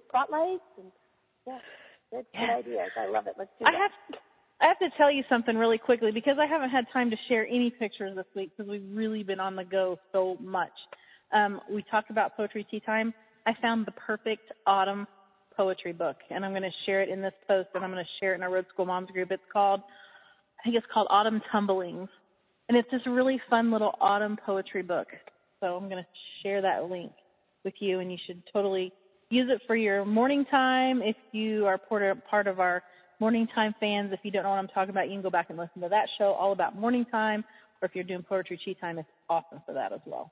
Spotlights 0.09 0.61
and 0.77 0.91
yeah. 1.47 1.59
Good, 2.11 2.25
good 2.33 2.49
ideas. 2.49 2.91
I 2.97 3.09
love 3.09 3.27
it. 3.27 3.33
Let's 3.37 3.51
do 3.59 3.65
it. 3.65 3.69
I 3.69 3.71
that. 3.71 3.81
have 3.81 4.19
I 4.59 4.67
have 4.67 4.79
to 4.79 4.89
tell 4.97 5.11
you 5.11 5.23
something 5.29 5.55
really 5.55 5.77
quickly 5.77 6.11
because 6.11 6.37
I 6.39 6.47
haven't 6.47 6.71
had 6.71 6.85
time 6.91 7.11
to 7.11 7.17
share 7.27 7.45
any 7.45 7.69
pictures 7.69 8.15
this 8.15 8.25
week 8.35 8.51
because 8.55 8.69
we've 8.69 8.87
really 8.91 9.21
been 9.21 9.39
on 9.39 9.55
the 9.55 9.63
go 9.63 9.99
so 10.11 10.35
much. 10.41 10.71
Um, 11.31 11.61
we 11.69 11.83
talked 11.91 12.09
about 12.09 12.35
poetry 12.35 12.65
tea 12.69 12.79
time. 12.79 13.13
I 13.45 13.53
found 13.61 13.85
the 13.85 13.91
perfect 13.91 14.51
autumn 14.65 15.05
poetry 15.55 15.93
book, 15.93 16.17
and 16.31 16.43
I'm 16.43 16.51
going 16.51 16.63
to 16.63 16.71
share 16.85 17.01
it 17.01 17.09
in 17.09 17.21
this 17.21 17.33
post, 17.47 17.69
and 17.75 17.83
I'm 17.83 17.91
going 17.91 18.03
to 18.03 18.09
share 18.19 18.33
it 18.33 18.35
in 18.37 18.43
our 18.43 18.51
Road 18.51 18.65
School 18.73 18.85
Moms 18.85 19.09
group. 19.11 19.31
It's 19.31 19.43
called, 19.51 19.81
I 20.59 20.63
think 20.63 20.75
it's 20.75 20.85
called 20.91 21.07
Autumn 21.09 21.41
Tumblings, 21.51 22.09
and 22.67 22.77
it's 22.77 22.89
this 22.91 23.01
really 23.05 23.39
fun 23.49 23.71
little 23.71 23.95
autumn 24.01 24.37
poetry 24.43 24.81
book. 24.81 25.07
So 25.59 25.75
I'm 25.75 25.89
going 25.89 26.03
to 26.03 26.09
share 26.43 26.61
that 26.61 26.89
link 26.89 27.11
with 27.63 27.73
you, 27.79 27.99
and 27.99 28.11
you 28.11 28.17
should 28.25 28.41
totally 28.51 28.91
use 29.29 29.49
it 29.49 29.61
for 29.67 29.75
your 29.75 30.05
morning 30.05 30.45
time. 30.45 31.01
If 31.01 31.15
you 31.31 31.65
are 31.65 31.77
part 31.77 32.47
of 32.47 32.59
our 32.59 32.83
morning 33.19 33.47
time 33.53 33.73
fans, 33.79 34.11
if 34.13 34.19
you 34.23 34.31
don't 34.31 34.43
know 34.43 34.49
what 34.49 34.59
I'm 34.59 34.67
talking 34.67 34.91
about, 34.91 35.07
you 35.07 35.15
can 35.15 35.21
go 35.21 35.29
back 35.29 35.47
and 35.49 35.57
listen 35.57 35.81
to 35.81 35.89
that 35.89 36.07
show 36.17 36.33
all 36.33 36.51
about 36.51 36.75
morning 36.75 37.05
time. 37.05 37.43
Or 37.81 37.87
if 37.87 37.95
you're 37.95 38.03
doing 38.03 38.23
poetry 38.23 38.59
tea 38.63 38.75
time, 38.79 38.97
it's 38.97 39.09
awesome 39.29 39.61
for 39.65 39.73
that 39.73 39.93
as 39.93 39.99
well. 40.05 40.31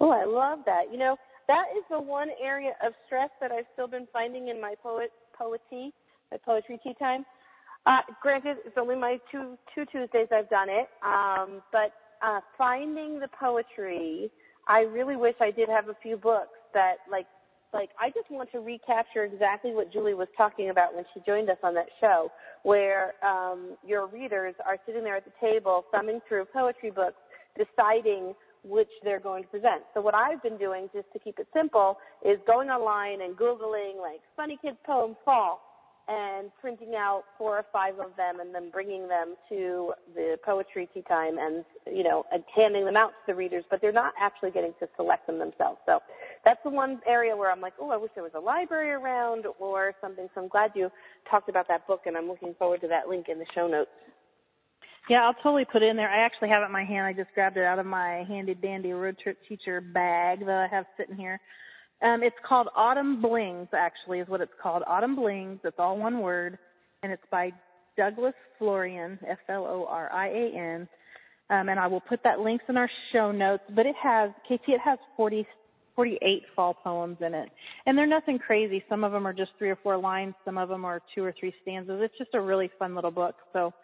Oh, 0.00 0.10
I 0.10 0.24
love 0.24 0.60
that. 0.66 0.84
You 0.90 0.98
know, 0.98 1.16
that 1.46 1.64
is 1.76 1.84
the 1.90 2.00
one 2.00 2.28
area 2.42 2.72
of 2.84 2.92
stress 3.06 3.30
that 3.40 3.52
I've 3.52 3.66
still 3.74 3.88
been 3.88 4.08
finding 4.12 4.48
in 4.48 4.60
my 4.60 4.74
poet 4.82 5.10
poetry, 5.36 5.92
my 6.30 6.38
poetry 6.44 6.80
tea 6.82 6.94
time. 6.98 7.24
Uh, 7.86 8.00
granted, 8.22 8.58
it's 8.64 8.76
only 8.78 8.96
my 8.96 9.18
two 9.30 9.56
two 9.74 9.84
Tuesdays 9.86 10.28
I've 10.32 10.50
done 10.50 10.68
it, 10.68 10.88
um, 11.04 11.62
but 11.72 11.92
uh, 12.22 12.40
finding 12.58 13.20
the 13.20 13.28
poetry, 13.38 14.30
I 14.68 14.80
really 14.80 15.16
wish 15.16 15.34
I 15.40 15.50
did 15.50 15.68
have 15.68 15.88
a 15.88 15.96
few 16.02 16.16
books 16.16 16.59
that 16.74 16.96
like 17.10 17.26
like 17.72 17.90
I 18.00 18.10
just 18.10 18.30
want 18.30 18.50
to 18.52 18.58
recapture 18.58 19.24
exactly 19.24 19.72
what 19.72 19.92
Julie 19.92 20.14
was 20.14 20.28
talking 20.36 20.70
about 20.70 20.94
when 20.94 21.04
she 21.14 21.20
joined 21.26 21.48
us 21.50 21.58
on 21.62 21.74
that 21.74 21.86
show, 22.00 22.30
where 22.62 23.14
um, 23.24 23.76
your 23.86 24.06
readers 24.06 24.54
are 24.66 24.76
sitting 24.86 25.04
there 25.04 25.16
at 25.16 25.24
the 25.24 25.32
table, 25.40 25.84
thumbing 25.92 26.20
through 26.28 26.46
poetry 26.52 26.90
books, 26.90 27.16
deciding 27.56 28.34
which 28.64 28.90
they're 29.04 29.20
going 29.20 29.42
to 29.42 29.48
present. 29.48 29.82
So 29.94 30.00
what 30.00 30.14
I've 30.14 30.42
been 30.42 30.58
doing, 30.58 30.90
just 30.92 31.06
to 31.12 31.18
keep 31.18 31.38
it 31.38 31.46
simple, 31.54 31.96
is 32.24 32.38
going 32.46 32.68
online 32.68 33.22
and 33.22 33.36
googling 33.36 34.00
like 34.00 34.20
funny 34.36 34.58
kids 34.60 34.76
poem 34.84 35.16
fall, 35.24 35.60
and 36.08 36.50
printing 36.60 36.94
out 36.96 37.22
four 37.38 37.56
or 37.56 37.64
five 37.72 37.94
of 37.98 38.16
them 38.16 38.40
and 38.40 38.54
then 38.54 38.70
bringing 38.70 39.06
them 39.08 39.34
to 39.48 39.92
the 40.14 40.36
poetry 40.44 40.88
tea 40.92 41.02
time 41.08 41.38
and 41.38 41.64
you 41.86 42.02
know 42.02 42.24
and 42.32 42.42
handing 42.54 42.84
them 42.84 42.96
out 42.96 43.10
to 43.10 43.14
the 43.28 43.34
readers 43.34 43.64
but 43.70 43.80
they're 43.80 43.92
not 43.92 44.12
actually 44.20 44.50
getting 44.50 44.72
to 44.80 44.88
select 44.96 45.26
them 45.26 45.38
themselves 45.38 45.78
so 45.86 46.00
that's 46.44 46.60
the 46.64 46.70
one 46.70 47.00
area 47.06 47.36
where 47.36 47.50
i'm 47.50 47.60
like 47.60 47.74
oh 47.80 47.90
i 47.90 47.96
wish 47.96 48.10
there 48.14 48.24
was 48.24 48.32
a 48.34 48.40
library 48.40 48.90
around 48.90 49.44
or 49.58 49.92
something 50.00 50.28
so 50.34 50.42
i'm 50.42 50.48
glad 50.48 50.70
you 50.74 50.90
talked 51.30 51.48
about 51.48 51.68
that 51.68 51.86
book 51.86 52.02
and 52.06 52.16
i'm 52.16 52.26
looking 52.26 52.54
forward 52.58 52.80
to 52.80 52.88
that 52.88 53.08
link 53.08 53.26
in 53.28 53.38
the 53.38 53.46
show 53.54 53.68
notes 53.68 53.90
yeah, 55.08 55.24
I'll 55.24 55.34
totally 55.42 55.64
put 55.64 55.82
it 55.82 55.88
in 55.88 55.96
there. 55.96 56.08
I 56.08 56.24
actually 56.24 56.50
have 56.50 56.62
it 56.62 56.66
in 56.66 56.72
my 56.72 56.84
hand. 56.84 57.04
I 57.04 57.12
just 57.12 57.34
grabbed 57.34 57.56
it 57.56 57.64
out 57.64 57.80
of 57.80 57.86
my 57.86 58.24
handy 58.28 58.54
dandy 58.54 58.92
road 58.92 59.16
trip 59.20 59.38
teacher 59.48 59.80
bag 59.80 60.40
that 60.46 60.56
I 60.56 60.68
have 60.68 60.84
sitting 60.96 61.16
here. 61.16 61.40
Um, 62.02 62.22
it's 62.22 62.36
called 62.46 62.68
Autumnblings, 62.76 63.68
actually, 63.74 64.20
is 64.20 64.28
what 64.28 64.40
it's 64.40 64.52
called. 64.62 64.82
Autumnblings. 64.88 65.60
It's 65.64 65.76
all 65.78 65.98
one 65.98 66.20
word, 66.20 66.58
and 67.02 67.12
it's 67.12 67.22
by 67.30 67.52
Douglas 67.96 68.34
Florian, 68.58 69.18
F-L-O-R-I-A-N. 69.28 70.88
Um, 71.50 71.68
and 71.68 71.80
I 71.80 71.86
will 71.88 72.00
put 72.00 72.20
that 72.24 72.40
links 72.40 72.64
in 72.68 72.76
our 72.76 72.90
show 73.12 73.32
notes. 73.32 73.64
But 73.74 73.86
it 73.86 73.96
has, 74.02 74.30
KT, 74.46 74.68
it 74.68 74.80
has 74.82 74.98
40, 75.16 75.46
48 75.96 76.42
fall 76.56 76.74
poems 76.74 77.18
in 77.20 77.34
it, 77.34 77.50
and 77.84 77.98
they're 77.98 78.06
nothing 78.06 78.38
crazy. 78.38 78.82
Some 78.88 79.04
of 79.04 79.12
them 79.12 79.26
are 79.26 79.34
just 79.34 79.50
three 79.58 79.68
or 79.68 79.76
four 79.82 79.98
lines. 79.98 80.34
Some 80.44 80.56
of 80.56 80.68
them 80.68 80.84
are 80.84 81.02
two 81.14 81.22
or 81.22 81.34
three 81.38 81.52
stanzas. 81.62 82.00
It's 82.02 82.16
just 82.16 82.34
a 82.34 82.40
really 82.40 82.70
fun 82.78 82.94
little 82.94 83.10
book. 83.10 83.34
So 83.52 83.74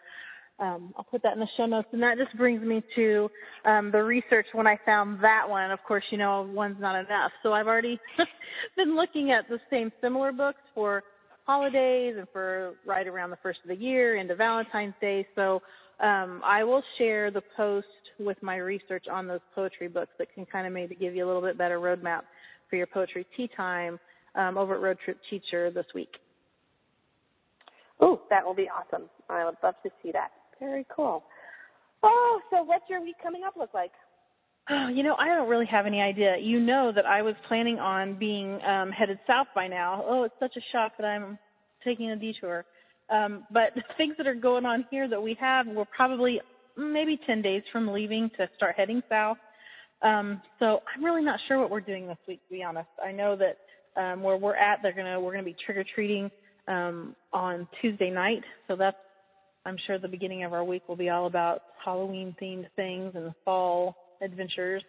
um, 0.59 0.93
I'll 0.97 1.03
put 1.03 1.21
that 1.23 1.33
in 1.33 1.39
the 1.39 1.47
show 1.55 1.65
notes. 1.65 1.87
And 1.91 2.01
that 2.01 2.17
just 2.17 2.35
brings 2.37 2.61
me 2.63 2.83
to 2.95 3.29
um, 3.65 3.91
the 3.91 4.03
research 4.03 4.47
when 4.53 4.67
I 4.67 4.77
found 4.85 5.23
that 5.23 5.47
one. 5.47 5.71
Of 5.71 5.79
course, 5.87 6.03
you 6.09 6.17
know, 6.17 6.49
one's 6.53 6.79
not 6.79 6.95
enough. 6.95 7.31
So 7.43 7.53
I've 7.53 7.67
already 7.67 7.99
been 8.77 8.95
looking 8.95 9.31
at 9.31 9.47
the 9.49 9.59
same 9.69 9.91
similar 10.01 10.31
books 10.31 10.61
for 10.73 11.03
holidays 11.45 12.15
and 12.17 12.27
for 12.33 12.73
right 12.85 13.07
around 13.07 13.29
the 13.29 13.37
first 13.41 13.59
of 13.63 13.69
the 13.69 13.75
year 13.75 14.17
into 14.17 14.35
Valentine's 14.35 14.95
Day. 14.99 15.27
So 15.35 15.61
um, 15.99 16.41
I 16.43 16.63
will 16.63 16.83
share 16.97 17.31
the 17.31 17.43
post 17.55 17.87
with 18.19 18.41
my 18.41 18.57
research 18.57 19.05
on 19.11 19.27
those 19.27 19.39
poetry 19.53 19.87
books 19.87 20.11
that 20.17 20.33
can 20.33 20.45
kind 20.45 20.65
of 20.65 20.73
maybe 20.73 20.95
give 20.95 21.15
you 21.15 21.23
a 21.23 21.27
little 21.27 21.41
bit 21.41 21.57
better 21.57 21.79
roadmap 21.79 22.21
for 22.69 22.75
your 22.75 22.87
poetry 22.87 23.25
tea 23.35 23.49
time 23.55 23.99
um, 24.35 24.57
over 24.57 24.75
at 24.75 24.81
Road 24.81 24.97
Trip 25.05 25.17
Teacher 25.29 25.71
this 25.71 25.85
week. 25.93 26.09
Oh, 27.99 28.21
that 28.29 28.45
will 28.45 28.53
be 28.53 28.69
awesome. 28.69 29.09
I 29.29 29.45
would 29.45 29.55
love 29.63 29.75
to 29.83 29.89
see 30.03 30.11
that. 30.11 30.31
Very 30.59 30.85
cool. 30.95 31.23
Oh, 32.03 32.41
so 32.51 32.63
what's 32.63 32.85
your 32.89 33.01
week 33.01 33.15
coming 33.21 33.43
up 33.45 33.55
look 33.57 33.73
like? 33.73 33.91
Oh, 34.69 34.89
you 34.89 35.03
know, 35.03 35.15
I 35.17 35.27
don't 35.27 35.49
really 35.49 35.65
have 35.67 35.85
any 35.85 36.01
idea. 36.01 36.35
You 36.37 36.59
know 36.59 36.91
that 36.93 37.05
I 37.05 37.21
was 37.21 37.35
planning 37.47 37.79
on 37.79 38.17
being 38.17 38.59
um 38.63 38.91
headed 38.91 39.19
south 39.25 39.47
by 39.55 39.67
now. 39.67 40.03
Oh, 40.05 40.23
it's 40.23 40.35
such 40.39 40.55
a 40.57 40.61
shock 40.71 40.93
that 40.99 41.05
I'm 41.05 41.39
taking 41.83 42.11
a 42.11 42.15
detour. 42.15 42.65
Um, 43.09 43.45
but 43.51 43.71
things 43.97 44.15
that 44.17 44.27
are 44.27 44.35
going 44.35 44.65
on 44.65 44.85
here 44.91 45.07
that 45.07 45.21
we 45.21 45.37
have, 45.39 45.65
we're 45.67 45.85
probably 45.85 46.41
maybe 46.75 47.17
10 47.25 47.41
days 47.41 47.63
from 47.71 47.87
leaving 47.87 48.29
to 48.37 48.49
start 48.57 48.75
heading 48.75 49.01
south. 49.09 49.37
Um, 50.01 50.41
so 50.59 50.81
I'm 50.93 51.03
really 51.03 51.23
not 51.23 51.39
sure 51.47 51.59
what 51.59 51.71
we're 51.71 51.79
doing 51.79 52.05
this 52.07 52.17
week, 52.27 52.41
to 52.47 52.53
be 52.53 52.63
honest. 52.63 52.89
I 53.03 53.11
know 53.11 53.37
that 53.37 53.57
um, 53.99 54.21
where 54.21 54.37
we're 54.37 54.55
at, 54.55 54.79
they're 54.83 54.93
gonna 54.93 55.19
we're 55.19 55.31
gonna 55.31 55.43
be 55.43 55.55
trick 55.65 55.77
or 55.77 55.85
treating 55.95 56.29
um, 56.67 57.15
on 57.33 57.67
Tuesday 57.81 58.11
night. 58.11 58.43
So 58.67 58.75
that's 58.75 58.97
I'm 59.67 59.77
sure 59.85 59.99
the 59.99 60.07
beginning 60.07 60.45
of 60.45 60.53
our 60.53 60.63
week 60.63 60.87
will 60.87 60.95
be 60.95 61.09
all 61.09 61.27
about 61.27 61.61
Halloween 61.83 62.33
themed 62.41 62.67
things 62.77 63.11
and 63.15 63.33
fall 63.43 63.97
adventures. 64.21 64.81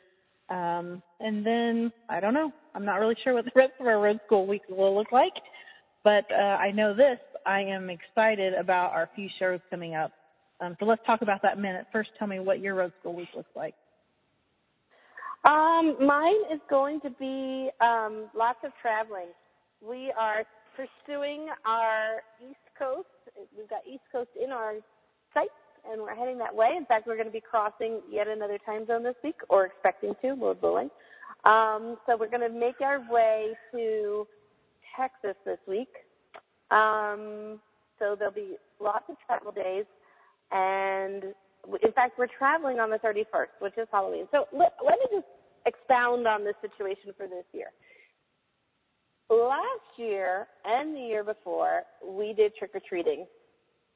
Um, 0.50 1.02
and 1.18 1.44
then 1.44 1.92
I 2.08 2.20
don't 2.20 2.32
know. 2.32 2.52
I'm 2.76 2.84
not 2.84 3.00
really 3.00 3.16
sure 3.24 3.34
what 3.34 3.44
the 3.44 3.50
rest 3.56 3.72
of 3.80 3.88
our 3.88 3.98
road 3.98 4.20
school 4.24 4.46
week 4.46 4.62
will 4.70 4.94
look 4.96 5.10
like, 5.10 5.32
but 6.04 6.24
uh, 6.30 6.42
I 6.42 6.70
know 6.70 6.94
this. 6.94 7.18
I 7.44 7.62
am 7.62 7.90
excited 7.90 8.54
about 8.54 8.92
our 8.92 9.10
few 9.16 9.28
shows 9.40 9.58
coming 9.68 9.96
up. 9.96 10.12
Um, 10.60 10.76
so 10.78 10.86
let's 10.86 11.02
talk 11.04 11.22
about 11.22 11.42
that 11.42 11.58
a 11.58 11.60
minute. 11.60 11.86
First, 11.90 12.10
tell 12.16 12.28
me 12.28 12.38
what 12.38 12.60
your 12.60 12.76
road 12.76 12.92
school 13.00 13.14
week 13.14 13.28
looks 13.34 13.50
like. 13.56 13.74
Um, 15.44 15.96
mine 16.00 16.52
is 16.52 16.60
going 16.70 17.00
to 17.00 17.10
be 17.10 17.70
um, 17.80 18.26
lots 18.32 18.58
of 18.64 18.70
traveling. 18.80 19.28
We 19.86 20.12
are 20.16 20.44
pursuing 20.76 21.48
our 21.66 22.22
East 22.48 22.58
Coast. 22.78 23.08
We've 23.56 23.68
got 23.68 23.80
East 23.90 24.04
Coast 24.12 24.30
in 24.42 24.50
our 24.50 24.74
sights, 25.34 25.50
and 25.90 26.02
we're 26.02 26.14
heading 26.14 26.38
that 26.38 26.54
way. 26.54 26.70
In 26.76 26.86
fact, 26.86 27.06
we're 27.06 27.16
going 27.16 27.28
to 27.28 27.32
be 27.32 27.42
crossing 27.42 28.00
yet 28.10 28.28
another 28.28 28.58
time 28.64 28.86
zone 28.86 29.02
this 29.02 29.16
week, 29.22 29.36
or 29.48 29.66
expecting 29.66 30.14
to, 30.22 30.34
Lord 30.34 30.62
willing. 30.62 30.90
Um, 31.44 31.96
so 32.06 32.16
we're 32.18 32.30
going 32.30 32.48
to 32.48 32.58
make 32.58 32.80
our 32.80 33.00
way 33.10 33.52
to 33.72 34.26
Texas 34.98 35.36
this 35.44 35.58
week. 35.68 35.90
Um, 36.70 37.60
so 37.98 38.16
there'll 38.18 38.34
be 38.34 38.56
lots 38.80 39.04
of 39.08 39.16
travel 39.26 39.52
days, 39.52 39.86
and 40.52 41.34
in 41.82 41.92
fact, 41.92 42.18
we're 42.18 42.28
traveling 42.38 42.78
on 42.78 42.90
the 42.90 42.98
31st, 42.98 43.60
which 43.60 43.74
is 43.76 43.88
Halloween. 43.92 44.26
So 44.30 44.46
let, 44.52 44.72
let 44.84 44.98
me 44.98 45.20
just 45.20 45.26
expound 45.66 46.26
on 46.26 46.44
this 46.44 46.54
situation 46.62 47.12
for 47.16 47.26
this 47.26 47.44
year. 47.52 47.68
Last 49.30 49.98
year 49.98 50.46
and 50.64 50.94
the 50.94 51.00
year 51.00 51.22
before, 51.22 51.82
we 52.06 52.32
did 52.32 52.56
trick 52.56 52.70
or 52.74 52.80
treating. 52.88 53.26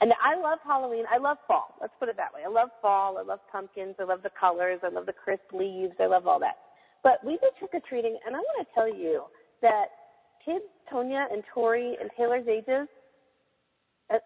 And 0.01 0.13
I 0.23 0.39
love 0.39 0.59
Halloween. 0.65 1.05
I 1.11 1.19
love 1.19 1.39
fall. 1.47 1.75
Let's 1.81 1.95
put 1.99 2.09
it 2.09 2.17
that 2.17 2.35
way. 2.35 2.41
I 2.45 2.51
love 2.51 2.69
fall. 2.83 3.19
I 3.19 3.23
love 3.23 3.39
pumpkins. 3.51 3.95
I 4.01 4.05
love 4.05 4.23
the 4.23 4.31
colors. 4.39 4.81
I 4.83 4.89
love 4.89 5.07
the 5.07 5.13
crisp 5.13 5.53
leaves. 5.53 5.95
I 6.01 6.07
love 6.07 6.27
all 6.27 6.41
that. 6.41 6.57
But 7.03 7.25
we 7.25 7.33
did 7.33 7.51
trick 7.59 7.71
or 7.73 7.81
treating, 7.89 8.19
and 8.27 8.37
I 8.37 8.39
want 8.39 8.67
to 8.67 8.75
tell 8.75 8.89
you 8.89 9.25
that 9.61 9.87
kids, 10.45 10.65
Tonya 10.93 11.33
and 11.33 11.43
Tori 11.53 11.97
and 12.01 12.11
Taylor's 12.17 12.47
ages, 12.47 12.89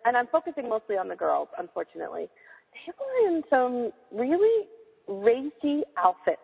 and 0.04 0.16
I'm 0.16 0.26
focusing 0.26 0.68
mostly 0.68 0.96
on 0.96 1.08
the 1.08 1.14
girls, 1.14 1.48
unfortunately, 1.58 2.28
they 2.72 2.92
were 2.98 3.28
in 3.28 3.42
some 3.48 3.90
really 4.12 4.66
racy 5.08 5.82
outfits 5.96 6.40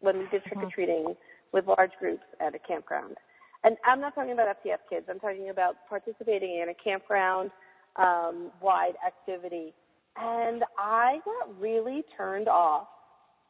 when 0.00 0.18
we 0.18 0.24
did 0.30 0.42
uh-huh. 0.42 0.48
trick 0.48 0.64
or 0.64 0.70
treating 0.70 1.14
with 1.52 1.66
large 1.66 1.92
groups 1.98 2.24
at 2.40 2.54
a 2.54 2.58
campground. 2.58 3.16
And 3.64 3.76
I'm 3.84 4.00
not 4.00 4.14
talking 4.14 4.32
about 4.32 4.56
FTF 4.64 4.78
kids. 4.88 5.06
I'm 5.08 5.18
talking 5.18 5.50
about 5.50 5.76
participating 5.88 6.60
in 6.62 6.68
a 6.68 6.74
campground 6.74 7.50
um, 7.96 8.50
wide 8.60 8.94
activity. 9.04 9.72
And 10.16 10.62
I 10.78 11.18
got 11.24 11.60
really 11.60 12.04
turned 12.16 12.48
off 12.48 12.88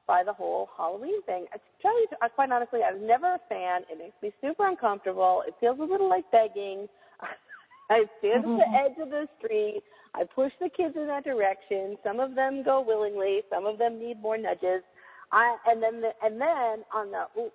by 0.07 0.23
the 0.25 0.33
whole 0.33 0.69
Halloween 0.77 1.23
thing. 1.23 1.47
I 1.53 1.59
tell 1.83 1.99
you, 2.01 2.07
quite 2.35 2.51
honestly, 2.51 2.81
I 2.89 2.93
was 2.93 3.03
never 3.05 3.27
a 3.27 3.41
fan. 3.49 3.83
It 3.91 3.99
makes 3.99 4.17
me 4.23 4.33
super 4.41 4.69
uncomfortable. 4.69 5.43
It 5.47 5.55
feels 5.61 5.79
a 5.81 5.85
little 5.85 6.09
like 6.09 6.31
begging. 6.31 6.89
I 7.91 8.05
stand 8.19 8.45
at 8.45 8.59
the 8.59 8.71
edge 8.75 8.99
of 9.01 9.11
the 9.11 9.29
street. 9.39 9.83
I 10.15 10.25
push 10.25 10.53
the 10.61 10.69
kids 10.69 10.95
in 10.97 11.07
that 11.09 11.25
direction. 11.25 11.97
Some 12.03 12.21
of 12.21 12.35
them 12.35 12.63
go 12.65 12.81
willingly. 12.81 13.43
Some 13.51 13.67
of 13.67 13.79
them 13.79 13.99
need 13.99 14.21
more 14.21 14.39
nudges. 14.39 14.83
I 15.33 15.57
and 15.67 15.83
then 15.83 16.01
the, 16.01 16.11
and 16.23 16.41
then 16.41 16.85
on 16.95 17.11
the 17.11 17.51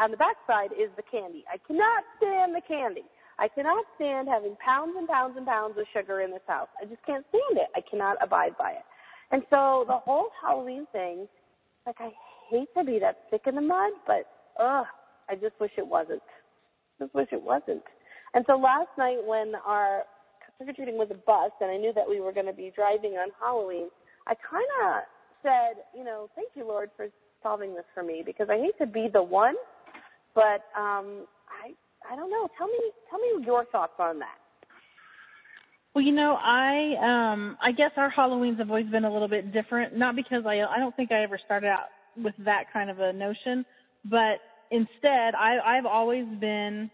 on 0.00 0.10
the 0.10 0.16
back 0.16 0.36
side 0.46 0.72
is 0.72 0.88
the 0.96 1.04
candy. 1.04 1.44
I 1.52 1.58
cannot 1.66 2.02
stand 2.16 2.54
the 2.54 2.64
candy. 2.66 3.04
I 3.38 3.48
cannot 3.48 3.84
stand 3.96 4.28
having 4.28 4.56
pounds 4.64 4.94
and 4.96 5.06
pounds 5.06 5.34
and 5.36 5.46
pounds 5.46 5.76
of 5.78 5.84
sugar 5.92 6.20
in 6.20 6.30
this 6.30 6.44
house. 6.48 6.68
I 6.80 6.86
just 6.86 7.04
can't 7.04 7.24
stand 7.28 7.60
it. 7.60 7.68
I 7.76 7.80
cannot 7.88 8.16
abide 8.22 8.56
by 8.58 8.72
it. 8.72 8.84
And 9.30 9.42
so 9.50 9.84
the 9.86 9.96
whole 9.96 10.28
Halloween 10.42 10.86
thing, 10.92 11.28
like 11.86 11.96
I 12.00 12.10
hate 12.50 12.68
to 12.76 12.84
be 12.84 12.98
that 12.98 13.28
stick 13.28 13.42
in 13.46 13.54
the 13.54 13.60
mud, 13.60 13.92
but 14.06 14.24
ugh, 14.58 14.86
I 15.28 15.34
just 15.36 15.54
wish 15.60 15.70
it 15.78 15.86
wasn't. 15.86 16.22
Just 16.98 17.14
wish 17.14 17.28
it 17.32 17.42
wasn't. 17.42 17.84
And 18.34 18.44
so 18.46 18.56
last 18.56 18.90
night 18.98 19.18
when 19.24 19.52
our 19.66 20.02
trick 20.56 20.70
or 20.70 20.72
treating 20.72 20.98
was 20.98 21.08
a 21.10 21.14
bus, 21.14 21.52
and 21.60 21.70
I 21.70 21.76
knew 21.76 21.92
that 21.94 22.08
we 22.08 22.20
were 22.20 22.32
going 22.32 22.46
to 22.46 22.52
be 22.52 22.72
driving 22.74 23.12
on 23.12 23.28
Halloween, 23.40 23.88
I 24.26 24.34
kind 24.34 24.68
of 24.84 25.02
said, 25.42 25.84
you 25.96 26.04
know, 26.04 26.28
thank 26.34 26.48
you, 26.54 26.66
Lord, 26.66 26.90
for 26.96 27.08
solving 27.42 27.74
this 27.74 27.84
for 27.94 28.02
me 28.02 28.22
because 28.24 28.48
I 28.50 28.58
hate 28.58 28.76
to 28.78 28.86
be 28.86 29.08
the 29.10 29.22
one, 29.22 29.54
but 30.34 30.64
um, 30.78 31.26
I 31.48 31.74
I 32.10 32.16
don't 32.16 32.30
know. 32.30 32.48
Tell 32.56 32.66
me 32.66 32.78
tell 33.08 33.18
me 33.18 33.44
your 33.44 33.64
thoughts 33.66 33.94
on 33.98 34.18
that. 34.20 34.38
Well, 35.94 36.04
you 36.04 36.12
know, 36.12 36.36
I 36.40 37.32
um 37.32 37.56
I 37.62 37.72
guess 37.72 37.90
our 37.96 38.12
Halloweens 38.12 38.58
have 38.58 38.70
always 38.70 38.86
been 38.86 39.04
a 39.04 39.12
little 39.12 39.28
bit 39.28 39.52
different. 39.52 39.96
Not 39.96 40.16
because 40.16 40.44
I 40.46 40.60
I 40.60 40.78
don't 40.78 40.94
think 40.96 41.12
I 41.12 41.22
ever 41.22 41.38
started 41.44 41.68
out 41.68 41.86
with 42.16 42.34
that 42.44 42.64
kind 42.72 42.90
of 42.90 42.98
a 43.00 43.12
notion, 43.12 43.64
but 44.04 44.38
instead 44.70 45.34
I 45.34 45.58
I've 45.64 45.86
always 45.86 46.26
been 46.40 46.90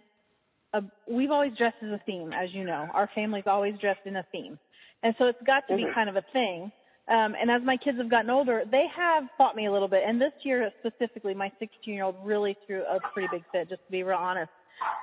a 0.72 0.80
we've 1.08 1.30
always 1.30 1.52
dressed 1.58 1.76
as 1.82 1.90
a 1.90 2.00
theme, 2.06 2.32
as 2.32 2.48
you 2.52 2.64
know. 2.64 2.88
Our 2.92 3.10
family's 3.14 3.46
always 3.46 3.74
dressed 3.80 4.06
in 4.06 4.16
a 4.16 4.26
theme. 4.32 4.58
And 5.02 5.14
so 5.18 5.26
it's 5.26 5.38
got 5.46 5.66
to 5.68 5.74
mm-hmm. 5.74 5.88
be 5.88 5.94
kind 5.94 6.08
of 6.08 6.16
a 6.16 6.24
thing. 6.32 6.72
Um, 7.08 7.34
and 7.40 7.50
as 7.50 7.62
my 7.64 7.76
kids 7.76 7.98
have 7.98 8.10
gotten 8.10 8.30
older, 8.30 8.64
they 8.70 8.84
have 8.96 9.24
fought 9.38 9.54
me 9.54 9.66
a 9.66 9.72
little 9.72 9.88
bit. 9.88 10.02
And 10.06 10.20
this 10.20 10.32
year 10.42 10.70
specifically, 10.80 11.34
my 11.34 11.52
16 11.58 11.94
year 11.94 12.04
old 12.04 12.16
really 12.24 12.56
threw 12.66 12.82
a 12.82 12.98
pretty 13.12 13.28
big 13.30 13.44
fit, 13.52 13.68
just 13.68 13.84
to 13.86 13.92
be 13.92 14.02
real 14.02 14.18
honest, 14.18 14.50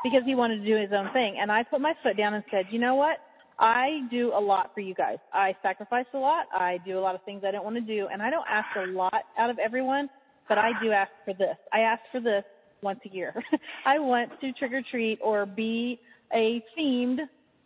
because 0.04 0.22
he 0.26 0.36
wanted 0.36 0.60
to 0.60 0.66
do 0.66 0.76
his 0.76 0.92
own 0.92 1.12
thing. 1.14 1.38
And 1.42 1.52
I 1.52 1.64
put 1.64 1.80
my 1.80 1.94
foot 2.04 2.18
down 2.18 2.34
and 2.34 2.44
said, 2.52 2.66
you 2.72 2.80
know 2.80 2.96
what? 2.96 3.18
I 3.60 4.02
do 4.12 4.34
a 4.36 4.40
lot 4.40 4.72
for 4.74 4.82
you 4.82 4.94
guys. 4.94 5.18
I 5.32 5.56
sacrifice 5.62 6.06
a 6.14 6.18
lot. 6.18 6.48
I 6.54 6.80
do 6.86 7.00
a 7.00 7.02
lot 7.02 7.16
of 7.16 7.24
things 7.24 7.44
I 7.48 7.52
don't 7.52 7.64
want 7.64 7.76
to 7.76 7.82
do. 7.82 8.08
And 8.12 8.22
I 8.22 8.30
don't 8.30 8.46
ask 8.50 8.68
a 8.76 8.92
lot 8.92 9.24
out 9.38 9.50
of 9.50 9.58
everyone, 9.60 10.10
but 10.50 10.58
I 10.58 10.72
do 10.82 10.92
ask 10.92 11.12
for 11.24 11.34
this. 11.34 11.56
I 11.72 11.80
ask 11.80 12.02
for 12.12 12.20
this 12.20 12.44
once 12.82 13.00
a 13.10 13.16
year. 13.16 13.34
I 13.86 14.00
want 14.00 14.32
to 14.42 14.52
trick 14.54 14.74
or 14.74 14.82
treat 14.92 15.20
or 15.24 15.46
be 15.46 16.00
a 16.34 16.64
themed 16.78 17.20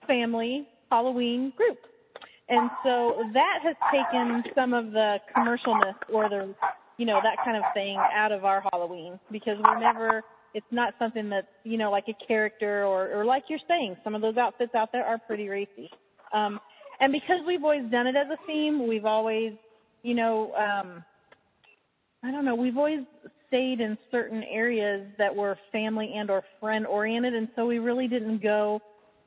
family 0.05 0.67
Halloween 0.91 1.53
group. 1.55 1.79
And 2.49 2.69
so 2.83 3.23
that 3.33 3.59
has 3.63 3.75
taken 3.91 4.43
some 4.55 4.73
of 4.73 4.91
the 4.91 5.17
commercialness 5.35 5.95
or 6.11 6.29
the, 6.29 6.55
you 6.97 7.05
know, 7.05 7.19
that 7.21 7.43
kind 7.43 7.57
of 7.57 7.63
thing 7.73 7.97
out 7.97 8.31
of 8.31 8.45
our 8.45 8.63
Halloween 8.71 9.19
because 9.31 9.57
we're 9.63 9.79
never, 9.79 10.23
it's 10.53 10.65
not 10.71 10.93
something 10.97 11.29
that's, 11.29 11.47
you 11.63 11.77
know, 11.77 11.91
like 11.91 12.05
a 12.07 12.25
character 12.25 12.85
or, 12.85 13.11
or 13.13 13.25
like 13.25 13.43
you're 13.49 13.59
saying, 13.67 13.97
some 14.03 14.15
of 14.15 14.21
those 14.21 14.37
outfits 14.37 14.73
out 14.75 14.91
there 14.93 15.05
are 15.05 15.17
pretty 15.17 15.49
racy. 15.49 15.89
Um, 16.33 16.59
and 16.99 17.11
because 17.11 17.37
we've 17.45 17.63
always 17.63 17.89
done 17.91 18.07
it 18.07 18.15
as 18.15 18.27
a 18.31 18.37
theme, 18.47 18.87
we've 18.87 19.05
always, 19.05 19.53
you 20.03 20.15
know, 20.15 20.53
um, 20.53 21.03
I 22.23 22.31
don't 22.31 22.45
know, 22.45 22.55
we've 22.55 22.77
always 22.77 23.01
stayed 23.47 23.79
in 23.79 23.97
certain 24.09 24.43
areas 24.43 25.05
that 25.17 25.35
were 25.35 25.57
family 25.71 26.13
and 26.15 26.29
or 26.29 26.43
friend 26.59 26.87
oriented. 26.87 27.33
And 27.33 27.49
so 27.55 27.65
we 27.65 27.79
really 27.79 28.07
didn't 28.07 28.41
go, 28.41 28.81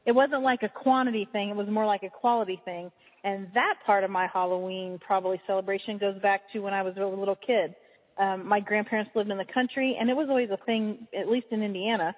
it 0.07 0.13
wasn't 0.13 0.43
like 0.43 0.63
a 0.63 0.69
quantity 0.69 1.29
thing. 1.33 1.51
It 1.51 1.57
was 1.57 1.69
more 1.69 1.87
like 1.87 2.03
a 2.03 2.11
quality 2.11 2.61
thing. 2.65 2.91
And 3.23 3.49
that 3.55 3.75
part 3.85 4.05
of 4.05 4.11
my 4.11 4.27
Halloween 4.33 4.99
probably 5.05 5.41
celebration 5.47 5.99
goes 5.99 6.19
back 6.23 6.43
to 6.53 6.61
when 6.61 6.73
I 6.73 6.83
was 6.83 6.95
a 6.97 7.05
little 7.05 7.37
kid. 7.37 7.75
Um, 8.19 8.47
my 8.47 8.61
grandparents 8.61 9.11
lived 9.15 9.31
in 9.31 9.39
the 9.39 9.47
country, 9.53 9.97
and 9.99 10.11
it 10.11 10.17
was 10.17 10.29
always 10.29 10.51
a 10.51 10.59
thing, 10.65 11.07
at 11.19 11.29
least 11.29 11.47
in 11.51 11.63
Indiana. 11.63 12.15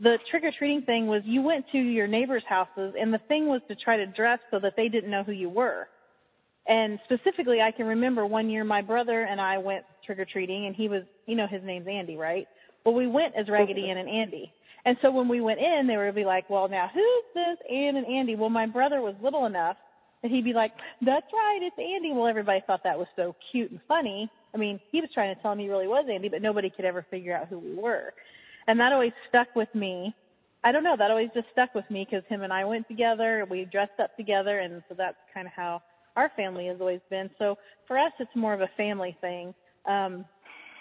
The 0.00 0.18
trick 0.30 0.42
or 0.44 0.52
treating 0.58 0.82
thing 0.82 1.06
was 1.06 1.22
you 1.24 1.42
went 1.42 1.66
to 1.72 1.78
your 1.78 2.06
neighbors' 2.06 2.42
houses, 2.48 2.94
and 2.98 3.12
the 3.12 3.20
thing 3.28 3.46
was 3.46 3.60
to 3.68 3.74
try 3.76 3.96
to 3.96 4.06
dress 4.06 4.38
so 4.50 4.58
that 4.60 4.74
they 4.76 4.88
didn't 4.88 5.10
know 5.10 5.22
who 5.22 5.32
you 5.32 5.48
were. 5.48 5.88
And 6.66 6.98
specifically, 7.04 7.60
I 7.60 7.70
can 7.70 7.86
remember 7.86 8.26
one 8.26 8.48
year 8.48 8.64
my 8.64 8.80
brother 8.80 9.22
and 9.22 9.40
I 9.40 9.58
went 9.58 9.84
trick 10.04 10.18
or 10.18 10.24
treating, 10.24 10.66
and 10.66 10.74
he 10.74 10.88
was, 10.88 11.02
you 11.26 11.36
know, 11.36 11.46
his 11.46 11.62
name's 11.62 11.86
Andy, 11.86 12.16
right? 12.16 12.46
Well, 12.84 12.94
we 12.94 13.06
went 13.06 13.34
as 13.36 13.48
Raggedy 13.48 13.90
Ann 13.90 13.98
and 13.98 14.08
Andy. 14.08 14.52
And 14.86 14.96
so 15.00 15.10
when 15.10 15.28
we 15.28 15.40
went 15.40 15.60
in, 15.60 15.86
they 15.86 15.96
would 15.96 16.14
be 16.14 16.24
like, 16.24 16.48
well, 16.50 16.68
now 16.68 16.90
who's 16.92 17.24
this 17.34 17.58
Ann 17.70 17.96
and 17.96 18.06
Andy? 18.06 18.34
Well, 18.34 18.50
my 18.50 18.66
brother 18.66 19.00
was 19.00 19.14
little 19.22 19.46
enough 19.46 19.76
and 20.24 20.32
he'd 20.32 20.44
be 20.44 20.54
like, 20.54 20.72
"That's 21.00 21.26
right, 21.32 21.60
it's 21.62 21.78
Andy." 21.78 22.12
Well, 22.12 22.26
everybody 22.26 22.60
thought 22.66 22.82
that 22.82 22.98
was 22.98 23.06
so 23.14 23.36
cute 23.52 23.70
and 23.70 23.80
funny. 23.86 24.28
I 24.52 24.56
mean, 24.56 24.80
he 24.90 25.00
was 25.00 25.10
trying 25.14 25.34
to 25.34 25.40
tell 25.42 25.54
me 25.54 25.64
he 25.64 25.68
really 25.68 25.86
was 25.86 26.06
Andy, 26.10 26.28
but 26.28 26.42
nobody 26.42 26.70
could 26.70 26.84
ever 26.84 27.06
figure 27.10 27.36
out 27.36 27.48
who 27.48 27.58
we 27.60 27.74
were, 27.74 28.12
and 28.66 28.80
that 28.80 28.92
always 28.92 29.12
stuck 29.28 29.54
with 29.54 29.72
me. 29.74 30.14
I 30.64 30.72
don't 30.72 30.82
know, 30.82 30.96
that 30.98 31.10
always 31.10 31.28
just 31.34 31.46
stuck 31.52 31.74
with 31.74 31.84
me 31.90 32.06
because 32.10 32.26
him 32.28 32.40
and 32.40 32.50
I 32.50 32.64
went 32.64 32.88
together, 32.88 33.46
we 33.50 33.66
dressed 33.70 34.00
up 34.02 34.16
together, 34.16 34.60
and 34.60 34.82
so 34.88 34.94
that's 34.96 35.18
kind 35.34 35.46
of 35.46 35.52
how 35.54 35.82
our 36.16 36.30
family 36.36 36.66
has 36.68 36.78
always 36.80 37.00
been. 37.10 37.28
So 37.38 37.56
for 37.86 37.98
us, 37.98 38.12
it's 38.18 38.34
more 38.34 38.54
of 38.54 38.62
a 38.62 38.70
family 38.76 39.16
thing. 39.20 39.54
Um, 39.86 40.24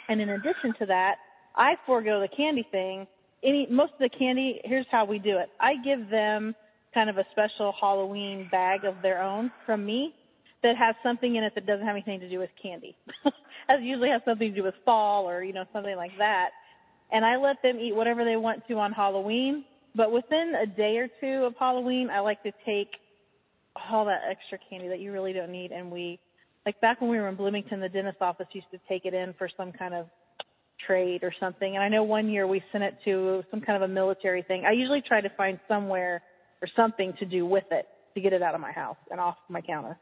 and 0.08 0.22
in 0.22 0.30
addition 0.30 0.74
to 0.80 0.86
that, 0.86 1.16
I 1.56 1.74
forego 1.86 2.22
the 2.22 2.30
candy 2.30 2.66
thing. 2.72 3.08
Any 3.44 3.68
most 3.70 3.94
of 3.94 4.00
the 4.00 4.10
candy. 4.10 4.62
Here's 4.64 4.86
how 4.90 5.04
we 5.04 5.20
do 5.20 5.38
it. 5.38 5.50
I 5.60 5.74
give 5.84 6.10
them 6.10 6.56
kind 6.94 7.10
of 7.10 7.18
a 7.18 7.26
special 7.32 7.74
Halloween 7.80 8.48
bag 8.52 8.86
of 8.86 8.96
their 9.02 9.22
own 9.22 9.52
from 9.66 9.86
me 9.86 10.14
that 10.62 10.76
has 10.78 10.96
something 11.04 11.36
in 11.36 11.44
it 11.44 11.54
that 11.56 11.66
doesn't 11.66 11.86
have 11.86 11.96
anything 11.96 12.20
to 12.20 12.30
do 12.30 12.40
with 12.40 12.50
candy. 12.62 12.96
it 13.26 13.84
usually 13.84 14.10
has 14.10 14.22
something 14.26 14.50
to 14.50 14.56
do 14.56 14.64
with 14.64 14.76
fall 14.86 15.30
or, 15.30 15.44
you 15.44 15.54
know, 15.54 15.66
something 15.74 15.96
like 15.96 16.18
that. 16.18 16.50
And 17.12 17.26
I 17.26 17.38
let 17.38 17.62
them 17.62 17.80
eat 17.80 17.96
whatever 17.96 18.24
they 18.24 18.38
want 18.38 18.68
to 18.68 18.76
on 18.76 18.92
Halloween. 18.92 19.66
But 19.96 20.12
within 20.12 20.54
a 20.62 20.66
day 20.66 20.98
or 20.98 21.08
two 21.20 21.46
of 21.46 21.54
Halloween, 21.60 22.10
I 22.10 22.22
like 22.22 22.42
to 22.44 22.52
take 22.66 22.90
all 23.76 24.06
that 24.06 24.22
extra 24.30 24.58
candy 24.70 24.88
that 24.88 25.00
you 25.00 25.12
really 25.12 25.34
don't 25.34 25.52
need 25.52 25.72
and 25.72 25.92
we 25.92 26.20
like 26.66 26.80
back 26.80 27.02
when 27.02 27.10
we 27.10 27.18
were 27.18 27.28
in 27.28 27.36
Bloomington, 27.36 27.80
the 27.80 27.90
dentist 27.90 28.22
office 28.22 28.48
used 28.54 28.72
to 28.72 28.80
take 28.88 29.06
it 29.06 29.14
in 29.14 29.34
for 29.38 29.50
some 29.58 29.72
kind 29.72 29.94
of 29.94 30.08
trade 30.86 31.24
or 31.24 31.34
something. 31.40 31.76
And 31.76 31.84
I 31.84 31.90
know 31.90 32.04
one 32.04 32.30
year 32.30 32.48
we 32.48 32.62
sent 32.72 32.84
it 32.84 32.98
to 33.06 33.44
some 33.52 33.62
kind 33.62 33.82
of 33.82 33.90
a 33.90 33.94
military 33.94 34.44
thing. 34.44 34.64
I 34.66 34.72
usually 34.72 35.02
try 35.06 35.22
to 35.22 35.30
find 35.36 35.60
somewhere 35.68 36.22
or 36.64 36.70
something 36.78 37.14
to 37.20 37.26
do 37.26 37.46
with 37.46 37.66
it 37.72 37.88
to 38.16 38.22
get 38.22 38.32
it 38.32 38.42
out 38.42 38.56
of 38.56 38.62
my 38.62 38.72
house 38.72 38.98
and 39.12 39.20
off 39.20 39.36
my 39.50 39.60
counter. 39.60 39.98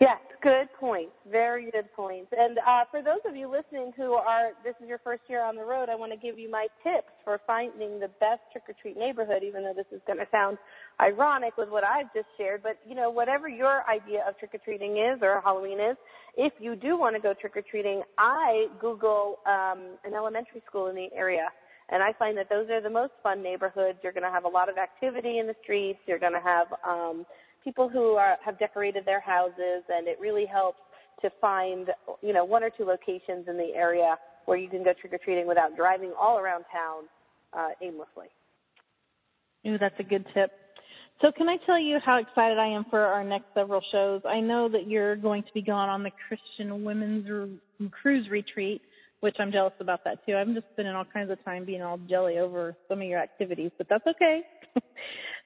Yes, 0.00 0.16
good 0.42 0.66
points. 0.80 1.12
Very 1.30 1.70
good 1.70 1.92
points. 1.94 2.32
And 2.34 2.56
uh, 2.56 2.84
for 2.90 3.02
those 3.02 3.20
of 3.28 3.36
you 3.36 3.50
listening 3.50 3.92
who 3.94 4.14
are, 4.14 4.52
this 4.64 4.74
is 4.82 4.88
your 4.88 4.96
first 5.04 5.20
year 5.28 5.44
on 5.44 5.56
the 5.56 5.62
road, 5.62 5.90
I 5.90 5.94
want 5.94 6.10
to 6.12 6.16
give 6.16 6.38
you 6.38 6.50
my 6.50 6.68
tips 6.82 7.12
for 7.22 7.38
finding 7.46 8.00
the 8.00 8.08
best 8.18 8.40
trick 8.50 8.64
or 8.66 8.74
treat 8.80 8.96
neighborhood, 8.96 9.42
even 9.42 9.62
though 9.62 9.74
this 9.76 9.84
is 9.92 10.00
going 10.06 10.18
to 10.18 10.26
sound 10.32 10.56
ironic 11.02 11.58
with 11.58 11.68
what 11.68 11.84
I've 11.84 12.10
just 12.14 12.28
shared. 12.38 12.62
But, 12.62 12.78
you 12.88 12.94
know, 12.94 13.10
whatever 13.10 13.46
your 13.46 13.82
idea 13.90 14.24
of 14.26 14.38
trick 14.38 14.52
or 14.54 14.58
treating 14.64 14.92
is 14.96 15.20
or 15.20 15.42
Halloween 15.44 15.78
is, 15.78 15.98
if 16.34 16.54
you 16.58 16.76
do 16.76 16.96
want 16.98 17.14
to 17.14 17.20
go 17.20 17.34
trick 17.38 17.54
or 17.58 17.62
treating, 17.62 18.02
I 18.16 18.68
Google 18.80 19.40
um, 19.44 19.98
an 20.06 20.14
elementary 20.16 20.62
school 20.66 20.86
in 20.86 20.96
the 20.96 21.08
area. 21.14 21.48
And 21.90 22.02
I 22.02 22.12
find 22.18 22.36
that 22.38 22.48
those 22.48 22.70
are 22.70 22.80
the 22.80 22.90
most 22.90 23.12
fun 23.22 23.42
neighborhoods. 23.42 23.98
You're 24.02 24.12
going 24.12 24.24
to 24.24 24.30
have 24.30 24.44
a 24.44 24.48
lot 24.48 24.68
of 24.68 24.78
activity 24.78 25.38
in 25.38 25.46
the 25.46 25.56
streets. 25.62 25.98
You're 26.06 26.20
going 26.20 26.32
to 26.32 26.40
have, 26.40 26.66
um, 26.86 27.26
people 27.64 27.88
who 27.88 28.14
are, 28.14 28.36
have 28.44 28.58
decorated 28.58 29.04
their 29.04 29.20
houses, 29.20 29.84
and 29.88 30.08
it 30.08 30.18
really 30.20 30.46
helps 30.46 30.78
to 31.22 31.30
find, 31.40 31.88
you 32.22 32.32
know, 32.32 32.44
one 32.44 32.62
or 32.62 32.70
two 32.70 32.84
locations 32.84 33.48
in 33.48 33.56
the 33.56 33.72
area 33.74 34.16
where 34.46 34.56
you 34.56 34.68
can 34.68 34.82
go 34.82 34.92
trick 34.98 35.12
or 35.12 35.18
treating 35.18 35.46
without 35.46 35.76
driving 35.76 36.12
all 36.18 36.38
around 36.38 36.64
town 36.72 37.04
uh, 37.52 37.68
aimlessly. 37.82 38.28
Ooh, 39.66 39.78
that's 39.78 39.98
a 39.98 40.02
good 40.02 40.24
tip. 40.32 40.50
So, 41.20 41.30
can 41.36 41.50
I 41.50 41.58
tell 41.66 41.78
you 41.78 41.98
how 42.02 42.16
excited 42.16 42.58
I 42.58 42.68
am 42.68 42.86
for 42.88 43.00
our 43.00 43.22
next 43.22 43.46
several 43.54 43.82
shows? 43.92 44.22
I 44.26 44.40
know 44.40 44.70
that 44.70 44.88
you're 44.88 45.16
going 45.16 45.42
to 45.42 45.52
be 45.52 45.60
gone 45.60 45.90
on 45.90 46.02
the 46.02 46.10
Christian 46.28 46.82
Women's 46.82 47.26
Cruise 47.90 48.26
Retreat, 48.30 48.80
which 49.20 49.36
I'm 49.38 49.52
jealous 49.52 49.74
about 49.80 50.04
that 50.04 50.24
too. 50.26 50.34
I'm 50.34 50.54
just 50.54 50.66
spending 50.72 50.94
all 50.94 51.04
kinds 51.04 51.30
of 51.30 51.42
time 51.44 51.64
being 51.64 51.82
all 51.82 51.98
jelly 52.08 52.38
over 52.38 52.76
some 52.88 53.00
of 53.00 53.06
your 53.06 53.20
activities, 53.20 53.70
but 53.78 53.86
that's 53.88 54.06
okay. 54.06 54.42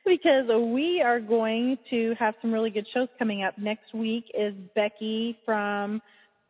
because 0.06 0.46
we 0.72 1.02
are 1.04 1.20
going 1.20 1.78
to 1.90 2.14
have 2.18 2.34
some 2.40 2.52
really 2.52 2.70
good 2.70 2.86
shows 2.94 3.08
coming 3.18 3.42
up. 3.42 3.58
Next 3.58 3.92
week 3.94 4.24
is 4.36 4.54
Becky 4.74 5.38
from 5.44 6.00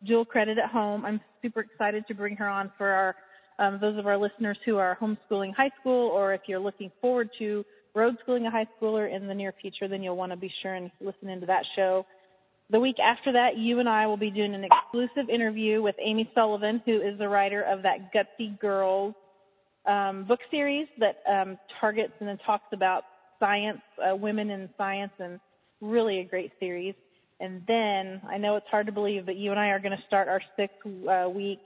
Dual 0.07 0.25
Credit 0.25 0.59
at 0.59 0.71
Home. 0.71 1.05
I'm 1.05 1.21
super 1.41 1.61
excited 1.61 2.07
to 2.09 2.15
bring 2.15 2.37
her 2.37 2.49
on 2.49 2.71
for 2.77 2.89
our 2.89 3.17
um, 3.57 3.79
those 3.81 3.97
of 3.99 4.07
our 4.09 4.19
listeners 4.19 4.59
who 4.65 4.79
are 4.79 4.99
homeschooling 5.01 5.55
high 5.55 5.71
school, 5.81 6.09
or 6.09 6.35
if 6.35 6.41
you're 6.49 6.59
looking 6.59 6.91
forward 7.01 7.31
to 7.39 7.65
road 7.95 8.17
schooling 8.23 8.47
a 8.47 8.51
high 8.51 8.67
schooler 8.77 9.15
in 9.15 9.29
the 9.29 9.35
near 9.35 9.55
future, 9.61 9.87
then 9.87 10.03
you'll 10.03 10.17
want 10.17 10.33
to 10.33 10.37
be 10.37 10.53
sure 10.61 10.75
and 10.75 10.91
listen 11.01 11.29
into 11.29 11.47
that 11.47 11.65
show. 11.77 12.05
The 12.71 12.81
week 12.81 12.97
after 12.99 13.33
that, 13.33 13.59
you 13.59 13.81
and 13.81 13.89
I 13.89 14.07
will 14.07 14.17
be 14.17 14.31
doing 14.31 14.55
an 14.55 14.65
exclusive 14.65 15.29
interview 15.29 15.83
with 15.83 15.97
Amy 16.05 16.31
Sullivan, 16.35 16.83
who 16.87 16.97
is 16.97 17.19
the 17.19 17.29
writer 17.29 17.63
of 17.63 17.83
that 17.83 18.13
Gutsy 18.13 18.59
Girls 18.59 19.15
um, 19.87 20.25
book 20.25 20.41
series 20.51 20.89
that 20.99 21.23
um, 21.31 21.59
targets 21.81 22.13
and 22.21 22.29
then 22.29 22.39
talks 22.39 22.65
about 22.73 23.03
science, 23.39 23.83
uh, 23.99 24.17
women 24.17 24.49
in 24.51 24.71
science, 24.79 25.13
and 25.19 25.39
really 25.83 26.21
a 26.21 26.25
great 26.25 26.53
series. 26.59 26.95
And 27.41 27.63
then 27.69 28.23
I 28.29 28.39
know 28.39 28.57
it's 28.57 28.67
hard 28.71 28.87
to 28.87 28.93
believe, 28.93 29.27
but 29.27 29.37
you 29.37 29.51
and 29.51 29.61
I 29.61 29.69
are 29.69 29.81
going 29.81 29.97
to 29.97 30.03
start 30.07 30.29
our 30.29 30.41
six 30.57 30.73
uh, 30.87 31.29
week 31.29 31.61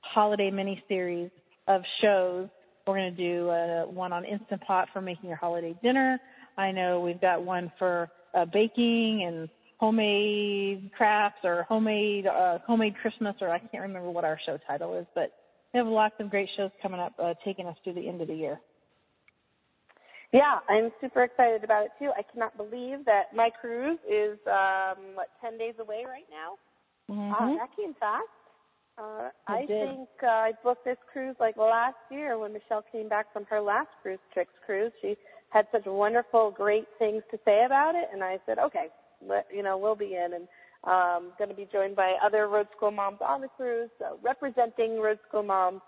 holiday 0.00 0.50
mini 0.50 0.82
series 0.88 1.30
of 1.68 1.82
shows. 2.00 2.48
We're 2.86 2.96
going 2.96 3.14
to 3.14 3.22
do 3.22 3.48
uh, 3.50 3.84
one 3.84 4.12
on 4.12 4.24
Instant 4.24 4.62
Pot 4.62 4.88
for 4.92 5.00
making 5.00 5.28
your 5.28 5.38
holiday 5.38 5.76
dinner. 5.82 6.18
I 6.58 6.72
know 6.72 7.00
we've 7.00 7.20
got 7.20 7.44
one 7.44 7.70
for 7.78 8.10
uh, 8.34 8.46
baking 8.46 9.24
and 9.26 9.48
homemade 9.78 10.90
crafts 10.96 11.38
or 11.44 11.64
homemade 11.68 12.26
uh, 12.26 12.58
homemade 12.66 12.94
Christmas, 13.00 13.34
or 13.40 13.50
I 13.50 13.58
can't 13.58 13.82
remember 13.82 14.10
what 14.10 14.24
our 14.24 14.38
show 14.44 14.58
title 14.66 14.96
is, 14.98 15.06
but 15.14 15.32
we 15.72 15.78
have 15.78 15.86
lots 15.86 16.14
of 16.20 16.30
great 16.30 16.48
shows 16.56 16.70
coming 16.80 17.00
up, 17.00 17.12
uh, 17.18 17.34
taking 17.44 17.66
us 17.66 17.76
through 17.82 17.94
the 17.94 18.08
end 18.08 18.20
of 18.20 18.28
the 18.28 18.34
year. 18.34 18.60
Yeah, 20.32 20.58
I'm 20.68 20.90
super 21.00 21.22
excited 21.22 21.62
about 21.62 21.84
it 21.84 21.90
too. 21.98 22.10
I 22.16 22.22
cannot 22.22 22.56
believe 22.56 23.04
that 23.04 23.34
my 23.34 23.50
cruise 23.50 23.98
is 24.08 24.38
um 24.46 25.14
what 25.14 25.28
ten 25.40 25.58
days 25.58 25.74
away 25.78 26.04
right 26.06 26.26
now. 26.30 26.58
Mm-hmm. 27.14 27.32
Uh, 27.32 27.56
that 27.58 27.76
came 27.76 27.94
fast. 28.00 28.24
Uh, 28.96 29.28
I 29.48 29.66
did. 29.66 29.88
think 29.88 30.08
uh, 30.22 30.26
I 30.26 30.52
booked 30.62 30.84
this 30.84 30.96
cruise 31.12 31.34
like 31.40 31.56
last 31.56 31.96
year 32.10 32.38
when 32.38 32.52
Michelle 32.52 32.84
came 32.92 33.08
back 33.08 33.32
from 33.32 33.44
her 33.46 33.60
last 33.60 33.88
cruise 34.02 34.20
Trix 34.32 34.50
cruise. 34.64 34.92
She 35.02 35.16
had 35.50 35.66
such 35.72 35.84
wonderful, 35.86 36.52
great 36.52 36.86
things 36.98 37.22
to 37.30 37.38
say 37.44 37.64
about 37.64 37.94
it, 37.94 38.08
and 38.12 38.22
I 38.22 38.38
said, 38.46 38.58
okay, 38.58 38.86
you 39.54 39.62
know, 39.62 39.78
we'll 39.78 39.96
be 39.96 40.14
in, 40.14 40.34
and 40.34 40.48
um, 40.84 41.32
going 41.38 41.50
to 41.50 41.56
be 41.56 41.68
joined 41.72 41.96
by 41.96 42.14
other 42.24 42.48
road 42.48 42.66
school 42.76 42.90
moms 42.90 43.18
on 43.20 43.40
the 43.40 43.48
cruise, 43.56 43.90
so 43.98 44.18
representing 44.22 45.00
road 45.00 45.18
school 45.28 45.42
moms 45.42 45.80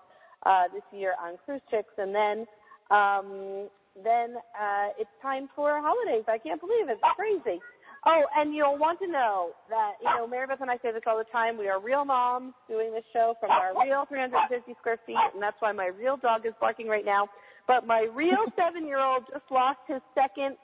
uh, 0.45 0.65
this 0.73 0.83
year 0.93 1.15
on 1.23 1.37
cruise 1.45 1.63
tricks, 1.69 1.93
and 1.99 2.15
then 2.15 2.47
um, 2.91 3.69
then 4.05 4.37
uh, 4.53 4.89
it's 4.99 5.11
time 5.23 5.49
for 5.57 5.81
holidays. 5.81 6.25
I 6.29 6.39
can't 6.39 6.61
believe 6.61 6.89
it. 6.89 6.99
It's 7.03 7.17
crazy. 7.17 7.61
Oh, 8.07 8.23
and 8.37 8.55
you'll 8.55 8.79
want 8.79 9.01
to 9.01 9.09
know 9.09 9.51
that, 9.69 9.95
you 10.01 10.07
know, 10.07 10.29
Mary 10.29 10.47
Beth 10.47 10.61
and 10.61 10.71
I 10.71 10.77
say 10.79 10.93
this 10.93 11.03
all 11.09 11.19
the 11.19 11.27
time. 11.33 11.59
We 11.59 11.67
are 11.67 11.81
real 11.83 12.05
moms 12.05 12.55
doing 12.69 12.93
this 12.93 13.03
show 13.13 13.35
from 13.41 13.51
our 13.51 13.75
real 13.75 14.05
350 14.07 14.77
square 14.79 14.99
feet, 15.07 15.19
and 15.35 15.43
that's 15.43 15.57
why 15.59 15.73
my 15.73 15.87
real 15.87 16.17
dog 16.17 16.47
is 16.47 16.53
barking 16.61 16.87
right 16.87 17.05
now. 17.05 17.27
But 17.67 17.85
my 17.85 18.07
real 18.15 18.47
seven 18.55 18.87
year 18.87 19.01
old 19.01 19.25
just 19.33 19.43
lost 19.51 19.81
his 19.89 20.01
second 20.15 20.57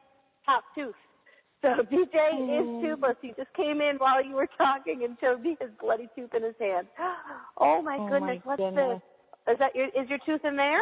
top 0.46 0.62
tooth. 0.76 0.94
So 1.62 1.68
DJ 1.92 2.60
is 2.60 2.82
toothless. 2.82 3.16
He 3.22 3.32
just 3.36 3.52
came 3.54 3.80
in 3.80 3.96
while 3.98 4.22
you 4.24 4.34
were 4.34 4.48
talking 4.58 5.04
and 5.04 5.16
showed 5.20 5.40
me 5.40 5.56
his 5.60 5.70
bloody 5.80 6.08
tooth 6.14 6.34
in 6.34 6.42
his 6.42 6.54
hand. 6.60 6.86
Oh 7.58 7.80
my 7.82 7.98
Oh, 8.00 8.08
goodness, 8.08 8.40
my 8.44 8.56
what's 8.56 8.62
goodness. 8.62 9.00
this? 9.46 9.54
Is 9.54 9.58
that 9.58 9.74
your 9.74 9.86
is 9.88 10.08
your 10.08 10.18
tooth 10.26 10.44
in 10.44 10.56
there? 10.56 10.80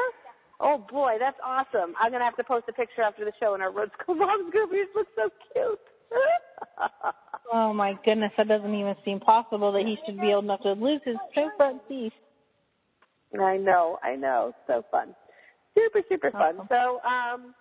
Oh 0.61 0.79
boy, 0.91 1.17
that's 1.19 1.37
awesome. 1.45 1.95
I'm 2.01 2.13
gonna 2.13 2.25
have 2.25 2.37
to 2.37 2.45
post 2.45 2.67
a 2.69 2.73
picture 2.73 3.03
after 3.03 3.25
the 3.25 3.33
show 3.41 3.55
in 3.55 3.61
our 3.61 3.73
Road 3.73 3.91
School 4.01 4.15
Moms 4.17 4.51
group. 4.51 4.71
Yours 4.73 4.89
looks 4.95 5.11
so 5.17 5.29
cute. 5.53 5.81
Oh 7.53 7.73
my 7.73 7.95
goodness, 8.05 8.31
that 8.37 8.47
doesn't 8.47 8.75
even 8.75 8.95
seem 9.05 9.19
possible 9.19 9.73
that 9.73 9.83
he 9.85 9.97
should 10.07 10.21
be 10.21 10.33
old 10.33 10.45
enough 10.45 10.61
to 10.61 10.73
lose 10.73 11.01
his 11.05 11.17
two 11.35 11.49
front 11.57 11.83
teeth. 11.89 12.13
I 13.41 13.57
know, 13.57 13.99
I 14.05 14.15
know. 14.15 14.53
So 14.69 14.85
fun. 14.91 15.15
Super, 15.77 16.01
super 16.09 16.31
fun. 16.31 16.61
Awesome. 16.61 16.69
So, 16.69 17.01
um, 17.09 17.55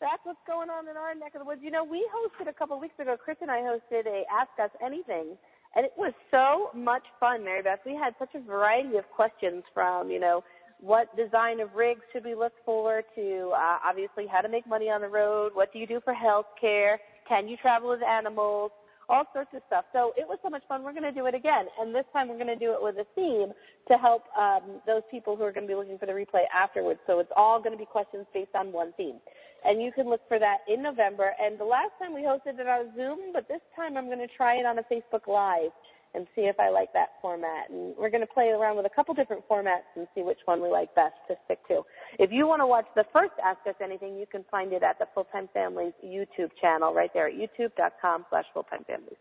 that's 0.00 0.22
what's 0.24 0.42
going 0.46 0.70
on 0.70 0.88
in 0.88 0.96
our 0.96 1.14
neck 1.14 1.34
of 1.34 1.40
the 1.40 1.44
woods. 1.44 1.60
You 1.62 1.70
know, 1.70 1.84
we 1.84 2.06
hosted 2.10 2.48
a 2.48 2.52
couple 2.52 2.76
of 2.76 2.82
weeks 2.82 2.98
ago, 2.98 3.16
Chris 3.22 3.36
and 3.40 3.50
I 3.50 3.60
hosted 3.60 4.06
a 4.06 4.24
Ask 4.32 4.50
Us 4.62 4.70
Anything, 4.84 5.36
and 5.76 5.84
it 5.84 5.92
was 5.96 6.12
so 6.30 6.70
much 6.76 7.02
fun, 7.18 7.44
Mary 7.44 7.62
Beth. 7.62 7.80
We 7.86 7.94
had 7.94 8.14
such 8.18 8.34
a 8.34 8.40
variety 8.40 8.96
of 8.96 9.04
questions 9.10 9.62
from, 9.72 10.10
you 10.10 10.20
know, 10.20 10.44
what 10.80 11.14
design 11.16 11.60
of 11.60 11.74
rigs 11.74 12.02
should 12.12 12.24
we 12.24 12.34
look 12.34 12.52
for 12.64 13.02
to 13.14 13.52
uh, 13.54 13.78
obviously 13.88 14.26
how 14.26 14.40
to 14.40 14.48
make 14.48 14.66
money 14.66 14.90
on 14.90 15.00
the 15.00 15.08
road, 15.08 15.52
what 15.54 15.72
do 15.72 15.78
you 15.78 15.86
do 15.86 16.00
for 16.04 16.12
health 16.12 16.46
care, 16.60 16.98
can 17.28 17.48
you 17.48 17.56
travel 17.56 17.90
with 17.90 18.02
animals, 18.02 18.70
all 19.08 19.24
sorts 19.32 19.50
of 19.54 19.62
stuff. 19.66 19.84
So 19.92 20.12
it 20.16 20.26
was 20.26 20.38
so 20.42 20.50
much 20.50 20.62
fun. 20.68 20.82
We're 20.82 20.92
going 20.92 21.04
to 21.04 21.12
do 21.12 21.26
it 21.26 21.34
again, 21.34 21.66
and 21.80 21.94
this 21.94 22.04
time 22.12 22.28
we're 22.28 22.38
going 22.38 22.46
to 22.46 22.56
do 22.56 22.72
it 22.72 22.82
with 22.82 22.96
a 22.96 23.06
theme 23.14 23.52
to 23.88 23.98
help 23.98 24.24
um, 24.36 24.80
those 24.86 25.02
people 25.10 25.36
who 25.36 25.42
are 25.44 25.52
going 25.52 25.66
to 25.66 25.68
be 25.68 25.74
looking 25.74 25.98
for 25.98 26.06
the 26.06 26.12
replay 26.12 26.44
afterwards. 26.54 27.00
So 27.06 27.18
it's 27.18 27.32
all 27.36 27.58
going 27.60 27.72
to 27.72 27.78
be 27.78 27.86
questions 27.86 28.26
based 28.32 28.54
on 28.54 28.72
one 28.72 28.92
theme, 28.96 29.16
and 29.64 29.82
you 29.82 29.92
can 29.92 30.08
look 30.08 30.20
for 30.28 30.38
that 30.38 30.58
in 30.68 30.82
November. 30.82 31.32
And 31.40 31.58
the 31.58 31.64
last 31.64 31.92
time 31.98 32.14
we 32.14 32.22
hosted 32.22 32.60
it 32.60 32.66
on 32.66 32.94
Zoom, 32.96 33.32
but 33.32 33.48
this 33.48 33.60
time 33.74 33.96
I'm 33.96 34.06
going 34.06 34.18
to 34.18 34.34
try 34.36 34.56
it 34.56 34.66
on 34.66 34.78
a 34.78 34.82
Facebook 34.82 35.26
Live 35.26 35.72
and 36.14 36.26
see 36.36 36.42
if 36.42 36.58
I 36.60 36.70
like 36.70 36.92
that 36.92 37.18
format. 37.20 37.70
And 37.70 37.94
we're 37.98 38.10
going 38.10 38.20
to 38.20 38.32
play 38.32 38.48
around 38.48 38.76
with 38.76 38.86
a 38.86 38.94
couple 38.94 39.14
different 39.14 39.42
formats 39.48 39.90
and 39.96 40.06
see 40.14 40.22
which 40.22 40.38
one 40.44 40.62
we 40.62 40.68
like 40.68 40.94
best 40.94 41.14
to 41.28 41.34
stick 41.44 41.58
to. 41.68 41.82
If 42.18 42.30
you 42.30 42.46
want 42.46 42.62
to 42.62 42.66
watch 42.66 42.86
the 42.94 43.04
first 43.12 43.32
Ask 43.44 43.58
Us 43.66 43.74
Anything, 43.82 44.16
you 44.16 44.26
can 44.30 44.44
find 44.50 44.72
it 44.72 44.82
at 44.82 44.98
the 44.98 45.06
Full 45.14 45.24
Time 45.24 45.48
Families 45.52 45.92
YouTube 46.04 46.50
channel 46.60 46.94
right 46.94 47.10
there 47.12 47.26
at 47.26 47.34
youtube.com 47.34 48.26
slash 48.30 48.44
fulltime 48.54 48.86
families. 48.86 49.18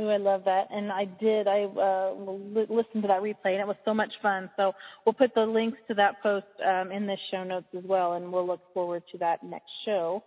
Ooh, 0.00 0.08
I 0.08 0.16
love 0.16 0.42
that. 0.44 0.66
And 0.72 0.90
I 0.90 1.04
did. 1.04 1.46
I 1.46 1.64
uh, 1.64 2.14
li- 2.18 2.66
listened 2.68 3.02
to 3.02 3.08
that 3.08 3.22
replay, 3.22 3.52
and 3.52 3.60
it 3.60 3.66
was 3.66 3.76
so 3.84 3.94
much 3.94 4.12
fun. 4.20 4.50
So 4.56 4.72
we'll 5.06 5.12
put 5.12 5.34
the 5.34 5.46
links 5.46 5.78
to 5.88 5.94
that 5.94 6.20
post 6.22 6.46
um, 6.66 6.90
in 6.90 7.06
the 7.06 7.16
show 7.30 7.44
notes 7.44 7.68
as 7.76 7.84
well, 7.84 8.14
and 8.14 8.32
we'll 8.32 8.46
look 8.46 8.60
forward 8.72 9.04
to 9.12 9.18
that 9.18 9.44
next 9.44 9.70
show. 9.84 10.22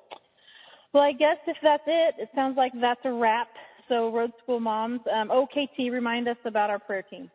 Well, 0.94 1.04
I 1.04 1.12
guess 1.12 1.38
if 1.48 1.58
that's 1.62 1.84
it, 1.86 2.16
it 2.18 2.30
sounds 2.34 2.56
like 2.56 2.72
that's 2.80 3.02
a 3.04 3.12
wrap. 3.12 3.50
So, 3.90 4.10
Road 4.12 4.32
School 4.44 4.60
Moms, 4.60 5.02
um, 5.14 5.30
OKT, 5.30 5.92
remind 5.92 6.28
us 6.28 6.38
about 6.46 6.70
our 6.70 6.80
prayer 6.80 7.04
team. 7.04 7.30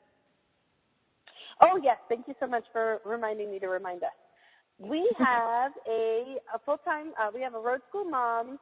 Oh, 1.61 1.79
yes. 1.83 1.97
Thank 2.09 2.29
you 2.29 2.35
so 2.41 2.47
much 2.47 2.65
for 2.73 3.01
reminding 3.05 3.51
me 3.51 3.59
to 3.59 3.69
remind 3.69 4.03
us. 4.03 4.11
we 4.79 5.09
have 5.19 5.73
a, 5.89 6.37
a 6.55 6.59
full 6.65 6.79
time. 6.79 7.13
Uh, 7.21 7.29
we 7.35 7.43
have 7.43 7.55
a 7.55 7.59
Road 7.61 7.81
School 7.89 8.05
Moms 8.05 8.59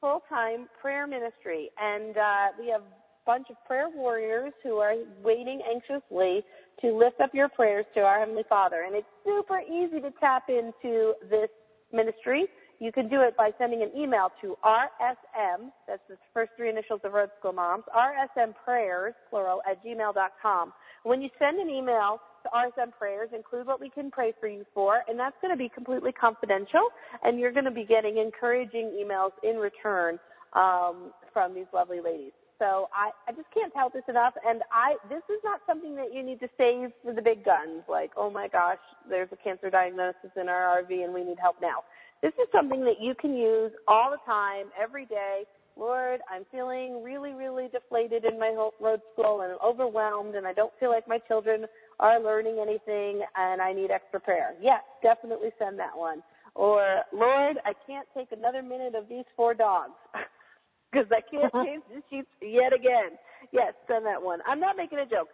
full 0.00 0.22
time 0.28 0.68
prayer 0.80 1.06
ministry, 1.06 1.70
and 1.78 2.16
uh, 2.16 2.46
we 2.58 2.68
have 2.68 2.82
bunch 3.30 3.46
of 3.48 3.56
prayer 3.64 3.88
warriors 3.94 4.52
who 4.64 4.78
are 4.78 4.94
waiting 5.22 5.60
anxiously 5.62 6.42
to 6.80 6.88
lift 6.98 7.20
up 7.20 7.30
your 7.32 7.48
prayers 7.48 7.86
to 7.94 8.00
our 8.00 8.18
Heavenly 8.18 8.42
Father. 8.48 8.82
And 8.84 8.96
it's 8.96 9.06
super 9.24 9.60
easy 9.60 10.00
to 10.00 10.10
tap 10.18 10.48
into 10.48 11.14
this 11.30 11.48
ministry. 11.92 12.46
You 12.80 12.90
can 12.90 13.08
do 13.08 13.20
it 13.20 13.36
by 13.36 13.50
sending 13.56 13.82
an 13.82 13.92
email 13.96 14.32
to 14.40 14.56
RSM, 14.64 15.70
that's 15.86 16.02
the 16.08 16.16
first 16.34 16.50
three 16.56 16.70
initials 16.70 17.02
of 17.04 17.12
Road 17.12 17.28
School 17.38 17.52
Moms, 17.52 17.84
RSM 17.94 18.52
Prayers, 18.64 19.14
plural, 19.28 19.62
at 19.70 19.78
gmail.com. 19.84 20.72
When 21.04 21.22
you 21.22 21.28
send 21.38 21.60
an 21.60 21.70
email 21.70 22.18
to 22.42 22.48
RSM 22.48 22.90
Prayers, 22.98 23.28
include 23.32 23.68
what 23.68 23.80
we 23.80 23.90
can 23.90 24.10
pray 24.10 24.32
for 24.40 24.48
you 24.48 24.64
for, 24.74 25.02
and 25.06 25.16
that's 25.16 25.36
going 25.40 25.54
to 25.54 25.58
be 25.58 25.68
completely 25.68 26.10
confidential, 26.10 26.88
and 27.22 27.38
you're 27.38 27.52
going 27.52 27.64
to 27.66 27.70
be 27.70 27.84
getting 27.84 28.18
encouraging 28.18 28.90
emails 29.00 29.30
in 29.44 29.56
return 29.56 30.18
um, 30.54 31.12
from 31.32 31.54
these 31.54 31.66
lovely 31.72 32.00
ladies. 32.00 32.32
So 32.60 32.88
I, 32.92 33.08
I 33.26 33.32
just 33.32 33.48
can't 33.54 33.72
tout 33.72 33.92
this 33.94 34.04
enough. 34.06 34.34
And 34.46 34.60
I, 34.70 35.00
this 35.08 35.24
is 35.32 35.40
not 35.42 35.60
something 35.66 35.96
that 35.96 36.12
you 36.14 36.22
need 36.22 36.40
to 36.40 36.48
save 36.58 36.92
for 37.02 37.14
the 37.14 37.22
big 37.22 37.42
guns. 37.42 37.82
Like, 37.88 38.12
oh 38.18 38.30
my 38.30 38.48
gosh, 38.48 38.78
there's 39.08 39.30
a 39.32 39.36
cancer 39.36 39.70
diagnosis 39.70 40.30
in 40.36 40.48
our 40.48 40.84
RV 40.84 40.92
and 40.92 41.14
we 41.14 41.24
need 41.24 41.38
help 41.40 41.56
now. 41.62 41.82
This 42.22 42.32
is 42.36 42.46
something 42.52 42.84
that 42.84 43.00
you 43.00 43.14
can 43.18 43.34
use 43.34 43.72
all 43.88 44.10
the 44.10 44.20
time, 44.30 44.66
every 44.80 45.06
day. 45.06 45.44
Lord, 45.74 46.20
I'm 46.30 46.44
feeling 46.52 47.02
really, 47.02 47.32
really 47.32 47.68
deflated 47.72 48.26
in 48.26 48.38
my 48.38 48.52
road 48.78 49.00
school 49.14 49.40
and 49.40 49.54
overwhelmed 49.64 50.34
and 50.34 50.46
I 50.46 50.52
don't 50.52 50.72
feel 50.78 50.90
like 50.90 51.08
my 51.08 51.18
children 51.26 51.64
are 51.98 52.22
learning 52.22 52.58
anything 52.60 53.22
and 53.36 53.62
I 53.62 53.72
need 53.72 53.90
extra 53.90 54.20
prayer. 54.20 54.54
Yes, 54.60 54.82
definitely 55.02 55.48
send 55.58 55.78
that 55.78 55.96
one. 55.96 56.22
Or, 56.54 57.02
Lord, 57.14 57.56
I 57.64 57.72
can't 57.86 58.06
take 58.14 58.32
another 58.32 58.62
minute 58.62 58.94
of 58.94 59.08
these 59.08 59.24
four 59.34 59.54
dogs. 59.54 59.92
because 60.90 61.06
I 61.10 61.20
can't 61.20 61.52
change 61.64 61.82
the 61.88 62.02
sheets 62.10 62.28
yet 62.42 62.72
again. 62.72 63.18
Yes, 63.52 63.74
send 63.88 64.06
that 64.06 64.22
one. 64.22 64.40
I'm 64.46 64.60
not 64.60 64.76
making 64.76 64.98
a 64.98 65.06
joke. 65.06 65.28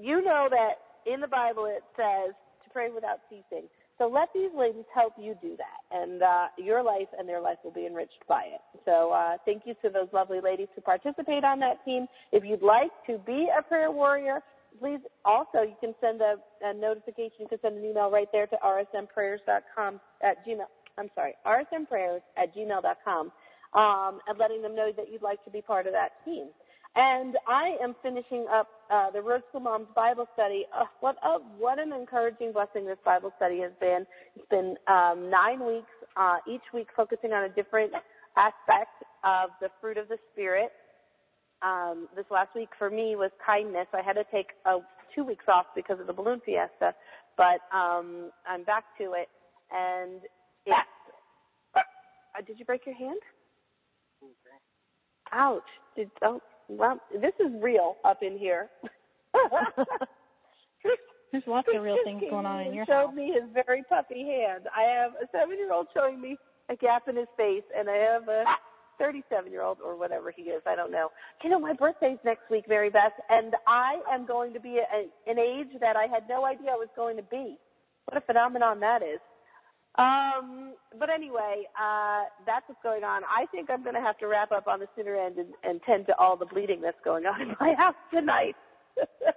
You 0.00 0.22
know 0.22 0.48
that 0.50 1.10
in 1.10 1.20
the 1.20 1.28
Bible 1.28 1.66
it 1.66 1.82
says 1.96 2.34
to 2.64 2.70
pray 2.72 2.90
without 2.90 3.20
ceasing. 3.30 3.68
So 3.98 4.08
let 4.08 4.28
these 4.34 4.50
ladies 4.54 4.84
help 4.94 5.14
you 5.16 5.34
do 5.40 5.56
that, 5.56 5.96
and 5.96 6.22
uh, 6.22 6.46
your 6.58 6.82
life 6.82 7.08
and 7.18 7.26
their 7.26 7.40
life 7.40 7.56
will 7.64 7.72
be 7.72 7.86
enriched 7.86 8.24
by 8.28 8.42
it. 8.42 8.60
So 8.84 9.12
uh, 9.12 9.38
thank 9.46 9.62
you 9.64 9.74
to 9.82 9.88
those 9.88 10.08
lovely 10.12 10.40
ladies 10.42 10.68
who 10.74 10.82
participate 10.82 11.44
on 11.44 11.60
that 11.60 11.82
team. 11.84 12.06
If 12.30 12.44
you'd 12.44 12.62
like 12.62 12.90
to 13.06 13.16
be 13.24 13.48
a 13.58 13.62
prayer 13.62 13.90
warrior, 13.90 14.40
please 14.78 15.00
also 15.24 15.62
you 15.62 15.76
can 15.80 15.94
send 16.02 16.20
a, 16.20 16.36
a 16.62 16.74
notification. 16.74 17.40
You 17.40 17.48
can 17.48 17.58
send 17.62 17.78
an 17.78 17.84
email 17.84 18.10
right 18.10 18.28
there 18.32 18.46
to 18.46 18.56
rsmprayers.com 18.56 20.00
at 20.22 20.46
gmail. 20.46 20.68
I'm 20.98 21.08
sorry, 21.14 21.34
rsmprayers 21.46 22.20
at 22.36 22.54
gmail.com 22.54 23.32
um, 23.76 24.20
and 24.26 24.38
letting 24.38 24.62
them 24.62 24.74
know 24.74 24.90
that 24.96 25.12
you'd 25.12 25.22
like 25.22 25.44
to 25.44 25.50
be 25.50 25.60
part 25.60 25.86
of 25.86 25.92
that 25.92 26.24
team. 26.24 26.48
And 26.98 27.36
I 27.46 27.76
am 27.82 27.94
finishing 28.02 28.46
up 28.50 28.68
uh, 28.90 29.10
the 29.10 29.20
Road 29.20 29.42
School 29.50 29.60
Moms 29.60 29.88
Bible 29.94 30.26
study. 30.32 30.64
Uh, 30.74 30.84
what 31.00 31.16
a, 31.22 31.38
what 31.58 31.78
an 31.78 31.92
encouraging 31.92 32.52
blessing 32.52 32.86
this 32.86 32.96
Bible 33.04 33.32
study 33.36 33.60
has 33.60 33.72
been. 33.78 34.06
It's 34.34 34.48
been 34.48 34.76
um, 34.88 35.28
nine 35.30 35.64
weeks, 35.64 35.92
uh, 36.16 36.38
each 36.50 36.62
week 36.72 36.88
focusing 36.96 37.32
on 37.32 37.44
a 37.44 37.50
different 37.50 37.92
aspect 38.38 39.04
of 39.24 39.50
the 39.60 39.68
fruit 39.78 39.98
of 39.98 40.08
the 40.08 40.16
Spirit. 40.32 40.72
Um, 41.60 42.08
this 42.16 42.24
last 42.30 42.50
week 42.56 42.70
for 42.78 42.88
me 42.88 43.14
was 43.14 43.30
kindness. 43.44 43.88
I 43.92 44.00
had 44.00 44.14
to 44.14 44.24
take 44.32 44.48
uh, 44.64 44.78
two 45.14 45.24
weeks 45.24 45.44
off 45.52 45.66
because 45.74 46.00
of 46.00 46.06
the 46.06 46.14
balloon 46.14 46.40
fiesta, 46.46 46.94
but 47.36 47.60
um, 47.76 48.30
I'm 48.48 48.64
back 48.64 48.84
to 48.98 49.12
it. 49.12 49.28
And 49.70 50.22
it's, 50.64 50.76
uh, 51.74 51.80
did 52.46 52.58
you 52.58 52.64
break 52.64 52.86
your 52.86 52.94
hand? 52.94 53.20
Ouch. 55.32 55.62
Did, 55.96 56.10
oh, 56.22 56.40
well, 56.68 57.00
this 57.12 57.32
is 57.40 57.52
real 57.62 57.96
up 58.04 58.18
in 58.22 58.38
here. 58.38 58.68
There's 61.32 61.44
lots 61.46 61.68
of 61.74 61.82
real 61.82 61.98
things 62.04 62.22
going 62.30 62.46
on 62.46 62.66
in 62.66 62.74
your 62.74 62.86
showed 62.86 63.08
house. 63.08 63.14
me 63.14 63.32
his 63.34 63.44
very 63.52 63.82
puffy 63.88 64.24
hand. 64.24 64.68
I 64.74 64.82
have 64.82 65.12
a 65.22 65.26
seven-year-old 65.32 65.88
showing 65.92 66.20
me 66.20 66.36
a 66.70 66.76
gap 66.76 67.08
in 67.08 67.16
his 67.16 67.28
face, 67.36 67.64
and 67.76 67.88
I 67.90 67.96
have 67.96 68.28
a 68.28 68.44
37-year-old 69.00 69.78
or 69.84 69.96
whatever 69.96 70.32
he 70.34 70.42
is. 70.44 70.62
I 70.66 70.74
don't 70.74 70.90
know. 70.90 71.10
You 71.44 71.50
know, 71.50 71.60
my 71.60 71.72
birthday's 71.72 72.18
next 72.24 72.50
week, 72.50 72.64
Mary 72.68 72.90
Beth, 72.90 73.12
and 73.28 73.54
I 73.66 73.96
am 74.10 74.26
going 74.26 74.52
to 74.54 74.60
be 74.60 74.78
a, 74.78 75.30
an 75.30 75.38
age 75.38 75.78
that 75.80 75.96
I 75.96 76.06
had 76.06 76.28
no 76.28 76.44
idea 76.44 76.70
I 76.70 76.76
was 76.76 76.88
going 76.96 77.16
to 77.16 77.22
be. 77.24 77.58
What 78.06 78.16
a 78.16 78.24
phenomenon 78.24 78.80
that 78.80 79.02
is. 79.02 79.20
Um, 79.98 80.74
but 80.98 81.08
anyway, 81.10 81.64
uh, 81.80 82.24
that's 82.44 82.68
what's 82.68 82.82
going 82.82 83.04
on. 83.04 83.22
I 83.24 83.46
think 83.46 83.70
I'm 83.70 83.82
going 83.82 83.94
to 83.94 84.00
have 84.00 84.18
to 84.18 84.26
wrap 84.26 84.52
up 84.52 84.66
on 84.66 84.80
the 84.80 84.88
sooner 84.96 85.16
end 85.16 85.38
and, 85.38 85.48
and 85.62 85.80
tend 85.86 86.06
to 86.06 86.18
all 86.18 86.36
the 86.36 86.46
bleeding 86.46 86.80
that's 86.80 87.00
going 87.04 87.24
on 87.24 87.40
in 87.40 87.48
my 87.60 87.74
house 87.78 87.94
tonight. 88.12 88.56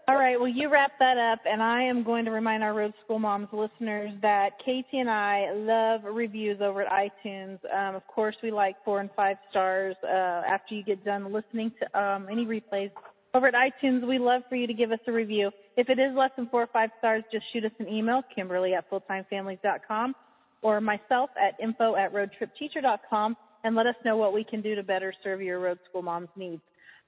all 0.07 0.15
right, 0.15 0.39
well, 0.39 0.47
you 0.47 0.71
wrap 0.71 0.91
that 0.99 1.17
up, 1.17 1.39
and 1.45 1.61
I 1.61 1.83
am 1.83 2.03
going 2.03 2.23
to 2.25 2.31
remind 2.31 2.63
our 2.63 2.73
Road 2.73 2.93
School 3.03 3.19
Moms 3.19 3.49
listeners 3.51 4.11
that 4.21 4.51
Katie 4.63 4.99
and 4.99 5.09
I 5.09 5.51
love 5.53 6.01
reviews 6.03 6.59
over 6.61 6.83
at 6.83 6.91
iTunes. 6.91 7.59
Um, 7.73 7.95
of 7.95 8.05
course, 8.07 8.35
we 8.41 8.51
like 8.51 8.75
four 8.85 9.01
and 9.01 9.09
five 9.17 9.35
stars 9.49 9.95
uh, 10.03 10.43
after 10.47 10.75
you 10.75 10.83
get 10.83 11.03
done 11.03 11.33
listening 11.33 11.71
to 11.79 11.99
um, 11.99 12.27
any 12.31 12.45
replays 12.45 12.91
over 13.33 13.47
at 13.47 13.53
iTunes. 13.53 14.07
We 14.07 14.17
love 14.17 14.43
for 14.47 14.55
you 14.55 14.65
to 14.65 14.73
give 14.73 14.91
us 14.91 14.99
a 15.07 15.11
review. 15.11 15.51
If 15.75 15.89
it 15.89 15.99
is 15.99 16.15
less 16.15 16.31
than 16.37 16.47
four 16.47 16.63
or 16.63 16.69
five 16.71 16.89
stars, 16.99 17.23
just 17.31 17.45
shoot 17.51 17.65
us 17.65 17.71
an 17.79 17.89
email, 17.89 18.21
Kimberly 18.33 18.75
at 18.75 18.89
fulltimefamilies.com 18.89 20.15
or 20.61 20.81
myself 20.81 21.29
at 21.41 21.61
info 21.63 21.95
at 21.95 22.13
roadtripteacher.com 22.13 23.35
and 23.63 23.75
let 23.75 23.85
us 23.85 23.95
know 24.05 24.17
what 24.17 24.33
we 24.33 24.43
can 24.43 24.61
do 24.61 24.75
to 24.75 24.83
better 24.83 25.13
serve 25.23 25.41
your 25.41 25.59
road 25.59 25.79
school 25.89 26.01
mom's 26.01 26.29
needs. 26.35 26.61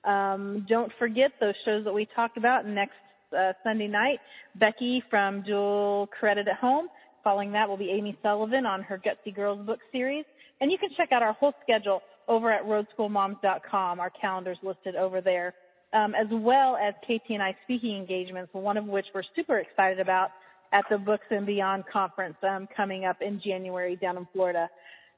Um, 0.03 0.65
don't 0.67 0.91
forget 0.97 1.31
those 1.39 1.53
shows 1.65 1.83
that 1.85 1.93
we 1.93 2.07
talked 2.15 2.37
about 2.37 2.65
next 2.65 2.95
uh, 3.37 3.53
Sunday 3.63 3.87
night. 3.87 4.19
Becky 4.55 5.03
from 5.09 5.43
Dual 5.43 6.09
Credit 6.19 6.47
at 6.47 6.57
Home. 6.57 6.87
Following 7.23 7.51
that 7.51 7.69
will 7.69 7.77
be 7.77 7.91
Amy 7.91 8.17
Sullivan 8.23 8.65
on 8.65 8.81
her 8.81 8.99
Gutsy 8.99 9.33
Girls 9.33 9.65
book 9.65 9.79
series. 9.91 10.25
And 10.59 10.71
you 10.71 10.77
can 10.77 10.89
check 10.97 11.11
out 11.11 11.21
our 11.21 11.33
whole 11.33 11.53
schedule 11.63 12.01
over 12.27 12.51
at 12.51 12.63
roadschoolmoms.com. 12.63 13.99
Our 13.99 14.11
calendar's 14.19 14.57
listed 14.63 14.95
over 14.95 15.21
there. 15.21 15.53
Um, 15.93 16.15
as 16.15 16.27
well 16.31 16.77
as 16.77 16.93
Katie 17.05 17.33
and 17.33 17.43
I 17.43 17.55
speaking 17.65 17.97
engagements, 17.97 18.53
one 18.53 18.77
of 18.77 18.85
which 18.85 19.05
we're 19.13 19.23
super 19.35 19.59
excited 19.59 19.99
about 19.99 20.29
at 20.71 20.85
the 20.89 20.97
Books 20.97 21.25
and 21.29 21.45
Beyond 21.45 21.83
conference 21.91 22.35
um, 22.43 22.67
coming 22.75 23.05
up 23.05 23.17
in 23.21 23.41
January 23.43 23.95
down 23.95 24.17
in 24.17 24.27
Florida. 24.33 24.69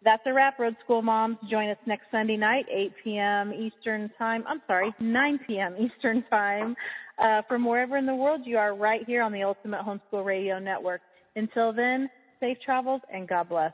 That's 0.03 0.23
a 0.25 0.33
wrap, 0.33 0.59
Road 0.59 0.75
School 0.83 1.01
Moms. 1.01 1.37
Join 1.49 1.69
us 1.69 1.77
next 1.85 2.05
Sunday 2.11 2.35
night, 2.35 2.65
8 2.69 2.93
p.m. 3.03 3.53
Eastern 3.53 4.11
Time. 4.17 4.43
I'm 4.47 4.61
sorry, 4.67 4.93
9 4.99 5.39
p.m. 5.47 5.75
Eastern 5.79 6.23
Time. 6.29 6.75
Uh, 7.17 7.43
from 7.47 7.63
wherever 7.63 7.95
in 7.95 8.05
the 8.05 8.15
world 8.15 8.41
you 8.43 8.57
are, 8.57 8.75
right 8.75 9.01
here 9.05 9.21
on 9.21 9.31
the 9.31 9.43
Ultimate 9.43 9.81
Homeschool 9.81 10.25
Radio 10.25 10.59
Network. 10.59 11.01
Until 11.35 11.71
then, 11.71 12.09
safe 12.39 12.57
travels 12.65 13.01
and 13.13 13.27
God 13.27 13.49
bless. 13.49 13.71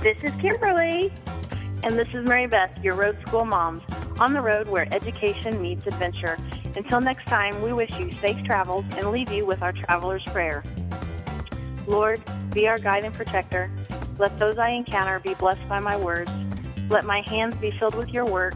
This 0.00 0.16
is 0.22 0.30
Kimberly. 0.40 1.12
And 1.84 1.96
this 1.96 2.08
is 2.12 2.26
Mary 2.26 2.46
Beth, 2.46 2.70
your 2.82 2.96
Road 2.96 3.16
School 3.26 3.44
Moms, 3.44 3.82
on 4.20 4.32
the 4.32 4.40
road 4.40 4.68
where 4.68 4.92
education 4.92 5.60
meets 5.60 5.86
adventure. 5.86 6.38
Until 6.76 7.00
next 7.00 7.26
time, 7.26 7.60
we 7.62 7.72
wish 7.72 7.90
you 7.98 8.12
safe 8.12 8.42
travels 8.44 8.84
and 8.96 9.10
leave 9.10 9.30
you 9.30 9.46
with 9.46 9.62
our 9.62 9.72
traveler's 9.72 10.24
prayer. 10.24 10.64
Lord, 11.86 12.20
be 12.52 12.66
our 12.68 12.78
guide 12.78 13.04
and 13.04 13.14
protector. 13.14 13.70
Let 14.18 14.38
those 14.38 14.58
I 14.58 14.70
encounter 14.70 15.20
be 15.20 15.34
blessed 15.34 15.66
by 15.68 15.80
my 15.80 15.96
words. 15.96 16.30
Let 16.88 17.04
my 17.04 17.22
hands 17.22 17.54
be 17.56 17.70
filled 17.72 17.94
with 17.94 18.10
your 18.10 18.24
work, 18.24 18.54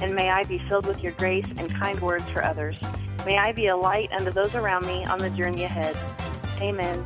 and 0.00 0.14
may 0.14 0.30
I 0.30 0.44
be 0.44 0.58
filled 0.68 0.86
with 0.86 1.02
your 1.02 1.12
grace 1.12 1.46
and 1.56 1.70
kind 1.70 1.98
words 2.00 2.28
for 2.30 2.44
others. 2.44 2.78
May 3.26 3.36
I 3.36 3.52
be 3.52 3.66
a 3.66 3.76
light 3.76 4.10
unto 4.12 4.30
those 4.30 4.54
around 4.54 4.86
me 4.86 5.04
on 5.04 5.18
the 5.18 5.30
journey 5.30 5.64
ahead. 5.64 5.96
Amen. 6.60 7.04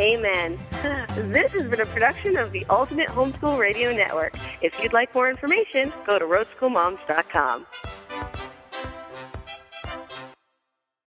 Amen. 0.00 0.58
This 1.30 1.52
has 1.52 1.68
been 1.68 1.80
a 1.80 1.86
production 1.86 2.36
of 2.36 2.50
the 2.52 2.64
Ultimate 2.70 3.08
Homeschool 3.08 3.58
Radio 3.58 3.92
Network. 3.92 4.34
If 4.62 4.80
you'd 4.80 4.92
like 4.92 5.14
more 5.14 5.28
information, 5.28 5.92
go 6.06 6.18
to 6.18 6.24
roadschoolmoms.com. 6.24 7.66